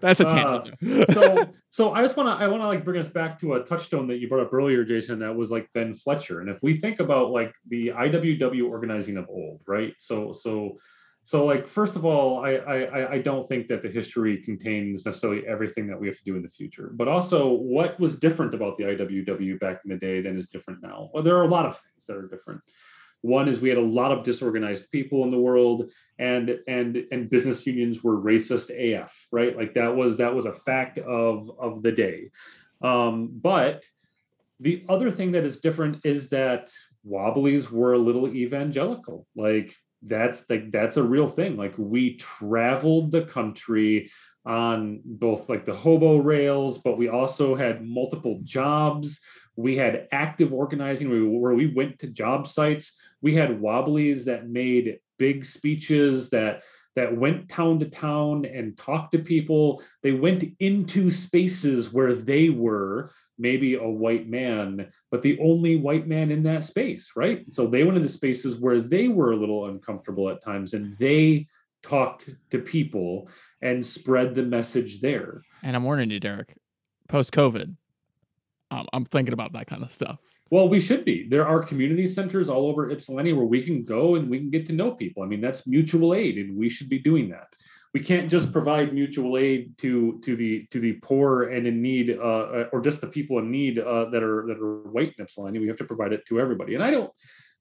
That's 0.00 0.20
a 0.20 0.26
Uh, 0.26 0.62
tangent. 0.62 1.10
so 1.12 1.50
so 1.68 1.92
I 1.92 2.02
just 2.02 2.16
want 2.16 2.28
to 2.38 2.44
I 2.44 2.48
want 2.48 2.62
to 2.62 2.66
like 2.66 2.84
bring 2.84 3.00
us 3.00 3.08
back 3.08 3.40
to 3.40 3.54
a 3.54 3.64
touchstone 3.64 4.06
that 4.08 4.18
you 4.18 4.28
brought 4.28 4.42
up 4.46 4.52
earlier, 4.52 4.84
Jason. 4.84 5.18
That 5.18 5.36
was 5.36 5.50
like 5.50 5.68
Ben 5.74 5.94
Fletcher, 5.94 6.40
and 6.40 6.48
if 6.48 6.58
we 6.62 6.74
think 6.76 7.00
about 7.00 7.30
like 7.30 7.54
the 7.68 7.88
IWW 7.88 8.68
organizing 8.68 9.16
of 9.16 9.28
old, 9.28 9.60
right? 9.66 9.92
So 9.98 10.32
so 10.32 10.76
so 11.22 11.44
like 11.44 11.66
first 11.66 11.96
of 11.96 12.04
all, 12.04 12.44
I 12.44 12.52
I 12.56 13.12
I- 13.14 13.18
don't 13.22 13.48
think 13.48 13.68
that 13.68 13.82
the 13.82 13.88
history 13.90 14.42
contains 14.42 15.04
necessarily 15.04 15.46
everything 15.46 15.86
that 15.88 16.00
we 16.00 16.06
have 16.08 16.16
to 16.16 16.24
do 16.24 16.36
in 16.36 16.42
the 16.42 16.48
future, 16.50 16.90
but 16.94 17.08
also 17.08 17.52
what 17.52 18.00
was 18.00 18.18
different 18.18 18.54
about 18.54 18.78
the 18.78 18.84
IWW 18.84 19.60
back 19.60 19.80
in 19.84 19.90
the 19.90 19.98
day 19.98 20.20
than 20.22 20.38
is 20.38 20.48
different 20.48 20.82
now. 20.82 21.10
Well, 21.12 21.22
there 21.22 21.36
are 21.36 21.44
a 21.44 21.48
lot 21.48 21.66
of 21.66 21.74
things 21.74 22.06
that 22.06 22.16
are 22.16 22.28
different. 22.28 22.62
One 23.22 23.48
is 23.48 23.60
we 23.60 23.68
had 23.68 23.76
a 23.76 23.82
lot 23.82 24.12
of 24.12 24.24
disorganized 24.24 24.90
people 24.90 25.24
in 25.24 25.30
the 25.30 25.38
world, 25.38 25.90
and 26.18 26.58
and 26.66 27.04
and 27.12 27.28
business 27.28 27.66
unions 27.66 28.02
were 28.02 28.18
racist 28.18 28.70
AF, 28.70 29.26
right? 29.30 29.54
Like 29.54 29.74
that 29.74 29.94
was 29.94 30.16
that 30.16 30.34
was 30.34 30.46
a 30.46 30.54
fact 30.54 30.98
of 30.98 31.50
of 31.58 31.82
the 31.82 31.92
day. 31.92 32.30
Um, 32.80 33.28
but 33.30 33.84
the 34.58 34.84
other 34.88 35.10
thing 35.10 35.32
that 35.32 35.44
is 35.44 35.60
different 35.60 36.00
is 36.04 36.30
that 36.30 36.70
Wobblies 37.04 37.70
were 37.70 37.92
a 37.92 37.98
little 37.98 38.28
evangelical. 38.28 39.26
Like 39.36 39.74
that's 40.02 40.48
like 40.48 40.70
that's 40.70 40.96
a 40.96 41.02
real 41.02 41.28
thing. 41.28 41.56
Like 41.56 41.74
we 41.76 42.16
traveled 42.16 43.10
the 43.10 43.22
country 43.22 44.10
on 44.46 45.00
both 45.04 45.48
like 45.48 45.66
the 45.66 45.74
hobo 45.74 46.16
rails, 46.16 46.78
but 46.78 46.96
we 46.96 47.08
also 47.08 47.54
had 47.54 47.84
multiple 47.84 48.40
jobs. 48.42 49.20
We 49.56 49.76
had 49.76 50.08
active 50.12 50.52
organizing 50.52 51.10
where 51.40 51.54
we, 51.54 51.66
went 51.66 51.98
to 51.98 52.06
job 52.06 52.46
sites. 52.46 52.96
We 53.20 53.34
had 53.34 53.60
wobblies 53.60 54.24
that 54.24 54.48
made 54.48 54.98
big 55.18 55.44
speeches 55.44 56.30
that 56.30 56.62
that 56.96 57.16
went 57.16 57.48
town 57.48 57.78
to 57.78 57.88
town 57.88 58.44
and 58.46 58.76
talked 58.76 59.12
to 59.12 59.18
people. 59.18 59.82
They 60.02 60.12
went 60.12 60.44
into 60.58 61.10
spaces 61.10 61.92
where 61.92 62.14
they 62.14 62.48
were 62.48 63.10
maybe 63.40 63.74
a 63.74 63.88
white 63.88 64.28
man, 64.28 64.90
but 65.10 65.22
the 65.22 65.38
only 65.40 65.76
white 65.76 66.06
man 66.06 66.30
in 66.30 66.42
that 66.44 66.64
space, 66.64 67.12
right? 67.16 67.50
So 67.52 67.66
they 67.66 67.82
went 67.82 67.96
into 67.96 68.08
spaces 68.08 68.58
where 68.58 68.80
they 68.80 69.08
were 69.08 69.32
a 69.32 69.36
little 69.36 69.66
uncomfortable 69.66 70.28
at 70.28 70.42
times 70.42 70.74
and 70.74 70.96
they 70.98 71.46
talked 71.82 72.28
to 72.50 72.58
people 72.58 73.28
and 73.62 73.84
spread 73.84 74.34
the 74.34 74.42
message 74.42 75.00
there. 75.00 75.42
And 75.62 75.74
I'm 75.74 75.84
warning 75.84 76.10
you, 76.10 76.20
Derek, 76.20 76.54
post 77.08 77.32
COVID, 77.32 77.76
um, 78.70 78.86
I'm 78.92 79.04
thinking 79.04 79.32
about 79.32 79.52
that 79.54 79.66
kind 79.66 79.82
of 79.82 79.90
stuff. 79.90 80.18
Well, 80.50 80.68
we 80.68 80.80
should 80.80 81.04
be. 81.04 81.28
There 81.28 81.46
are 81.46 81.62
community 81.62 82.08
centers 82.08 82.48
all 82.48 82.66
over 82.66 82.90
Ypsilanti 82.90 83.32
where 83.32 83.46
we 83.46 83.62
can 83.62 83.84
go 83.84 84.16
and 84.16 84.28
we 84.28 84.38
can 84.38 84.50
get 84.50 84.66
to 84.66 84.72
know 84.72 84.90
people. 84.90 85.22
I 85.22 85.26
mean, 85.26 85.40
that's 85.40 85.66
mutual 85.66 86.12
aid, 86.12 86.38
and 86.38 86.56
we 86.56 86.68
should 86.68 86.88
be 86.88 86.98
doing 86.98 87.28
that. 87.30 87.46
We 87.92 88.00
can't 88.00 88.30
just 88.30 88.52
provide 88.52 88.94
mutual 88.94 89.36
aid 89.36 89.76
to 89.78 90.20
to 90.24 90.36
the 90.36 90.66
to 90.70 90.78
the 90.78 90.94
poor 91.02 91.44
and 91.44 91.66
in 91.66 91.82
need, 91.82 92.10
uh, 92.10 92.66
or 92.72 92.80
just 92.80 93.00
the 93.00 93.08
people 93.08 93.38
in 93.40 93.50
need 93.50 93.78
uh, 93.78 94.06
that 94.10 94.22
are 94.22 94.46
that 94.46 94.58
are 94.58 94.88
white 94.90 95.14
in. 95.18 95.60
We 95.60 95.68
have 95.68 95.78
to 95.78 95.84
provide 95.84 96.12
it 96.12 96.24
to 96.28 96.40
everybody. 96.40 96.74
And 96.74 96.84
I 96.84 96.90
don't, 96.92 97.10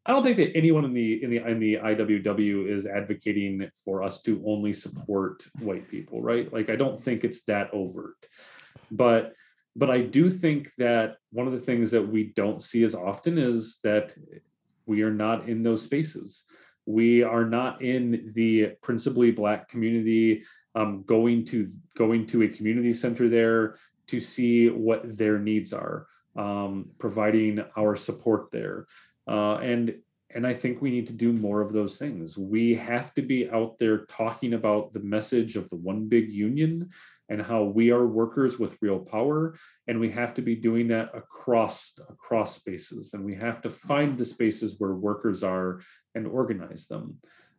I 0.06 0.12
don't 0.12 0.24
think 0.24 0.38
that 0.38 0.56
anyone 0.56 0.86
in 0.86 0.94
the 0.94 1.24
in 1.24 1.30
the 1.30 1.38
in 1.38 1.60
the 1.60 1.76
IWW 1.76 2.70
is 2.70 2.86
advocating 2.86 3.70
for 3.84 4.04
us 4.04 4.22
to 4.24 4.42
only 4.46 4.74
support 4.74 5.48
white 5.60 5.90
people, 5.90 6.22
right? 6.22 6.52
Like, 6.54 6.70
I 6.70 6.76
don't 6.76 7.02
think 7.02 7.24
it's 7.24 7.44
that 7.46 7.74
overt, 7.74 8.18
but 8.92 9.34
but 9.76 9.90
I 9.90 10.02
do 10.02 10.30
think 10.30 10.74
that 10.78 11.18
one 11.32 11.48
of 11.48 11.54
the 11.54 11.60
things 11.60 11.92
that 11.92 12.08
we 12.08 12.34
don't 12.36 12.62
see 12.62 12.84
as 12.84 12.96
often 12.96 13.38
is 13.38 13.80
that 13.84 14.14
we 14.86 15.04
are 15.04 15.14
not 15.14 15.48
in 15.48 15.64
those 15.64 15.84
spaces. 15.84 16.46
We 16.90 17.22
are 17.22 17.46
not 17.46 17.84
in 17.84 18.32
the 18.34 18.72
principally 18.82 19.30
black 19.30 19.70
community, 19.70 20.44
um, 20.74 21.04
going 21.04 21.46
to 21.48 21.70
going 21.96 22.26
to 22.28 22.42
a 22.42 22.50
community 22.50 22.96
center 22.96 23.30
there 23.30 23.76
to 24.08 24.20
see 24.20 24.70
what 24.70 25.16
their 25.16 25.38
needs 25.38 25.72
are, 25.72 26.08
um, 26.36 26.90
providing 26.98 27.64
our 27.78 27.96
support 27.96 28.50
there, 28.52 28.88
uh, 29.28 29.58
and 29.58 30.00
and 30.34 30.48
I 30.48 30.56
think 30.56 30.82
we 30.82 30.90
need 30.90 31.06
to 31.08 31.14
do 31.14 31.32
more 31.32 31.62
of 31.62 31.74
those 31.74 32.00
things. 32.00 32.40
We 32.40 32.74
have 32.74 33.14
to 33.14 33.22
be 33.22 33.48
out 33.52 33.78
there 33.78 34.06
talking 34.06 34.56
about 34.56 34.92
the 34.92 35.00
message 35.00 35.58
of 35.58 35.70
the 35.70 35.76
one 35.76 36.08
big 36.08 36.32
union 36.32 36.90
and 37.30 37.42
how 37.42 37.64
we 37.64 37.92
are 37.92 38.06
workers 38.06 38.60
with 38.60 38.78
real 38.82 39.00
power 39.00 39.56
and 39.88 40.00
we 40.00 40.10
have 40.10 40.34
to 40.34 40.42
be 40.42 40.56
doing 40.56 40.88
that 40.88 41.10
across 41.16 41.98
across 42.10 42.56
spaces 42.56 43.14
and 43.14 43.24
we 43.24 43.36
have 43.36 43.62
to 43.62 43.70
find 43.70 44.18
the 44.18 44.26
spaces 44.26 44.76
where 44.80 44.94
workers 44.94 45.44
are 45.44 45.82
and 46.16 46.28
organize 46.28 46.88
them. 46.88 47.18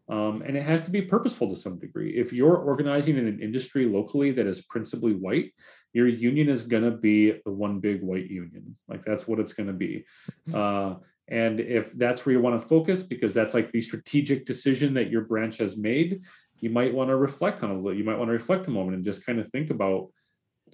Um, 0.09 0.43
and 0.45 0.57
it 0.57 0.65
has 0.65 0.83
to 0.83 0.91
be 0.91 1.03
purposeful 1.03 1.49
to 1.51 1.57
some 1.57 1.79
degree. 1.79 2.11
If 2.17 2.33
you're 2.33 2.57
organizing 2.57 3.17
in 3.17 3.29
an 3.29 3.41
industry 3.41 3.87
locally 3.87 4.33
that 4.33 4.47
is 4.47 4.63
principally 4.63 5.13
white 5.13 5.53
your 5.93 6.07
union 6.07 6.49
is 6.49 6.67
going 6.67 6.85
to 6.85 6.93
be 6.93 7.33
the 7.45 7.51
one 7.51 7.81
big 7.81 8.01
white 8.01 8.31
union. 8.31 8.77
Like 8.89 9.05
that's 9.05 9.27
what 9.27 9.41
it's 9.41 9.53
going 9.53 9.67
to 9.69 9.73
be 9.73 10.05
uh, 10.53 10.95
and 11.31 11.61
if 11.61 11.93
that's 11.93 12.27
where 12.27 12.33
you 12.35 12.41
want 12.41 12.61
to 12.61 12.69
focus 12.69 13.03
because 13.03 13.33
that's 13.33 13.55
like 13.55 13.71
the 13.71 13.81
strategic 13.81 14.47
decision 14.47 14.95
that 14.95 15.11
your 15.11 15.23
branch 15.23 15.59
has 15.59 15.77
made 15.77 16.23
you 16.61 16.71
might 16.71 16.95
want 16.95 17.09
to 17.09 17.17
reflect 17.17 17.63
on 17.63 17.71
a 17.71 17.77
little 17.77 17.95
you 17.95 18.05
might 18.05 18.19
want 18.19 18.29
to 18.29 18.35
reflect 18.35 18.67
a 18.67 18.71
moment 18.71 18.97
and 18.97 19.05
just 19.05 19.25
kind 19.25 19.39
of 19.39 19.49
think 19.51 19.71
about 19.71 20.09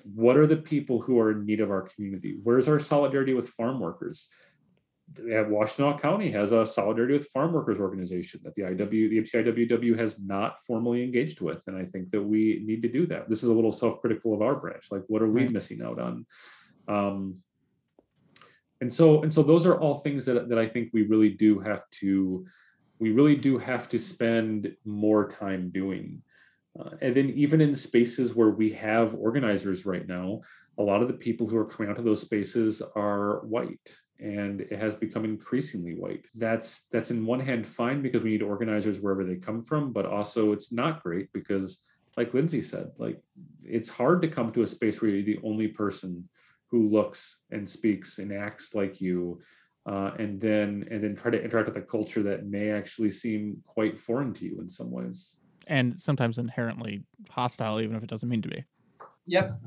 what 0.04 0.36
are 0.36 0.46
the 0.46 0.56
people 0.56 1.00
who 1.00 1.18
are 1.18 1.32
in 1.32 1.46
need 1.46 1.60
of 1.60 1.70
our 1.70 1.82
community? 1.82 2.38
Where's 2.42 2.68
our 2.68 2.78
solidarity 2.78 3.34
with 3.34 3.48
farm 3.50 3.80
workers? 3.80 4.28
Have 5.30 5.46
Washtenaw 5.46 6.00
County 6.00 6.30
has 6.32 6.52
a 6.52 6.66
solidarity 6.66 7.14
with 7.14 7.28
farm 7.28 7.52
workers 7.52 7.78
organization 7.78 8.40
that 8.44 8.54
the 8.56 8.62
IW, 8.62 9.10
the 9.10 9.22
IWW 9.22 9.96
has 9.98 10.20
not 10.20 10.62
formally 10.64 11.04
engaged 11.04 11.40
with. 11.40 11.62
And 11.68 11.76
I 11.76 11.84
think 11.84 12.10
that 12.10 12.22
we 12.22 12.62
need 12.66 12.82
to 12.82 12.88
do 12.88 13.06
that. 13.06 13.28
This 13.28 13.42
is 13.42 13.48
a 13.48 13.54
little 13.54 13.72
self-critical 13.72 14.34
of 14.34 14.42
our 14.42 14.56
branch. 14.56 14.88
Like, 14.90 15.04
what 15.06 15.22
are 15.22 15.30
we 15.30 15.42
right. 15.42 15.52
missing 15.52 15.80
out 15.80 16.00
on? 16.00 16.26
Um, 16.88 17.36
and 18.80 18.92
so, 18.92 19.22
and 19.22 19.32
so 19.32 19.42
those 19.42 19.64
are 19.64 19.78
all 19.78 19.96
things 19.96 20.26
that, 20.26 20.48
that 20.48 20.58
I 20.58 20.66
think 20.66 20.90
we 20.92 21.02
really 21.02 21.30
do 21.30 21.60
have 21.60 21.82
to, 22.00 22.44
we 22.98 23.12
really 23.12 23.36
do 23.36 23.58
have 23.58 23.88
to 23.90 23.98
spend 23.98 24.74
more 24.84 25.28
time 25.28 25.70
doing. 25.70 26.22
Uh, 26.78 26.90
and 27.00 27.14
then 27.14 27.30
even 27.30 27.60
in 27.60 27.74
spaces 27.74 28.34
where 28.34 28.50
we 28.50 28.70
have 28.72 29.14
organizers 29.14 29.86
right 29.86 30.06
now, 30.06 30.40
a 30.78 30.82
lot 30.82 31.02
of 31.02 31.08
the 31.08 31.14
people 31.14 31.46
who 31.46 31.56
are 31.56 31.64
coming 31.64 31.90
out 31.90 31.98
of 31.98 32.04
those 32.04 32.20
spaces 32.20 32.82
are 32.94 33.40
white 33.46 33.98
and 34.18 34.62
it 34.62 34.78
has 34.78 34.94
become 34.94 35.24
increasingly 35.24 35.94
white. 35.94 36.26
That's 36.34 36.84
that's 36.84 37.10
in 37.10 37.26
one 37.26 37.40
hand 37.40 37.66
fine 37.66 38.02
because 38.02 38.22
we 38.22 38.30
need 38.30 38.42
organizers 38.42 39.00
wherever 39.00 39.24
they 39.24 39.36
come 39.36 39.62
from, 39.62 39.92
but 39.92 40.06
also 40.06 40.52
it's 40.52 40.72
not 40.72 41.02
great 41.02 41.32
because 41.32 41.82
like 42.16 42.32
Lindsay 42.32 42.62
said, 42.62 42.92
like 42.98 43.20
it's 43.62 43.88
hard 43.88 44.22
to 44.22 44.28
come 44.28 44.50
to 44.52 44.62
a 44.62 44.66
space 44.66 45.00
where 45.00 45.10
you're 45.10 45.22
the 45.22 45.40
only 45.44 45.68
person 45.68 46.28
who 46.70 46.88
looks 46.88 47.40
and 47.50 47.68
speaks 47.68 48.18
and 48.18 48.32
acts 48.32 48.74
like 48.74 49.00
you 49.00 49.40
uh, 49.86 50.10
and 50.18 50.40
then 50.40 50.86
and 50.90 51.02
then 51.02 51.14
try 51.14 51.30
to 51.30 51.42
interact 51.42 51.68
with 51.68 51.76
a 51.76 51.86
culture 51.86 52.22
that 52.22 52.44
may 52.46 52.70
actually 52.70 53.10
seem 53.10 53.62
quite 53.66 53.98
foreign 53.98 54.34
to 54.34 54.44
you 54.44 54.60
in 54.60 54.68
some 54.68 54.90
ways. 54.90 55.36
And 55.68 55.98
sometimes 55.98 56.38
inherently 56.38 57.04
hostile 57.30 57.80
even 57.80 57.96
if 57.96 58.02
it 58.02 58.10
doesn't 58.10 58.28
mean 58.28 58.42
to 58.42 58.48
be. 58.48 58.64
Yep. 59.26 59.60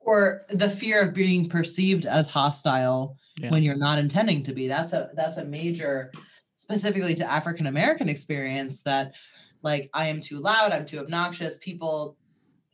Or 0.00 0.46
the 0.48 0.68
fear 0.68 1.02
of 1.02 1.14
being 1.14 1.48
perceived 1.48 2.06
as 2.06 2.28
hostile 2.28 3.16
yeah. 3.38 3.50
when 3.50 3.62
you're 3.62 3.76
not 3.76 3.98
intending 3.98 4.42
to 4.44 4.52
be. 4.52 4.68
That's 4.68 4.92
a 4.92 5.10
that's 5.14 5.38
a 5.38 5.44
major 5.44 6.12
specifically 6.56 7.14
to 7.14 7.30
african 7.30 7.68
american 7.68 8.08
experience 8.08 8.82
that 8.82 9.14
like 9.62 9.88
i 9.94 10.06
am 10.06 10.20
too 10.20 10.38
loud 10.38 10.72
i'm 10.72 10.86
too 10.86 11.00
obnoxious. 11.00 11.58
People 11.58 12.16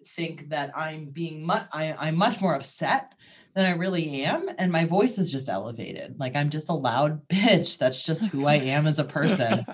think 0.08 0.50
that 0.50 0.70
i'm 0.76 1.06
being 1.06 1.46
much 1.46 1.66
I, 1.72 1.94
i'm 1.98 2.16
much 2.16 2.42
more 2.42 2.54
upset 2.54 3.13
than 3.54 3.66
I 3.66 3.76
really 3.76 4.24
am. 4.24 4.48
And 4.58 4.72
my 4.72 4.84
voice 4.84 5.18
is 5.18 5.30
just 5.30 5.48
elevated. 5.48 6.18
Like 6.18 6.34
I'm 6.34 6.50
just 6.50 6.68
a 6.68 6.74
loud 6.74 7.26
bitch. 7.28 7.78
That's 7.78 8.02
just 8.02 8.26
who 8.26 8.46
I 8.46 8.56
am 8.56 8.86
as 8.86 8.98
a 8.98 9.04
person. 9.04 9.64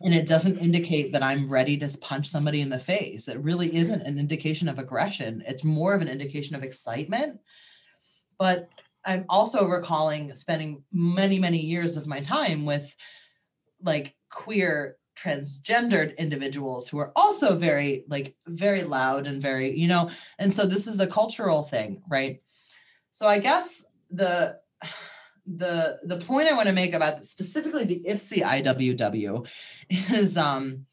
and 0.00 0.14
it 0.14 0.26
doesn't 0.26 0.58
indicate 0.58 1.12
that 1.12 1.22
I'm 1.22 1.48
ready 1.48 1.76
to 1.78 1.98
punch 2.00 2.28
somebody 2.28 2.60
in 2.60 2.68
the 2.68 2.78
face. 2.78 3.28
It 3.28 3.42
really 3.42 3.74
isn't 3.74 4.02
an 4.02 4.18
indication 4.18 4.68
of 4.68 4.78
aggression. 4.78 5.42
It's 5.46 5.64
more 5.64 5.94
of 5.94 6.02
an 6.02 6.08
indication 6.08 6.54
of 6.54 6.62
excitement. 6.62 7.40
But 8.38 8.70
I'm 9.04 9.26
also 9.28 9.66
recalling 9.66 10.34
spending 10.34 10.84
many, 10.92 11.38
many 11.38 11.58
years 11.58 11.96
of 11.96 12.06
my 12.06 12.20
time 12.20 12.64
with 12.64 12.96
like 13.82 14.14
queer 14.30 14.96
transgendered 15.16 16.16
individuals 16.18 16.88
who 16.88 16.98
are 16.98 17.12
also 17.14 17.56
very 17.56 18.04
like 18.08 18.34
very 18.46 18.82
loud 18.82 19.28
and 19.28 19.40
very 19.40 19.78
you 19.78 19.86
know 19.86 20.10
and 20.40 20.52
so 20.52 20.66
this 20.66 20.88
is 20.88 20.98
a 20.98 21.06
cultural 21.06 21.62
thing 21.62 22.02
right 22.08 22.42
so 23.14 23.28
I 23.28 23.38
guess 23.38 23.86
the 24.10 24.58
the 25.46 26.00
the 26.02 26.16
point 26.18 26.48
I 26.48 26.54
want 26.54 26.66
to 26.66 26.74
make 26.74 26.94
about 26.94 27.24
specifically 27.24 27.84
the 27.84 28.02
Ypsi 28.08 28.42
IWW 28.42 29.46
is 30.12 30.36
um 30.36 30.86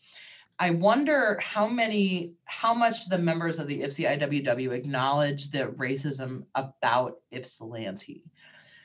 I 0.59 0.69
wonder 0.69 1.39
how 1.41 1.67
many 1.67 2.33
how 2.45 2.75
much 2.75 3.09
the 3.09 3.17
members 3.17 3.57
of 3.57 3.67
the 3.67 3.81
Ypsi 3.81 4.07
IWW 4.07 4.71
acknowledge 4.71 5.49
the 5.49 5.69
racism 5.69 6.43
about 6.53 7.15
Ypsilanti. 7.31 8.23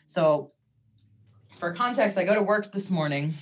So 0.07 0.53
for 1.59 1.75
context, 1.75 2.17
I 2.17 2.25
go 2.25 2.35
to 2.35 2.43
work 2.43 2.73
this 2.73 2.91
morning 2.91 3.35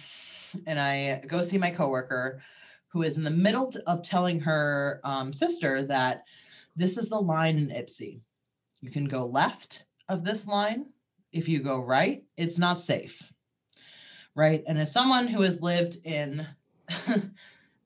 and 0.66 0.80
I 0.80 1.22
go 1.28 1.40
see 1.42 1.58
my 1.58 1.70
coworker 1.70 2.42
who 2.88 3.02
is 3.02 3.16
in 3.16 3.22
the 3.22 3.30
middle 3.30 3.72
of 3.86 4.02
telling 4.02 4.40
her 4.40 5.00
um, 5.04 5.32
sister 5.32 5.84
that 5.84 6.24
this 6.74 6.98
is 6.98 7.08
the 7.08 7.20
line 7.20 7.58
in 7.58 7.68
Ypsi. 7.68 8.22
You 8.84 8.90
can 8.90 9.06
go 9.06 9.24
left 9.24 9.86
of 10.10 10.24
this 10.24 10.46
line. 10.46 10.84
If 11.32 11.48
you 11.48 11.60
go 11.60 11.80
right, 11.80 12.22
it's 12.36 12.58
not 12.58 12.82
safe. 12.82 13.32
Right. 14.36 14.62
And 14.66 14.78
as 14.78 14.92
someone 14.92 15.26
who 15.26 15.40
has 15.40 15.62
lived 15.62 15.96
in 16.04 16.46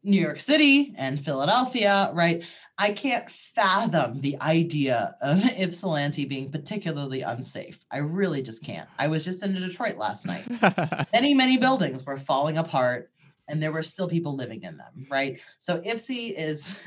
New 0.03 0.21
York 0.21 0.41
City 0.41 0.93
and 0.99 1.25
Philadelphia, 1.25 2.11
right, 2.15 2.43
I 2.77 2.91
can't 2.91 3.31
fathom 3.31 4.23
the 4.23 4.41
idea 4.41 5.15
of 5.21 5.41
Ypsilanti 5.57 6.25
being 6.25 6.51
particularly 6.51 7.23
unsafe. 7.23 7.79
I 7.93 7.99
really 7.99 8.43
just 8.43 8.65
can't. 8.65 8.89
I 8.99 9.07
was 9.07 9.25
just 9.25 9.45
in 9.45 9.55
Detroit 9.55 9.99
last 9.99 10.27
night. 10.27 10.47
many, 11.13 11.33
many 11.33 11.59
buildings 11.59 12.05
were 12.05 12.19
falling 12.19 12.59
apart 12.59 13.13
and 13.47 13.63
there 13.63 13.71
were 13.71 13.85
still 13.85 14.09
people 14.09 14.35
living 14.35 14.65
in 14.65 14.79
them, 14.79 15.07
right? 15.09 15.39
So 15.61 15.79
Ypsi 15.79 16.35
is 16.37 16.85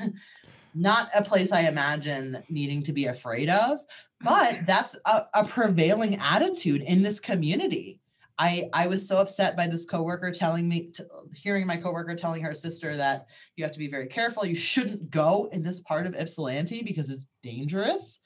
not 0.74 1.10
a 1.14 1.22
place 1.22 1.52
I 1.52 1.62
imagine 1.62 2.42
needing 2.48 2.82
to 2.84 2.92
be 2.92 3.06
afraid 3.06 3.48
of, 3.48 3.78
but 4.20 4.66
that's 4.66 4.96
a, 5.04 5.26
a 5.34 5.44
prevailing 5.44 6.16
attitude 6.16 6.82
in 6.82 7.02
this 7.02 7.20
community. 7.20 7.98
I, 8.38 8.70
I 8.72 8.86
was 8.86 9.06
so 9.06 9.18
upset 9.18 9.56
by 9.56 9.66
this 9.66 9.84
coworker 9.84 10.32
telling 10.32 10.68
me, 10.68 10.90
to, 10.94 11.06
hearing 11.34 11.66
my 11.66 11.76
coworker 11.76 12.16
telling 12.16 12.42
her 12.42 12.54
sister 12.54 12.96
that 12.96 13.26
you 13.56 13.64
have 13.64 13.72
to 13.72 13.78
be 13.78 13.88
very 13.88 14.06
careful. 14.06 14.46
You 14.46 14.54
shouldn't 14.54 15.10
go 15.10 15.48
in 15.52 15.62
this 15.62 15.80
part 15.80 16.06
of 16.06 16.14
Ypsilanti 16.14 16.82
because 16.82 17.10
it's 17.10 17.28
dangerous. 17.42 18.20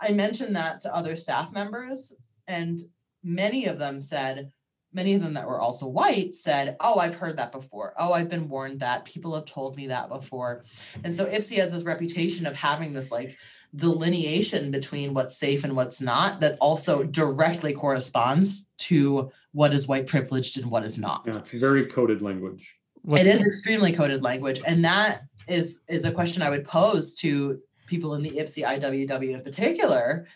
I 0.00 0.12
mentioned 0.12 0.56
that 0.56 0.80
to 0.82 0.94
other 0.94 1.14
staff 1.14 1.52
members, 1.52 2.16
and 2.48 2.80
many 3.22 3.66
of 3.66 3.78
them 3.78 4.00
said, 4.00 4.50
many 4.92 5.14
of 5.14 5.22
them 5.22 5.34
that 5.34 5.46
were 5.46 5.60
also 5.60 5.86
white 5.86 6.34
said, 6.34 6.76
Oh, 6.80 6.98
I've 6.98 7.14
heard 7.14 7.36
that 7.36 7.52
before. 7.52 7.94
Oh, 7.96 8.12
I've 8.12 8.28
been 8.28 8.48
warned 8.48 8.80
that. 8.80 9.04
People 9.04 9.34
have 9.34 9.44
told 9.44 9.76
me 9.76 9.88
that 9.88 10.08
before. 10.08 10.64
And 11.04 11.14
so 11.14 11.26
Ypsi 11.26 11.58
has 11.58 11.72
this 11.72 11.82
reputation 11.82 12.46
of 12.46 12.54
having 12.54 12.92
this 12.92 13.10
like 13.10 13.36
delineation 13.74 14.70
between 14.70 15.14
what's 15.14 15.36
safe 15.36 15.62
and 15.62 15.76
what's 15.76 16.00
not 16.00 16.40
that 16.40 16.58
also 16.60 17.04
directly 17.04 17.72
corresponds 17.72 18.68
to 18.78 19.30
what 19.52 19.72
is 19.72 19.86
white 19.86 20.06
privileged 20.06 20.58
and 20.58 20.70
what 20.70 20.84
is 20.84 20.98
not. 20.98 21.22
Yeah, 21.26 21.38
it's 21.38 21.50
very 21.50 21.86
coded 21.86 22.22
language. 22.22 22.76
What's 23.02 23.22
it 23.22 23.26
is 23.28 23.42
extremely 23.42 23.92
coded 23.92 24.22
language. 24.22 24.60
And 24.66 24.84
that 24.84 25.22
is 25.46 25.82
is 25.88 26.04
a 26.04 26.12
question 26.12 26.42
I 26.42 26.50
would 26.50 26.64
pose 26.64 27.14
to 27.16 27.60
people 27.86 28.14
in 28.14 28.22
the 28.22 28.30
Ypsi 28.30 28.64
IWW 28.64 29.34
in 29.34 29.42
particular 29.42 30.26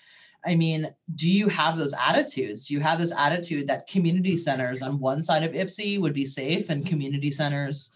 I 0.46 0.54
mean, 0.54 0.94
do 1.14 1.30
you 1.30 1.48
have 1.48 1.78
those 1.78 1.94
attitudes? 1.94 2.66
Do 2.66 2.74
you 2.74 2.80
have 2.80 2.98
this 2.98 3.12
attitude 3.12 3.68
that 3.68 3.86
community 3.86 4.36
centers 4.36 4.82
on 4.82 4.98
one 4.98 5.24
side 5.24 5.42
of 5.42 5.52
Ypsi 5.52 5.98
would 6.00 6.12
be 6.12 6.24
safe 6.24 6.68
and 6.68 6.86
community 6.86 7.30
centers 7.30 7.94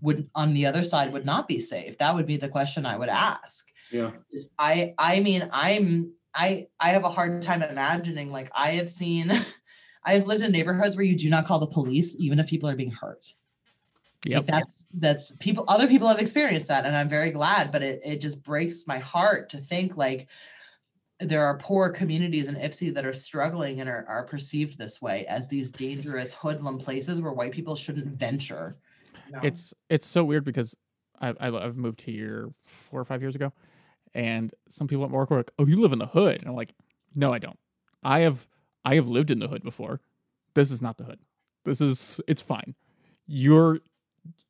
would 0.00 0.28
on 0.34 0.54
the 0.54 0.66
other 0.66 0.82
side 0.82 1.12
would 1.12 1.26
not 1.26 1.46
be 1.46 1.60
safe? 1.60 1.98
That 1.98 2.14
would 2.14 2.26
be 2.26 2.36
the 2.36 2.48
question 2.48 2.86
I 2.86 2.96
would 2.96 3.08
ask. 3.08 3.68
Yeah. 3.90 4.12
Is 4.30 4.52
I 4.58 4.94
I 4.98 5.20
mean, 5.20 5.48
I'm 5.52 6.12
I 6.34 6.68
I 6.78 6.90
have 6.90 7.04
a 7.04 7.10
hard 7.10 7.42
time 7.42 7.62
imagining 7.62 8.30
like 8.30 8.50
I 8.54 8.72
have 8.72 8.88
seen 8.88 9.30
I 10.04 10.14
have 10.14 10.26
lived 10.26 10.42
in 10.42 10.52
neighborhoods 10.52 10.96
where 10.96 11.04
you 11.04 11.16
do 11.16 11.28
not 11.28 11.46
call 11.46 11.58
the 11.58 11.66
police 11.66 12.16
even 12.18 12.38
if 12.38 12.46
people 12.48 12.68
are 12.68 12.76
being 12.76 12.92
hurt. 12.92 13.34
Yeah, 14.24 14.38
like 14.38 14.46
that's 14.46 14.84
that's 14.94 15.36
people 15.36 15.64
other 15.66 15.86
people 15.86 16.08
have 16.08 16.18
experienced 16.18 16.68
that 16.68 16.86
and 16.86 16.96
I'm 16.96 17.08
very 17.08 17.30
glad, 17.30 17.72
but 17.72 17.82
it 17.82 18.00
it 18.04 18.20
just 18.20 18.42
breaks 18.42 18.86
my 18.86 18.98
heart 18.98 19.50
to 19.50 19.58
think 19.58 19.96
like 19.96 20.28
there 21.20 21.44
are 21.44 21.58
poor 21.58 21.90
communities 21.90 22.48
in 22.48 22.54
Ypsi 22.54 22.92
that 22.94 23.04
are 23.04 23.12
struggling 23.12 23.80
and 23.80 23.88
are, 23.88 24.04
are 24.08 24.24
perceived 24.24 24.78
this 24.78 25.02
way 25.02 25.26
as 25.26 25.48
these 25.48 25.70
dangerous 25.70 26.32
hoodlum 26.32 26.78
places 26.78 27.20
where 27.20 27.32
white 27.32 27.52
people 27.52 27.76
shouldn't 27.76 28.06
venture. 28.06 28.76
It's 29.42 29.74
it's 29.88 30.06
so 30.06 30.24
weird 30.24 30.44
because 30.44 30.74
I, 31.20 31.34
I 31.38 31.50
have 31.50 31.76
moved 31.76 32.00
here 32.00 32.50
four 32.66 33.00
or 33.00 33.04
five 33.04 33.20
years 33.20 33.34
ago, 33.34 33.52
and 34.14 34.52
some 34.68 34.88
people 34.88 35.04
at 35.04 35.10
work 35.10 35.30
were 35.30 35.36
like, 35.36 35.52
"Oh, 35.58 35.66
you 35.66 35.80
live 35.80 35.92
in 35.92 35.98
the 35.98 36.06
hood," 36.06 36.40
and 36.40 36.48
I'm 36.48 36.56
like, 36.56 36.74
"No, 37.14 37.32
I 37.32 37.38
don't. 37.38 37.58
I 38.02 38.20
have 38.20 38.48
I 38.84 38.94
have 38.96 39.08
lived 39.08 39.30
in 39.30 39.38
the 39.38 39.48
hood 39.48 39.62
before. 39.62 40.00
This 40.54 40.70
is 40.70 40.82
not 40.82 40.96
the 40.98 41.04
hood. 41.04 41.20
This 41.64 41.80
is 41.80 42.20
it's 42.26 42.42
fine. 42.42 42.74
You're 43.26 43.80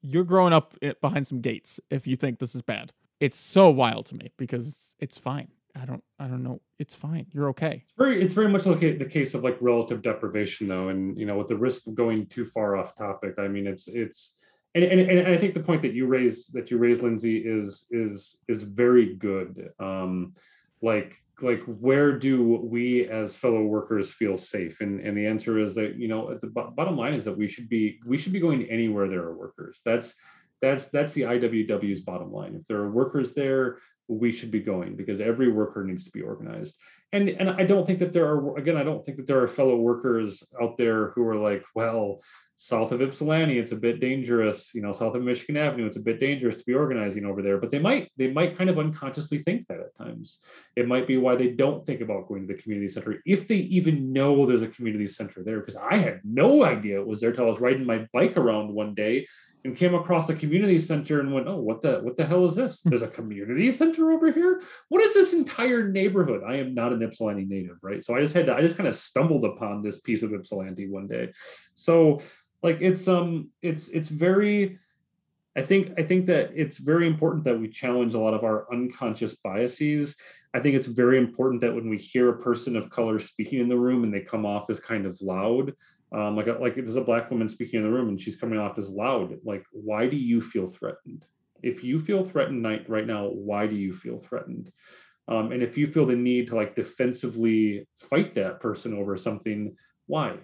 you're 0.02 0.24
growing 0.24 0.52
up 0.52 0.74
eh, 0.82 0.94
behind 1.00 1.26
some 1.26 1.40
gates 1.40 1.80
if 1.90 2.06
you 2.06 2.16
think 2.16 2.38
this 2.38 2.54
is 2.54 2.62
bad. 2.62 2.92
It's 3.18 3.36
so 3.36 3.68
wild 3.68 4.06
to 4.06 4.14
me 4.14 4.30
because 4.38 4.66
it's, 4.66 4.94
it's 4.98 5.18
fine. 5.18 5.48
I 5.76 5.84
don't 5.84 6.02
I 6.18 6.26
don't 6.26 6.42
know. 6.42 6.60
It's 6.78 6.94
fine. 6.94 7.26
You're 7.32 7.48
okay. 7.50 7.84
It's 7.86 7.98
very 7.98 8.22
it's 8.22 8.34
very 8.34 8.48
much 8.48 8.66
like 8.66 8.80
the 8.80 9.04
case 9.04 9.34
of 9.34 9.42
like 9.42 9.56
relative 9.60 10.02
deprivation 10.02 10.68
though. 10.68 10.88
And 10.88 11.18
you 11.18 11.26
know, 11.26 11.38
with 11.38 11.48
the 11.48 11.56
risk 11.56 11.86
of 11.86 11.94
going 11.94 12.26
too 12.26 12.44
far 12.44 12.76
off 12.76 12.94
topic, 12.94 13.34
I 13.38 13.48
mean 13.48 13.66
it's 13.66 13.88
it's 13.88 14.36
and, 14.74 14.84
and, 14.84 15.00
and 15.00 15.26
I 15.26 15.36
think 15.36 15.54
the 15.54 15.60
point 15.60 15.82
that 15.82 15.94
you 15.94 16.06
raised 16.06 16.52
that 16.54 16.70
you 16.70 16.78
raised, 16.78 17.02
Lindsay, 17.02 17.38
is 17.38 17.86
is 17.90 18.44
is 18.48 18.62
very 18.62 19.14
good. 19.14 19.70
Um 19.78 20.34
like 20.82 21.16
like 21.42 21.62
where 21.64 22.18
do 22.18 22.42
we 22.62 23.06
as 23.08 23.36
fellow 23.36 23.62
workers 23.62 24.10
feel 24.10 24.38
safe 24.38 24.80
and 24.80 25.00
and 25.00 25.16
the 25.16 25.26
answer 25.26 25.58
is 25.58 25.74
that 25.74 25.96
you 25.96 26.08
know 26.08 26.38
the 26.40 26.48
bottom 26.48 26.96
line 26.96 27.14
is 27.14 27.24
that 27.24 27.36
we 27.36 27.48
should 27.48 27.68
be 27.68 27.98
we 28.06 28.18
should 28.18 28.32
be 28.32 28.40
going 28.40 28.64
anywhere 28.64 29.08
there 29.08 29.22
are 29.22 29.34
workers 29.34 29.80
that's 29.84 30.14
that's 30.60 30.88
that's 30.88 31.12
the 31.14 31.22
iww's 31.22 32.00
bottom 32.00 32.32
line 32.32 32.54
if 32.54 32.66
there 32.66 32.78
are 32.78 32.90
workers 32.90 33.34
there 33.34 33.78
we 34.11 34.32
should 34.32 34.50
be 34.50 34.61
going 34.61 34.96
because 34.96 35.20
every 35.20 35.50
worker 35.50 35.84
needs 35.84 36.04
to 36.04 36.11
be 36.11 36.20
organized 36.20 36.76
and 37.12 37.28
and 37.28 37.50
i 37.50 37.64
don't 37.64 37.86
think 37.86 37.98
that 37.98 38.12
there 38.12 38.26
are 38.26 38.56
again 38.56 38.76
i 38.76 38.82
don't 38.82 39.04
think 39.04 39.16
that 39.16 39.26
there 39.26 39.42
are 39.42 39.48
fellow 39.48 39.76
workers 39.76 40.46
out 40.61 40.76
there 40.76 41.11
who 41.11 41.26
are 41.26 41.36
like 41.36 41.64
well 41.74 42.20
south 42.62 42.92
of 42.92 43.00
Ypsilanti, 43.00 43.58
it's 43.58 43.72
a 43.72 43.76
bit 43.76 44.00
dangerous. 44.00 44.74
You 44.74 44.82
know, 44.82 44.92
south 44.92 45.14
of 45.14 45.22
Michigan 45.22 45.56
Avenue, 45.56 45.86
it's 45.86 45.96
a 45.96 46.02
bit 46.02 46.20
dangerous 46.20 46.56
to 46.56 46.64
be 46.66 46.74
organizing 46.74 47.24
over 47.24 47.40
there. 47.40 47.56
But 47.56 47.70
they 47.70 47.78
might 47.78 48.12
they 48.18 48.30
might 48.30 48.56
kind 48.56 48.68
of 48.68 48.78
unconsciously 48.78 49.38
think 49.38 49.66
that 49.66 49.80
at 49.80 49.96
times. 49.96 50.40
It 50.76 50.86
might 50.86 51.06
be 51.06 51.16
why 51.16 51.36
they 51.36 51.48
don't 51.48 51.86
think 51.86 52.02
about 52.02 52.28
going 52.28 52.46
to 52.46 52.54
the 52.54 52.61
community 52.61 52.90
center 52.90 53.22
if 53.24 53.48
they 53.48 53.56
even 53.56 54.12
know 54.12 54.44
there's 54.44 54.61
a 54.61 54.68
community 54.68 55.08
center 55.08 55.42
there. 55.42 55.61
Because 55.61 55.76
I 55.76 55.96
had 55.96 56.20
no 56.22 56.62
idea 56.62 57.00
it 57.00 57.06
was 57.06 57.20
there 57.20 57.32
till 57.32 57.46
I 57.46 57.50
was 57.50 57.61
riding 57.61 57.86
my 57.86 58.06
bike 58.12 58.36
around 58.36 58.74
one 58.74 58.94
day 58.94 59.26
and 59.64 59.74
came 59.74 59.94
across 59.94 60.26
the 60.26 60.34
community 60.34 60.78
center 60.78 61.20
and 61.20 61.32
went, 61.32 61.48
oh, 61.48 61.61
what 61.61 61.80
the 61.80 62.00
what 62.00 62.18
the 62.18 62.26
hell 62.26 62.44
is 62.44 62.56
this? 62.56 62.82
There's 62.82 63.00
a 63.00 63.08
community 63.08 63.72
center 63.72 64.12
over 64.12 64.30
here. 64.32 64.61
What 64.90 65.00
is 65.02 65.14
this 65.14 65.32
entire 65.32 65.88
neighborhood? 65.88 66.42
I 66.46 66.56
am 66.56 66.74
not 66.74 66.92
Ypsilanti 67.03 67.44
native, 67.44 67.78
right? 67.82 68.05
So 68.05 68.14
I 68.14 68.20
just 68.20 68.34
had 68.34 68.46
to 68.46 68.55
I 68.55 68.62
just 68.62 68.76
kind 68.76 68.88
of 68.88 68.96
stumbled 68.96 69.44
upon 69.44 69.82
this 69.82 70.01
piece 70.01 70.22
of 70.22 70.32
Ypsilanti 70.32 70.88
one 70.88 71.07
day. 71.07 71.32
So 71.74 72.20
like 72.62 72.78
it's 72.80 73.09
um 73.09 73.51
it's 73.62 73.88
it's 73.88 74.09
very 74.09 74.78
i 75.57 75.62
think 75.62 75.92
i 75.98 76.03
think 76.03 76.26
that 76.26 76.51
it's 76.55 76.78
very 76.78 77.07
important 77.07 77.44
that 77.44 77.59
we 77.59 77.68
challenge 77.68 78.14
a 78.14 78.18
lot 78.18 78.34
of 78.34 78.44
our 78.44 78.66
unconscious 78.72 79.36
biases 79.36 80.16
i 80.55 80.61
think 80.61 80.74
it's 80.76 80.86
very 80.86 81.18
important 81.18 81.61
that 81.61 81.74
when 81.74 81.88
we 81.88 81.98
hear 81.98 82.28
a 82.28 82.38
person 82.38 82.76
of 82.76 82.90
color 82.90 83.18
speaking 83.18 83.61
in 83.61 83.68
the 83.68 83.76
room 83.76 84.05
and 84.05 84.12
they 84.12 84.20
come 84.20 84.46
off 84.46 84.70
as 84.70 84.80
kind 84.80 85.07
of 85.07 85.20
loud 85.20 85.72
um, 86.12 86.34
like 86.36 86.48
a, 86.48 86.53
like 86.53 86.74
there's 86.74 86.96
a 86.96 87.01
black 87.01 87.30
woman 87.30 87.46
speaking 87.46 87.78
in 87.78 87.86
the 87.86 87.92
room 87.92 88.09
and 88.09 88.20
she's 88.20 88.36
coming 88.36 88.59
off 88.59 88.78
as 88.78 88.88
loud 88.88 89.36
like 89.44 89.64
why 89.72 90.07
do 90.07 90.16
you 90.16 90.40
feel 90.40 90.66
threatened 90.66 91.26
if 91.62 91.84
you 91.84 91.98
feel 91.98 92.24
threatened 92.24 92.64
right 92.88 93.07
now 93.07 93.28
why 93.28 93.66
do 93.66 93.76
you 93.76 93.92
feel 93.92 94.18
threatened 94.18 94.72
um, 95.28 95.52
and 95.52 95.62
if 95.62 95.78
you 95.78 95.86
feel 95.86 96.06
the 96.06 96.16
need 96.16 96.48
to 96.48 96.56
like 96.56 96.74
defensively 96.74 97.86
fight 97.98 98.34
that 98.34 98.60
person 98.60 98.94
over 98.94 99.16
something 99.16 99.74
why? 100.06 100.36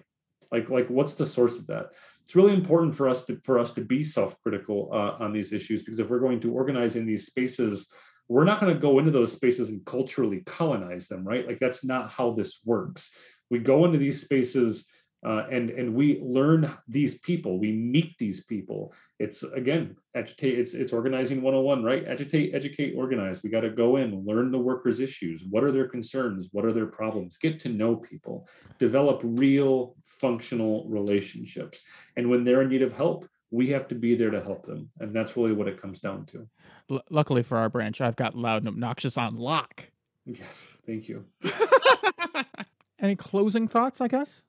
Like 0.51 0.69
like 0.69 0.89
what's 0.89 1.15
the 1.15 1.25
source 1.25 1.57
of 1.57 1.67
that? 1.67 1.87
It's 2.25 2.35
really 2.35 2.53
important 2.53 2.95
for 2.95 3.09
us 3.09 3.25
to 3.25 3.39
for 3.43 3.59
us 3.59 3.73
to 3.73 3.81
be 3.81 4.03
self-critical 4.03 4.89
uh, 4.93 5.23
on 5.23 5.33
these 5.33 5.51
issues 5.51 5.83
because 5.83 5.99
if 5.99 6.09
we're 6.09 6.19
going 6.19 6.39
to 6.41 6.53
organize 6.53 6.95
in 6.95 7.05
these 7.05 7.25
spaces 7.25 7.91
we're 8.29 8.43
not 8.43 8.59
going 8.59 8.73
to 8.73 8.79
go 8.79 8.99
into 8.99 9.11
those 9.11 9.31
spaces 9.31 9.69
and 9.69 9.85
culturally 9.85 10.43
colonize 10.45 11.07
them 11.07 11.27
right? 11.27 11.45
Like 11.45 11.59
that's 11.59 11.83
not 11.83 12.09
how 12.11 12.31
this 12.31 12.61
works. 12.63 13.13
We 13.49 13.59
go 13.59 13.85
into 13.85 13.97
these 13.97 14.21
spaces 14.21 14.89
uh, 15.27 15.45
and 15.51 15.69
and 15.71 15.93
we 15.93 16.21
learn 16.21 16.71
these 16.87 17.19
people. 17.19 17.59
We 17.59 17.73
meet 17.73 18.17
these 18.17 18.45
people. 18.45 18.93
It's 19.19 19.43
again 19.43 19.97
agitate 20.15 20.57
it's 20.57 20.73
it's 20.73 20.93
organizing 20.93 21.41
101 21.41 21.83
right? 21.83 22.07
Agitate 22.07 22.55
educate 22.55 22.93
organize. 22.95 23.43
We 23.43 23.49
got 23.49 23.61
to 23.61 23.69
go 23.69 23.97
in 23.97 24.25
learn 24.25 24.51
the 24.51 24.57
workers 24.57 25.01
issues. 25.01 25.43
What 25.49 25.65
are 25.65 25.71
their 25.73 25.89
concerns? 25.89 26.47
What 26.53 26.63
are 26.63 26.71
their 26.71 26.85
problems? 26.85 27.37
Get 27.37 27.59
to 27.61 27.69
know 27.69 27.97
people. 27.97 28.47
Develop 28.79 29.19
real 29.21 29.97
functional 30.05 30.87
relationships. 30.87 31.83
And 32.15 32.29
when 32.29 32.45
they're 32.45 32.61
in 32.61 32.69
need 32.69 32.81
of 32.81 32.93
help 32.93 33.27
we 33.49 33.69
have 33.69 33.87
to 33.87 33.95
be 33.95 34.13
there 34.13 34.29
to 34.29 34.43
help 34.43 34.65
them. 34.65 34.89
And 34.99 35.15
that's 35.15 35.37
really 35.37 35.53
what 35.53 35.69
it 35.69 35.81
comes 35.81 36.01
down 36.01 36.25
to. 36.27 36.47
L- 36.91 37.03
luckily 37.09 37.43
for 37.43 37.57
our 37.57 37.69
branch 37.69 37.99
i've 38.01 38.15
got 38.15 38.35
loud 38.35 38.61
and 38.61 38.69
obnoxious 38.69 39.17
on 39.17 39.35
lock. 39.35 39.91
Yes. 40.25 40.73
Thank 40.85 41.09
you. 41.09 41.25
Any 42.99 43.15
closing 43.15 43.67
thoughts 43.67 43.99
i 44.01 44.07
guess 44.07 44.43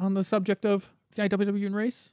on 0.00 0.14
the 0.14 0.24
subject 0.24 0.64
of 0.64 0.90
the 1.14 1.22
IWW 1.22 1.66
and 1.66 1.76
race? 1.76 2.12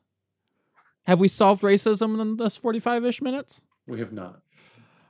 Have 1.07 1.19
we 1.19 1.29
solved 1.29 1.63
racism 1.63 2.19
in 2.21 2.35
this 2.35 2.57
45 2.57 3.05
ish 3.05 3.21
minutes? 3.21 3.61
We 3.87 3.99
have 3.99 4.11
not. 4.11 4.41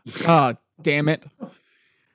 Ah, 0.25 0.53
oh, 0.53 0.57
damn 0.81 1.09
it. 1.09 1.25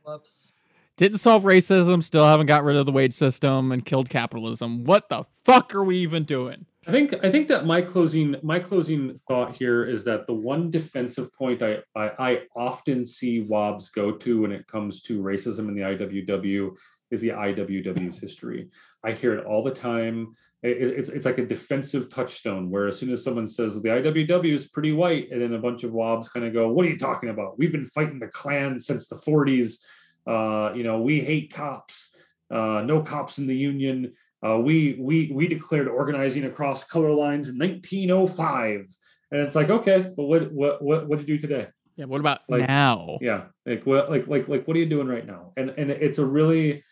Whoops. 0.03 0.59
Didn't 0.97 1.19
solve 1.19 1.43
racism, 1.45 2.03
still 2.03 2.25
haven't 2.25 2.47
got 2.47 2.65
rid 2.65 2.77
of 2.77 2.87
the 2.87 2.93
wage 2.93 3.13
system 3.13 3.71
and 3.71 3.85
killed 3.85 4.09
capitalism. 4.09 4.85
What 4.85 5.11
the 5.11 5.25
fuck 5.45 5.75
are 5.75 5.85
we 5.85 5.97
even 5.97 6.25
doing? 6.25 6.65
I 6.87 6.91
think 6.91 7.15
I 7.23 7.31
think 7.31 7.49
that 7.49 7.67
my 7.67 7.83
closing 7.83 8.37
my 8.43 8.59
closing 8.59 9.19
thought 9.29 9.55
here 9.55 9.85
is 9.85 10.05
that 10.05 10.27
the 10.27 10.33
one 10.33 10.71
defensive 10.71 11.33
point 11.33 11.63
I, 11.63 11.79
I, 11.95 12.11
I 12.19 12.41
often 12.57 13.05
see 13.05 13.45
WOBs 13.45 13.93
go 13.93 14.13
to 14.13 14.41
when 14.43 14.53
it 14.53 14.67
comes 14.67 15.03
to 15.03 15.23
racism 15.23 15.69
in 15.69 15.75
the 15.75 15.83
IWW 15.83 16.77
is 17.11 17.21
the 17.21 17.29
IWW's 17.29 18.19
history. 18.19 18.69
I 19.05 19.13
hear 19.13 19.35
it 19.35 19.45
all 19.45 19.63
the 19.63 19.71
time. 19.71 20.35
It, 20.63 20.77
it's 20.81 21.09
it's 21.09 21.27
like 21.27 21.39
a 21.39 21.47
defensive 21.47 22.09
touchstone 22.09 22.71
where 22.71 22.87
as 22.87 22.99
soon 22.99 23.11
as 23.11 23.25
someone 23.25 23.49
says 23.49 23.75
the 23.75 23.89
IWW 23.89 24.55
is 24.55 24.69
pretty 24.69 24.93
white, 24.93 25.31
and 25.31 25.43
then 25.43 25.55
a 25.55 25.59
bunch 25.59 25.83
of 25.83 25.93
wobs 25.93 26.29
kind 26.29 26.47
of 26.47 26.53
go, 26.53 26.71
"What 26.71 26.87
are 26.87 26.89
you 26.89 26.99
talking 26.99 27.31
about? 27.31 27.59
We've 27.59 27.73
been 27.73 27.87
fighting 27.87 28.21
the 28.21 28.29
Klan 28.29 28.79
since 28.79 29.09
the 29.09 29.17
40s. 29.17 29.79
Uh, 30.27 30.73
you 30.75 30.85
know, 30.85 31.01
we 31.01 31.21
hate 31.21 31.53
cops. 31.53 32.15
Uh, 32.51 32.83
no 32.83 33.03
cops 33.03 33.39
in 33.39 33.47
the 33.47 33.57
union. 33.57 34.13
Uh, 34.47 34.59
we 34.59 34.97
we 35.01 35.33
we 35.33 35.49
declared 35.49 35.89
organizing 35.89 36.45
across 36.45 36.85
color 36.85 37.13
lines 37.13 37.49
in 37.49 37.59
1905." 37.59 38.87
And 39.33 39.41
it's 39.41 39.55
like, 39.55 39.71
okay, 39.71 40.13
but 40.15 40.25
what 40.25 40.53
what 40.53 40.83
what 40.83 41.09
what 41.09 41.19
did 41.19 41.29
you 41.29 41.39
do 41.39 41.49
today? 41.49 41.69
Yeah, 41.97 42.05
what 42.05 42.21
about 42.21 42.41
like, 42.49 42.69
now? 42.69 43.19
Yeah, 43.21 43.45
like 43.67 43.85
what 43.85 44.11
like 44.11 44.29
like 44.29 44.47
like 44.47 44.69
what 44.69 44.77
are 44.77 44.81
you 44.81 44.89
doing 44.89 45.09
right 45.09 45.27
now? 45.27 45.53
And 45.57 45.71
and 45.71 45.91
it's 45.91 46.19
a 46.19 46.25
really 46.25 46.85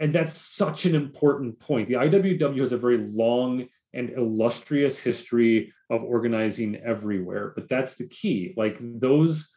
and 0.00 0.14
that's 0.14 0.32
such 0.32 0.86
an 0.86 0.94
important 0.94 1.60
point. 1.60 1.86
The 1.86 1.94
IWW 1.94 2.60
has 2.60 2.72
a 2.72 2.78
very 2.78 2.96
long 2.96 3.68
and 3.92 4.10
illustrious 4.10 4.98
history 4.98 5.72
of 5.90 6.02
organizing 6.02 6.76
everywhere, 6.76 7.52
but 7.54 7.68
that's 7.68 7.96
the 7.96 8.08
key. 8.08 8.54
Like 8.56 8.78
those 8.80 9.52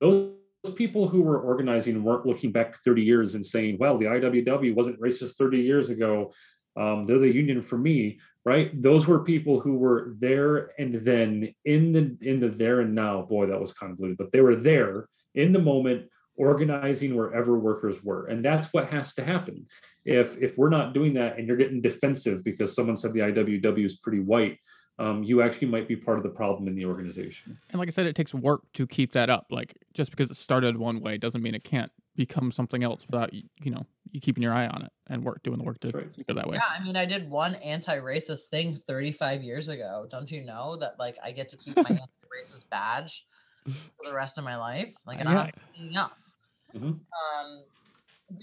those 0.00 0.32
people 0.74 1.08
who 1.08 1.22
were 1.22 1.40
organizing 1.40 2.02
weren't 2.02 2.26
looking 2.26 2.50
back 2.50 2.82
30 2.82 3.02
years 3.02 3.34
and 3.34 3.44
saying, 3.44 3.76
well, 3.78 3.98
the 3.98 4.06
IWW 4.06 4.74
wasn't 4.74 5.00
racist 5.00 5.36
30 5.36 5.58
years 5.58 5.90
ago. 5.90 6.32
Um, 6.76 7.04
they're 7.04 7.18
the 7.18 7.32
union 7.32 7.60
for 7.62 7.76
me, 7.76 8.20
right? 8.44 8.70
Those 8.80 9.06
were 9.06 9.24
people 9.24 9.60
who 9.60 9.76
were 9.76 10.14
there 10.18 10.70
and 10.78 10.94
then 10.94 11.52
in 11.64 11.92
the 11.92 12.16
in 12.22 12.40
the 12.40 12.48
there 12.48 12.80
and 12.80 12.94
now. 12.94 13.22
Boy, 13.22 13.46
that 13.46 13.60
was 13.60 13.72
convoluted, 13.72 14.16
but 14.16 14.32
they 14.32 14.40
were 14.40 14.56
there 14.56 15.08
in 15.34 15.52
the 15.52 15.58
moment 15.58 16.08
organizing 16.38 17.16
wherever 17.16 17.58
workers 17.58 18.02
were. 18.02 18.26
And 18.26 18.44
that's 18.44 18.72
what 18.72 18.88
has 18.90 19.14
to 19.14 19.24
happen. 19.24 19.66
If 20.04 20.38
if 20.38 20.56
we're 20.56 20.70
not 20.70 20.94
doing 20.94 21.14
that 21.14 21.38
and 21.38 21.46
you're 21.46 21.56
getting 21.56 21.82
defensive 21.82 22.42
because 22.44 22.74
someone 22.74 22.96
said 22.96 23.12
the 23.12 23.20
iww 23.20 23.84
is 23.84 23.96
pretty 23.96 24.20
white 24.20 24.58
um, 24.98 25.22
you 25.22 25.42
actually 25.42 25.68
might 25.68 25.86
be 25.86 25.96
part 25.96 26.16
of 26.16 26.24
the 26.24 26.30
problem 26.30 26.66
in 26.66 26.74
the 26.74 26.84
organization. 26.84 27.58
And 27.70 27.78
like 27.78 27.88
i 27.88 27.90
said 27.90 28.06
it 28.06 28.16
takes 28.16 28.34
work 28.34 28.62
to 28.74 28.86
keep 28.86 29.12
that 29.12 29.30
up. 29.30 29.46
Like 29.50 29.76
just 29.94 30.10
because 30.10 30.30
it 30.30 30.36
started 30.36 30.76
one 30.76 31.00
way 31.00 31.18
doesn't 31.18 31.42
mean 31.42 31.54
it 31.54 31.64
can't 31.64 31.92
become 32.16 32.50
something 32.50 32.82
else 32.82 33.06
without 33.06 33.32
you 33.32 33.70
know 33.70 33.86
you 34.10 34.20
keeping 34.20 34.42
your 34.42 34.52
eye 34.52 34.66
on 34.66 34.82
it 34.82 34.90
and 35.08 35.22
work 35.22 35.40
doing 35.44 35.58
the 35.58 35.64
work 35.64 35.78
to 35.80 35.90
right. 35.90 36.12
keep 36.12 36.28
it 36.28 36.34
that 36.34 36.48
way. 36.48 36.56
Yeah 36.56 36.62
i 36.68 36.82
mean 36.82 36.96
i 36.96 37.04
did 37.04 37.30
one 37.30 37.54
anti-racist 37.56 38.48
thing 38.48 38.74
35 38.74 39.44
years 39.44 39.68
ago. 39.68 40.06
Don't 40.10 40.30
you 40.30 40.44
know 40.44 40.76
that 40.76 40.96
like 40.98 41.16
i 41.22 41.30
get 41.30 41.48
to 41.50 41.56
keep 41.56 41.76
my 41.76 41.82
anti-racist 41.88 42.68
badge 42.68 43.24
for 43.70 44.08
the 44.08 44.14
rest 44.14 44.38
of 44.38 44.44
my 44.44 44.56
life. 44.56 44.94
Like 45.06 45.20
I 45.20 45.24
don't 45.24 45.32
yeah. 45.32 45.38
have 45.44 45.54
anything 45.76 45.96
else. 45.96 46.36
Mm-hmm. 46.74 46.88
Um, 46.88 47.62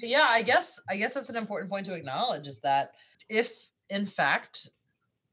yeah, 0.02 0.28
I 0.30 0.42
guess 0.42 0.80
I 0.90 0.98
guess 0.98 1.14
that's 1.14 1.30
an 1.30 1.36
important 1.36 1.70
point 1.70 1.86
to 1.88 1.94
acknowledge 1.94 2.48
is 2.48 2.60
that 2.62 2.94
if 3.30 3.70
in 3.90 4.06
fact 4.06 4.70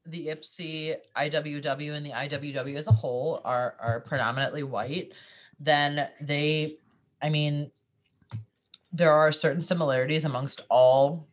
the 0.05 0.27
Ypsi, 0.27 0.95
IWW, 1.17 1.93
and 1.93 2.05
the 2.05 2.11
IWW 2.11 2.75
as 2.75 2.87
a 2.87 2.91
whole 2.91 3.41
are 3.45 3.75
are 3.79 4.01
predominantly 4.01 4.63
white, 4.63 5.13
then 5.59 6.09
they, 6.19 6.77
I 7.21 7.29
mean, 7.29 7.71
there 8.91 9.13
are 9.13 9.31
certain 9.31 9.63
similarities 9.63 10.25
amongst 10.25 10.61
all 10.69 11.27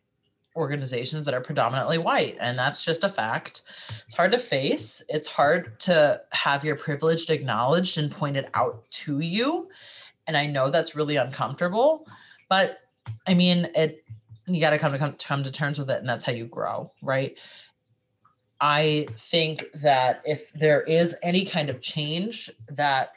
organizations 0.55 1.25
that 1.25 1.33
are 1.33 1.41
predominantly 1.41 1.97
white 1.97 2.37
and 2.39 2.57
that's 2.59 2.83
just 2.83 3.03
a 3.03 3.09
fact. 3.09 3.61
It's 4.05 4.15
hard 4.15 4.31
to 4.31 4.37
face. 4.37 5.03
It's 5.09 5.27
hard 5.27 5.79
to 5.81 6.21
have 6.31 6.65
your 6.65 6.75
privilege 6.75 7.29
acknowledged 7.29 7.97
and 7.97 8.11
pointed 8.11 8.47
out 8.53 8.83
to 8.91 9.19
you 9.19 9.69
and 10.27 10.37
i 10.37 10.45
know 10.45 10.69
that's 10.69 10.95
really 10.95 11.15
uncomfortable 11.15 12.07
but 12.49 12.79
i 13.27 13.33
mean 13.33 13.67
it 13.75 14.03
you 14.47 14.59
got 14.59 14.71
to 14.71 14.79
come 14.79 14.91
to 14.91 14.97
come, 14.97 15.13
come 15.13 15.43
to 15.43 15.51
terms 15.51 15.79
with 15.79 15.89
it 15.89 15.99
and 15.99 16.09
that's 16.09 16.23
how 16.23 16.31
you 16.31 16.45
grow 16.45 16.91
right? 17.01 17.37
I 18.63 19.07
think 19.17 19.65
that 19.73 20.21
if 20.23 20.53
there 20.53 20.81
is 20.81 21.15
any 21.23 21.45
kind 21.45 21.71
of 21.71 21.81
change 21.81 22.51
that 22.69 23.13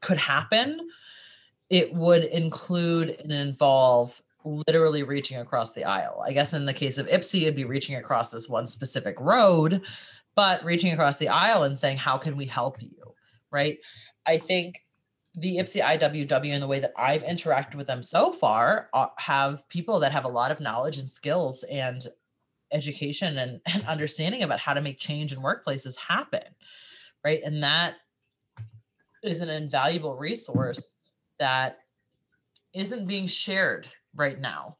could 0.00 0.18
happen 0.18 0.88
it 1.70 1.92
would 1.94 2.24
include 2.24 3.10
and 3.20 3.32
involve 3.32 4.22
literally 4.46 5.02
reaching 5.02 5.38
across 5.38 5.72
the 5.72 5.84
aisle. 5.84 6.22
I 6.24 6.32
guess 6.32 6.54
in 6.54 6.64
the 6.64 6.72
case 6.72 6.98
of 6.98 7.08
Ypsi, 7.08 7.42
it'd 7.42 7.56
be 7.56 7.64
reaching 7.64 7.96
across 7.96 8.30
this 8.30 8.48
one 8.48 8.66
specific 8.66 9.18
road, 9.20 9.82
but 10.36 10.64
reaching 10.64 10.92
across 10.92 11.18
the 11.18 11.28
aisle 11.28 11.64
and 11.64 11.78
saying, 11.78 11.98
How 11.98 12.16
can 12.16 12.36
we 12.36 12.46
help 12.46 12.80
you? 12.80 13.14
Right. 13.50 13.78
I 14.26 14.38
think 14.38 14.76
the 15.34 15.56
Ypsi 15.56 15.80
IWW 15.82 16.52
and 16.52 16.62
the 16.62 16.66
way 16.66 16.80
that 16.80 16.92
I've 16.96 17.22
interacted 17.22 17.74
with 17.74 17.86
them 17.86 18.02
so 18.02 18.32
far 18.32 18.88
uh, 18.94 19.08
have 19.18 19.68
people 19.68 20.00
that 20.00 20.12
have 20.12 20.24
a 20.24 20.28
lot 20.28 20.50
of 20.50 20.60
knowledge 20.60 20.96
and 20.96 21.10
skills 21.10 21.64
and 21.70 22.06
education 22.72 23.36
and, 23.36 23.60
and 23.72 23.84
understanding 23.84 24.42
about 24.42 24.60
how 24.60 24.74
to 24.74 24.82
make 24.82 24.98
change 24.98 25.32
in 25.32 25.40
workplaces 25.40 25.96
happen. 25.96 26.42
Right. 27.24 27.40
And 27.44 27.62
that 27.62 27.96
is 29.22 29.40
an 29.40 29.50
invaluable 29.50 30.16
resource 30.16 30.90
that 31.38 31.78
isn't 32.72 33.06
being 33.06 33.26
shared 33.26 33.88
right 34.16 34.40
now 34.40 34.76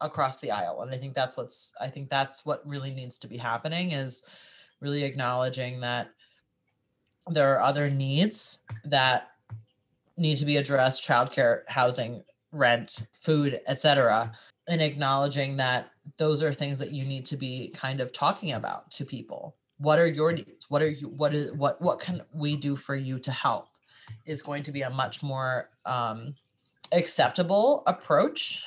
across 0.00 0.38
the 0.38 0.50
aisle 0.50 0.80
and 0.82 0.94
i 0.94 0.96
think 0.96 1.14
that's 1.14 1.36
what's 1.36 1.72
i 1.80 1.86
think 1.86 2.08
that's 2.08 2.44
what 2.46 2.62
really 2.68 2.90
needs 2.90 3.18
to 3.18 3.28
be 3.28 3.36
happening 3.36 3.92
is 3.92 4.22
really 4.80 5.04
acknowledging 5.04 5.80
that 5.80 6.10
there 7.28 7.54
are 7.54 7.62
other 7.62 7.90
needs 7.90 8.60
that 8.84 9.32
need 10.16 10.36
to 10.36 10.44
be 10.44 10.56
addressed 10.56 11.06
childcare 11.06 11.62
housing 11.68 12.22
rent 12.52 13.06
food 13.12 13.60
etc 13.68 14.32
and 14.68 14.80
acknowledging 14.80 15.56
that 15.56 15.90
those 16.16 16.42
are 16.42 16.52
things 16.52 16.78
that 16.78 16.92
you 16.92 17.04
need 17.04 17.26
to 17.26 17.36
be 17.36 17.72
kind 17.74 18.00
of 18.00 18.12
talking 18.12 18.52
about 18.52 18.90
to 18.92 19.04
people. 19.04 19.56
What 19.78 19.98
are 19.98 20.06
your 20.06 20.32
needs? 20.32 20.70
What 20.70 20.82
are 20.82 20.90
you 20.90 21.08
what 21.08 21.34
is 21.34 21.52
what 21.52 21.80
what 21.80 22.00
can 22.00 22.22
we 22.32 22.56
do 22.56 22.76
for 22.76 22.94
you 22.94 23.18
to 23.20 23.32
help? 23.32 23.68
Is 24.26 24.42
going 24.42 24.62
to 24.64 24.72
be 24.72 24.82
a 24.82 24.90
much 24.90 25.22
more 25.22 25.70
um, 25.86 26.34
acceptable 26.92 27.82
approach 27.86 28.64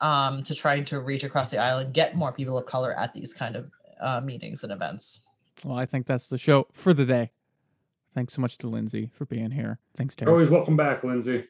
um, 0.00 0.42
to 0.44 0.54
trying 0.54 0.84
to 0.86 1.00
reach 1.00 1.24
across 1.24 1.50
the 1.50 1.58
island 1.58 1.92
get 1.92 2.14
more 2.16 2.32
people 2.32 2.56
of 2.58 2.66
color 2.66 2.92
at 2.98 3.12
these 3.14 3.34
kind 3.34 3.56
of 3.56 3.70
uh, 4.00 4.20
meetings 4.22 4.62
and 4.64 4.72
events 4.72 5.22
Well, 5.64 5.76
I 5.78 5.84
think 5.86 6.06
that's 6.06 6.28
the 6.28 6.38
show 6.38 6.66
for 6.72 6.94
the 6.94 7.04
day. 7.04 7.30
Thanks 8.14 8.32
so 8.34 8.40
much 8.42 8.58
to 8.58 8.66
Lindsay 8.66 9.10
for 9.12 9.24
being 9.26 9.50
here. 9.50 9.78
Thanks, 9.96 10.16
You're 10.18 10.26
Terry. 10.26 10.32
always 10.34 10.50
welcome 10.50 10.76
back, 10.76 11.04
Lindsay. 11.04 11.44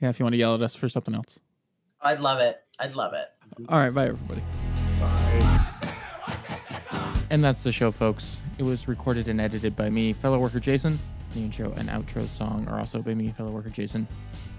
Yeah, 0.00 0.08
if 0.10 0.18
you 0.20 0.24
want 0.24 0.34
to 0.34 0.38
yell 0.38 0.54
at 0.54 0.62
us 0.62 0.74
for 0.76 0.88
something 0.88 1.14
else. 1.14 1.40
i'd 2.02 2.20
love 2.20 2.38
it 2.40 2.56
i'd 2.80 2.94
love 2.94 3.12
it 3.14 3.28
All 3.68 3.78
right, 3.78 3.90
bye 3.90 4.06
everybody. 4.08 4.42
Bye. 5.00 5.62
And 7.30 7.42
that's 7.42 7.64
the 7.64 7.72
show, 7.72 7.90
folks. 7.90 8.38
It 8.58 8.62
was 8.62 8.86
recorded 8.86 9.26
and 9.28 9.40
edited 9.40 9.74
by 9.74 9.90
me, 9.90 10.12
fellow 10.12 10.38
worker 10.38 10.60
Jason. 10.60 10.98
The 11.36 11.42
intro 11.42 11.70
and 11.76 11.90
outro 11.90 12.26
song 12.26 12.66
are 12.66 12.80
also 12.80 13.02
by 13.02 13.14
me, 13.14 13.30
fellow 13.36 13.50
worker 13.50 13.68
Jason. 13.68 14.08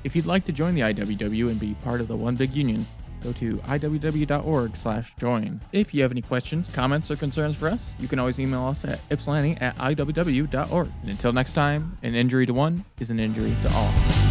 If 0.03 0.15
you'd 0.15 0.27
like 0.27 0.45
to 0.45 0.51
join 0.51 0.75
the 0.75 0.81
IWW 0.81 1.49
and 1.49 1.59
be 1.59 1.73
part 1.83 2.01
of 2.01 2.07
the 2.07 2.15
One 2.15 2.35
Big 2.35 2.53
Union, 2.53 2.85
go 3.23 3.31
to 3.33 3.57
iww.org 3.57 4.75
slash 4.75 5.15
join. 5.15 5.59
If 5.71 5.95
you 5.95 6.03
have 6.03 6.11
any 6.11 6.21
questions, 6.21 6.69
comments, 6.69 7.09
or 7.09 7.15
concerns 7.15 7.55
for 7.55 7.67
us, 7.67 7.95
you 7.99 8.07
can 8.07 8.19
always 8.19 8.39
email 8.39 8.65
us 8.65 8.85
at 8.85 8.99
ypsilanti 9.09 9.57
at 9.59 9.75
iww.org. 9.77 10.91
And 11.01 11.09
until 11.09 11.33
next 11.33 11.53
time, 11.53 11.97
an 12.03 12.13
injury 12.13 12.45
to 12.45 12.53
one 12.53 12.85
is 12.99 13.09
an 13.09 13.19
injury 13.19 13.57
to 13.63 13.73
all. 13.73 14.26